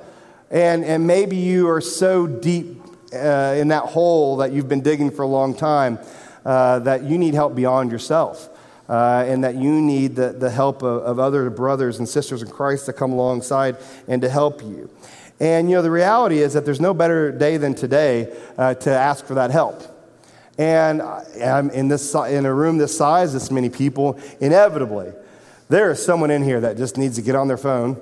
And, 0.53 0.85
and 0.85 1.09
maybe 1.09 1.35
you 1.35 1.69
are 1.71 1.81
so 1.81 2.29
deep 2.29 2.84
uh, 3.15 3.55
in 3.55 3.69
that 3.69 3.85
hole 3.85 4.39
that 4.39 4.53
you've 4.53 4.69
been 4.69 4.83
digging 4.83 5.11
for 5.11 5.23
a 5.23 5.27
long 5.27 5.55
time 5.55 5.99
uh, 6.45 6.79
that 6.81 7.05
you 7.05 7.19
need 7.19 7.35
help 7.35 7.55
beyond 7.55 7.91
yourself. 7.91 8.51
Uh, 8.87 9.25
and 9.27 9.45
that 9.45 9.55
you 9.55 9.81
need 9.81 10.15
the, 10.15 10.29
the 10.33 10.51
help 10.51 10.83
of, 10.83 11.03
of, 11.05 11.19
other 11.19 11.49
brothers 11.49 12.01
and 12.01 12.07
sisters 12.07 12.43
in 12.43 12.51
Christ 12.51 12.85
to 12.85 12.93
come 12.93 13.13
alongside 13.13 13.79
and 14.09 14.21
to 14.21 14.29
help 14.29 14.61
you. 14.63 14.91
And 15.41 15.71
you 15.71 15.77
know, 15.77 15.81
the 15.81 15.91
reality 15.91 16.41
is 16.41 16.53
that 16.53 16.67
there's 16.67 16.83
no 16.83 16.93
better 16.93 17.33
day 17.33 17.57
than 17.57 17.75
today 17.75 18.37
uh, 18.59 18.75
to 18.75 18.91
ask 18.91 19.25
for 19.25 19.35
that 19.37 19.51
help. 19.51 19.83
And 20.59 21.01
I'm 21.01 21.71
in, 21.71 21.89
this, 21.89 22.15
in 22.15 22.45
a 22.45 22.53
room 22.53 22.77
this 22.77 22.95
size, 22.95 23.33
this 23.33 23.51
many 23.51 23.71
people, 23.71 24.21
inevitably, 24.39 25.13
there 25.71 25.91
is 25.91 26.05
someone 26.05 26.31
in 26.31 26.43
here 26.43 26.61
that 26.61 26.77
just 26.77 26.99
needs 26.99 27.17
to 27.17 27.23
get 27.23 27.35
on 27.35 27.49
their 27.49 27.57
phone 27.57 27.99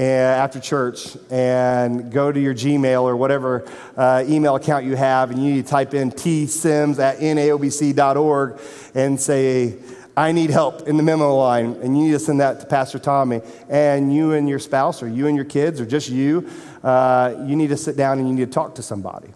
after 0.00 0.58
church 0.58 1.16
and 1.30 2.10
go 2.10 2.32
to 2.32 2.40
your 2.40 2.54
Gmail 2.54 3.02
or 3.02 3.16
whatever 3.16 3.68
uh, 3.96 4.24
email 4.26 4.56
account 4.56 4.84
you 4.84 4.96
have, 4.96 5.30
and 5.30 5.44
you 5.44 5.54
need 5.54 5.64
to 5.64 5.70
type 5.70 5.94
in 5.94 6.10
tsims 6.10 6.98
at 6.98 7.18
naobc.org 7.18 8.60
and 8.94 9.20
say, 9.20 9.76
I 10.16 10.32
need 10.32 10.50
help 10.50 10.88
in 10.88 10.98
the 10.98 11.02
memo 11.02 11.34
line, 11.36 11.76
and 11.82 11.96
you 11.96 12.04
need 12.04 12.12
to 12.12 12.18
send 12.18 12.40
that 12.40 12.60
to 12.60 12.66
Pastor 12.66 12.98
Tommy. 12.98 13.40
And 13.70 14.14
you 14.14 14.32
and 14.32 14.48
your 14.48 14.58
spouse, 14.58 15.02
or 15.02 15.08
you 15.08 15.26
and 15.26 15.36
your 15.36 15.46
kids, 15.46 15.80
or 15.80 15.86
just 15.86 16.10
you, 16.10 16.48
uh, 16.82 17.34
you 17.46 17.56
need 17.56 17.68
to 17.68 17.78
sit 17.78 17.96
down 17.96 18.18
and 18.18 18.28
you 18.28 18.34
need 18.34 18.44
to 18.46 18.52
talk 18.52 18.74
to 18.74 18.82
somebody. 18.82 19.28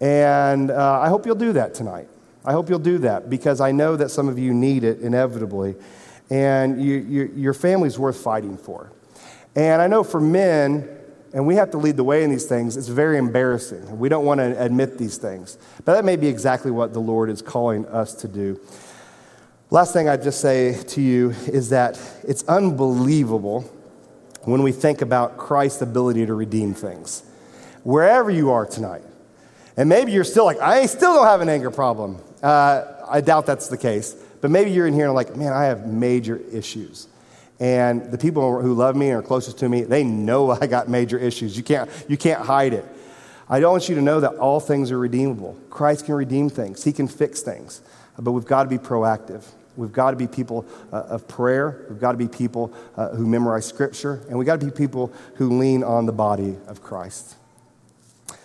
And 0.00 0.70
uh, 0.72 1.00
I 1.00 1.08
hope 1.08 1.26
you'll 1.26 1.36
do 1.36 1.52
that 1.52 1.74
tonight. 1.74 2.08
I 2.44 2.52
hope 2.52 2.68
you'll 2.68 2.78
do 2.80 2.98
that 2.98 3.30
because 3.30 3.60
I 3.60 3.70
know 3.70 3.96
that 3.96 4.10
some 4.10 4.28
of 4.28 4.38
you 4.38 4.52
need 4.52 4.82
it 4.82 5.00
inevitably, 5.00 5.76
and 6.28 6.82
you, 6.82 6.94
you, 6.96 7.32
your 7.36 7.54
family's 7.54 7.98
worth 7.98 8.20
fighting 8.20 8.56
for. 8.56 8.90
And 9.56 9.80
I 9.80 9.86
know 9.86 10.02
for 10.02 10.20
men, 10.20 10.88
and 11.32 11.46
we 11.46 11.56
have 11.56 11.70
to 11.72 11.78
lead 11.78 11.96
the 11.96 12.04
way 12.04 12.24
in 12.24 12.30
these 12.30 12.46
things, 12.46 12.76
it's 12.76 12.88
very 12.88 13.18
embarrassing. 13.18 13.98
We 13.98 14.08
don't 14.08 14.24
want 14.24 14.38
to 14.38 14.60
admit 14.62 14.98
these 14.98 15.16
things. 15.16 15.58
But 15.84 15.94
that 15.94 16.04
may 16.04 16.16
be 16.16 16.28
exactly 16.28 16.70
what 16.70 16.92
the 16.92 17.00
Lord 17.00 17.30
is 17.30 17.42
calling 17.42 17.86
us 17.86 18.14
to 18.16 18.28
do. 18.28 18.60
Last 19.70 19.92
thing 19.92 20.08
I'd 20.08 20.22
just 20.22 20.40
say 20.40 20.80
to 20.82 21.00
you 21.00 21.30
is 21.46 21.70
that 21.70 22.00
it's 22.22 22.44
unbelievable 22.44 23.62
when 24.42 24.62
we 24.62 24.72
think 24.72 25.02
about 25.02 25.36
Christ's 25.36 25.82
ability 25.82 26.26
to 26.26 26.34
redeem 26.34 26.74
things. 26.74 27.22
Wherever 27.82 28.30
you 28.30 28.50
are 28.50 28.66
tonight, 28.66 29.02
and 29.76 29.88
maybe 29.88 30.12
you're 30.12 30.24
still 30.24 30.44
like, 30.44 30.60
I 30.60 30.86
still 30.86 31.14
don't 31.14 31.26
have 31.26 31.40
an 31.40 31.48
anger 31.48 31.70
problem. 31.70 32.18
Uh, 32.42 32.84
I 33.08 33.20
doubt 33.20 33.46
that's 33.46 33.68
the 33.68 33.76
case. 33.76 34.14
But 34.40 34.50
maybe 34.50 34.70
you're 34.70 34.86
in 34.86 34.94
here 34.94 35.06
and 35.06 35.14
like, 35.14 35.34
man, 35.36 35.52
I 35.52 35.64
have 35.64 35.86
major 35.86 36.36
issues. 36.52 37.08
And 37.60 38.10
the 38.10 38.18
people 38.18 38.60
who 38.60 38.74
love 38.74 38.96
me 38.96 39.10
and 39.10 39.18
are 39.18 39.22
closest 39.22 39.58
to 39.58 39.68
me, 39.68 39.82
they 39.82 40.04
know 40.04 40.50
I 40.60 40.66
got 40.66 40.88
major 40.88 41.18
issues. 41.18 41.56
You 41.56 41.62
can't, 41.62 41.90
you 42.08 42.16
can't 42.16 42.44
hide 42.44 42.72
it. 42.72 42.84
I 43.48 43.60
don't 43.60 43.72
want 43.72 43.88
you 43.88 43.94
to 43.96 44.02
know 44.02 44.20
that 44.20 44.36
all 44.36 44.58
things 44.58 44.90
are 44.90 44.98
redeemable. 44.98 45.56
Christ 45.70 46.06
can 46.06 46.14
redeem 46.14 46.48
things, 46.48 46.84
He 46.84 46.92
can 46.92 47.08
fix 47.08 47.42
things. 47.42 47.82
But 48.18 48.32
we've 48.32 48.44
got 48.44 48.62
to 48.62 48.68
be 48.68 48.78
proactive. 48.78 49.44
We've 49.76 49.92
got 49.92 50.12
to 50.12 50.16
be 50.16 50.28
people 50.28 50.66
uh, 50.92 51.02
of 51.02 51.26
prayer. 51.26 51.86
We've 51.88 52.00
got 52.00 52.12
to 52.12 52.18
be 52.18 52.28
people 52.28 52.72
uh, 52.96 53.08
who 53.10 53.26
memorize 53.26 53.66
Scripture. 53.66 54.24
And 54.28 54.38
we've 54.38 54.46
got 54.46 54.60
to 54.60 54.66
be 54.66 54.72
people 54.72 55.12
who 55.34 55.58
lean 55.58 55.82
on 55.82 56.06
the 56.06 56.12
body 56.12 56.56
of 56.68 56.80
Christ. 56.80 57.34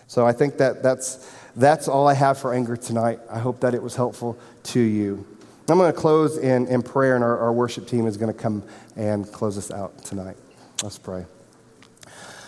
So 0.07 0.25
I 0.25 0.31
think 0.31 0.57
that 0.57 0.81
that's, 0.81 1.31
that's 1.55 1.87
all 1.87 2.07
I 2.07 2.15
have 2.15 2.39
for 2.39 2.51
anger 2.51 2.75
tonight. 2.75 3.19
I 3.29 3.37
hope 3.37 3.59
that 3.59 3.75
it 3.75 3.83
was 3.83 3.95
helpful 3.95 4.39
to 4.63 4.79
you. 4.79 5.23
I'm 5.69 5.77
going 5.77 5.91
to 5.91 5.97
close 5.97 6.37
in, 6.37 6.67
in 6.67 6.81
prayer, 6.81 7.15
and 7.15 7.23
our, 7.23 7.37
our 7.37 7.53
worship 7.53 7.87
team 7.87 8.07
is 8.07 8.17
going 8.17 8.33
to 8.33 8.39
come 8.39 8.63
and 8.95 9.31
close 9.31 9.57
us 9.57 9.71
out 9.71 10.03
tonight. 10.03 10.37
Let's 10.83 10.97
pray. 10.97 11.25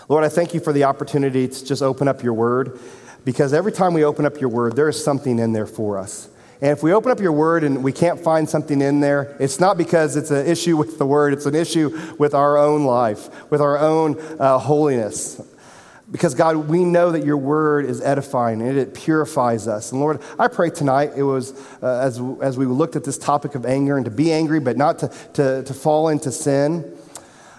Lord, 0.09 0.23
I 0.23 0.29
thank 0.29 0.53
you 0.53 0.59
for 0.59 0.73
the 0.73 0.85
opportunity 0.85 1.47
to 1.47 1.65
just 1.65 1.81
open 1.81 2.07
up 2.07 2.23
your 2.23 2.33
word 2.33 2.79
because 3.23 3.53
every 3.53 3.71
time 3.71 3.93
we 3.93 4.03
open 4.03 4.25
up 4.25 4.41
your 4.41 4.49
word, 4.49 4.75
there 4.75 4.89
is 4.89 5.01
something 5.01 5.39
in 5.39 5.53
there 5.53 5.67
for 5.67 5.97
us. 5.97 6.29
And 6.61 6.71
if 6.71 6.83
we 6.83 6.93
open 6.93 7.11
up 7.11 7.19
your 7.19 7.31
word 7.31 7.63
and 7.63 7.83
we 7.83 7.91
can't 7.91 8.19
find 8.19 8.47
something 8.47 8.81
in 8.81 8.99
there, 8.99 9.35
it's 9.39 9.59
not 9.59 9.77
because 9.77 10.15
it's 10.15 10.29
an 10.29 10.45
issue 10.45 10.77
with 10.77 10.99
the 10.99 11.05
word, 11.05 11.33
it's 11.33 11.45
an 11.47 11.55
issue 11.55 12.15
with 12.19 12.33
our 12.35 12.57
own 12.57 12.83
life, 12.83 13.49
with 13.49 13.61
our 13.61 13.79
own 13.79 14.19
uh, 14.39 14.59
holiness. 14.59 15.41
Because, 16.11 16.35
God, 16.35 16.57
we 16.67 16.83
know 16.83 17.11
that 17.11 17.23
your 17.23 17.37
word 17.37 17.85
is 17.85 18.01
edifying 18.01 18.61
and 18.61 18.77
it 18.77 18.93
purifies 18.93 19.67
us. 19.67 19.93
And 19.93 20.01
Lord, 20.01 20.21
I 20.37 20.49
pray 20.49 20.69
tonight 20.69 21.11
it 21.15 21.23
was 21.23 21.53
uh, 21.81 22.01
as, 22.01 22.21
as 22.41 22.57
we 22.57 22.65
looked 22.65 22.97
at 22.97 23.05
this 23.05 23.17
topic 23.17 23.55
of 23.55 23.65
anger 23.65 23.95
and 23.95 24.03
to 24.03 24.11
be 24.11 24.31
angry, 24.33 24.59
but 24.59 24.75
not 24.75 24.99
to, 24.99 25.07
to, 25.33 25.63
to 25.63 25.73
fall 25.73 26.09
into 26.09 26.29
sin. 26.31 26.97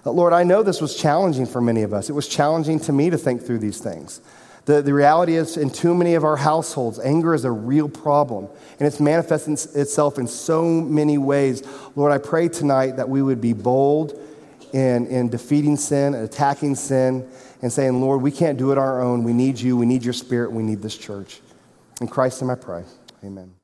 Uh, 0.05 0.11
Lord, 0.11 0.35
I 0.35 0.43
know 0.43 0.63
this 0.63 0.83
was 0.83 0.95
challenging 0.97 1.47
for 1.47 1.63
many 1.63 1.83
of 1.83 1.95
us. 1.95 2.11
It 2.11 2.13
was 2.13 2.29
challenging 2.29 2.79
to 2.81 2.93
me 2.93 3.09
to 3.09 3.17
think 3.17 3.43
through 3.43 3.61
these 3.61 3.79
things. 3.79 4.21
The, 4.65 4.83
the 4.83 4.95
reality 4.95 5.35
is, 5.35 5.57
in 5.57 5.71
too 5.71 5.95
many 5.95 6.15
of 6.15 6.23
our 6.23 6.37
households, 6.37 7.01
anger 7.01 7.35
is 7.35 7.45
a 7.45 7.51
real 7.51 7.89
problem, 7.89 8.49
and 8.79 8.87
it's 8.87 9.01
manifesting 9.01 9.55
itself 9.55 10.19
in 10.19 10.29
so 10.29 10.65
many 10.65 11.19
ways. 11.19 11.65
Lord, 11.97 12.13
I 12.13 12.19
pray 12.19 12.49
tonight 12.49 12.93
that 12.97 13.09
we 13.09 13.23
would 13.23 13.41
be 13.41 13.55
bold 13.55 14.21
in, 14.73 15.07
in 15.07 15.29
defeating 15.29 15.77
sin, 15.77 16.15
attacking 16.15 16.75
sin, 16.75 17.29
and 17.61 17.73
saying, 17.73 18.01
Lord, 18.01 18.23
we 18.23 18.31
can't 18.31 18.59
do 18.59 18.73
it 18.73 18.79
our 18.79 19.01
own. 19.01 19.23
We 19.23 19.33
need 19.33 19.61
you. 19.61 19.77
We 19.77 19.87
need 19.87 20.05
your 20.05 20.15
spirit. 20.15 20.53
We 20.53 20.63
need 20.63 20.83
this 20.83 20.97
church. 20.97 21.41
In 22.01 22.09
Christ's 22.09 22.43
name 22.43 22.51
I 22.51 22.55
pray. 22.57 22.85
Amen. 23.25 23.55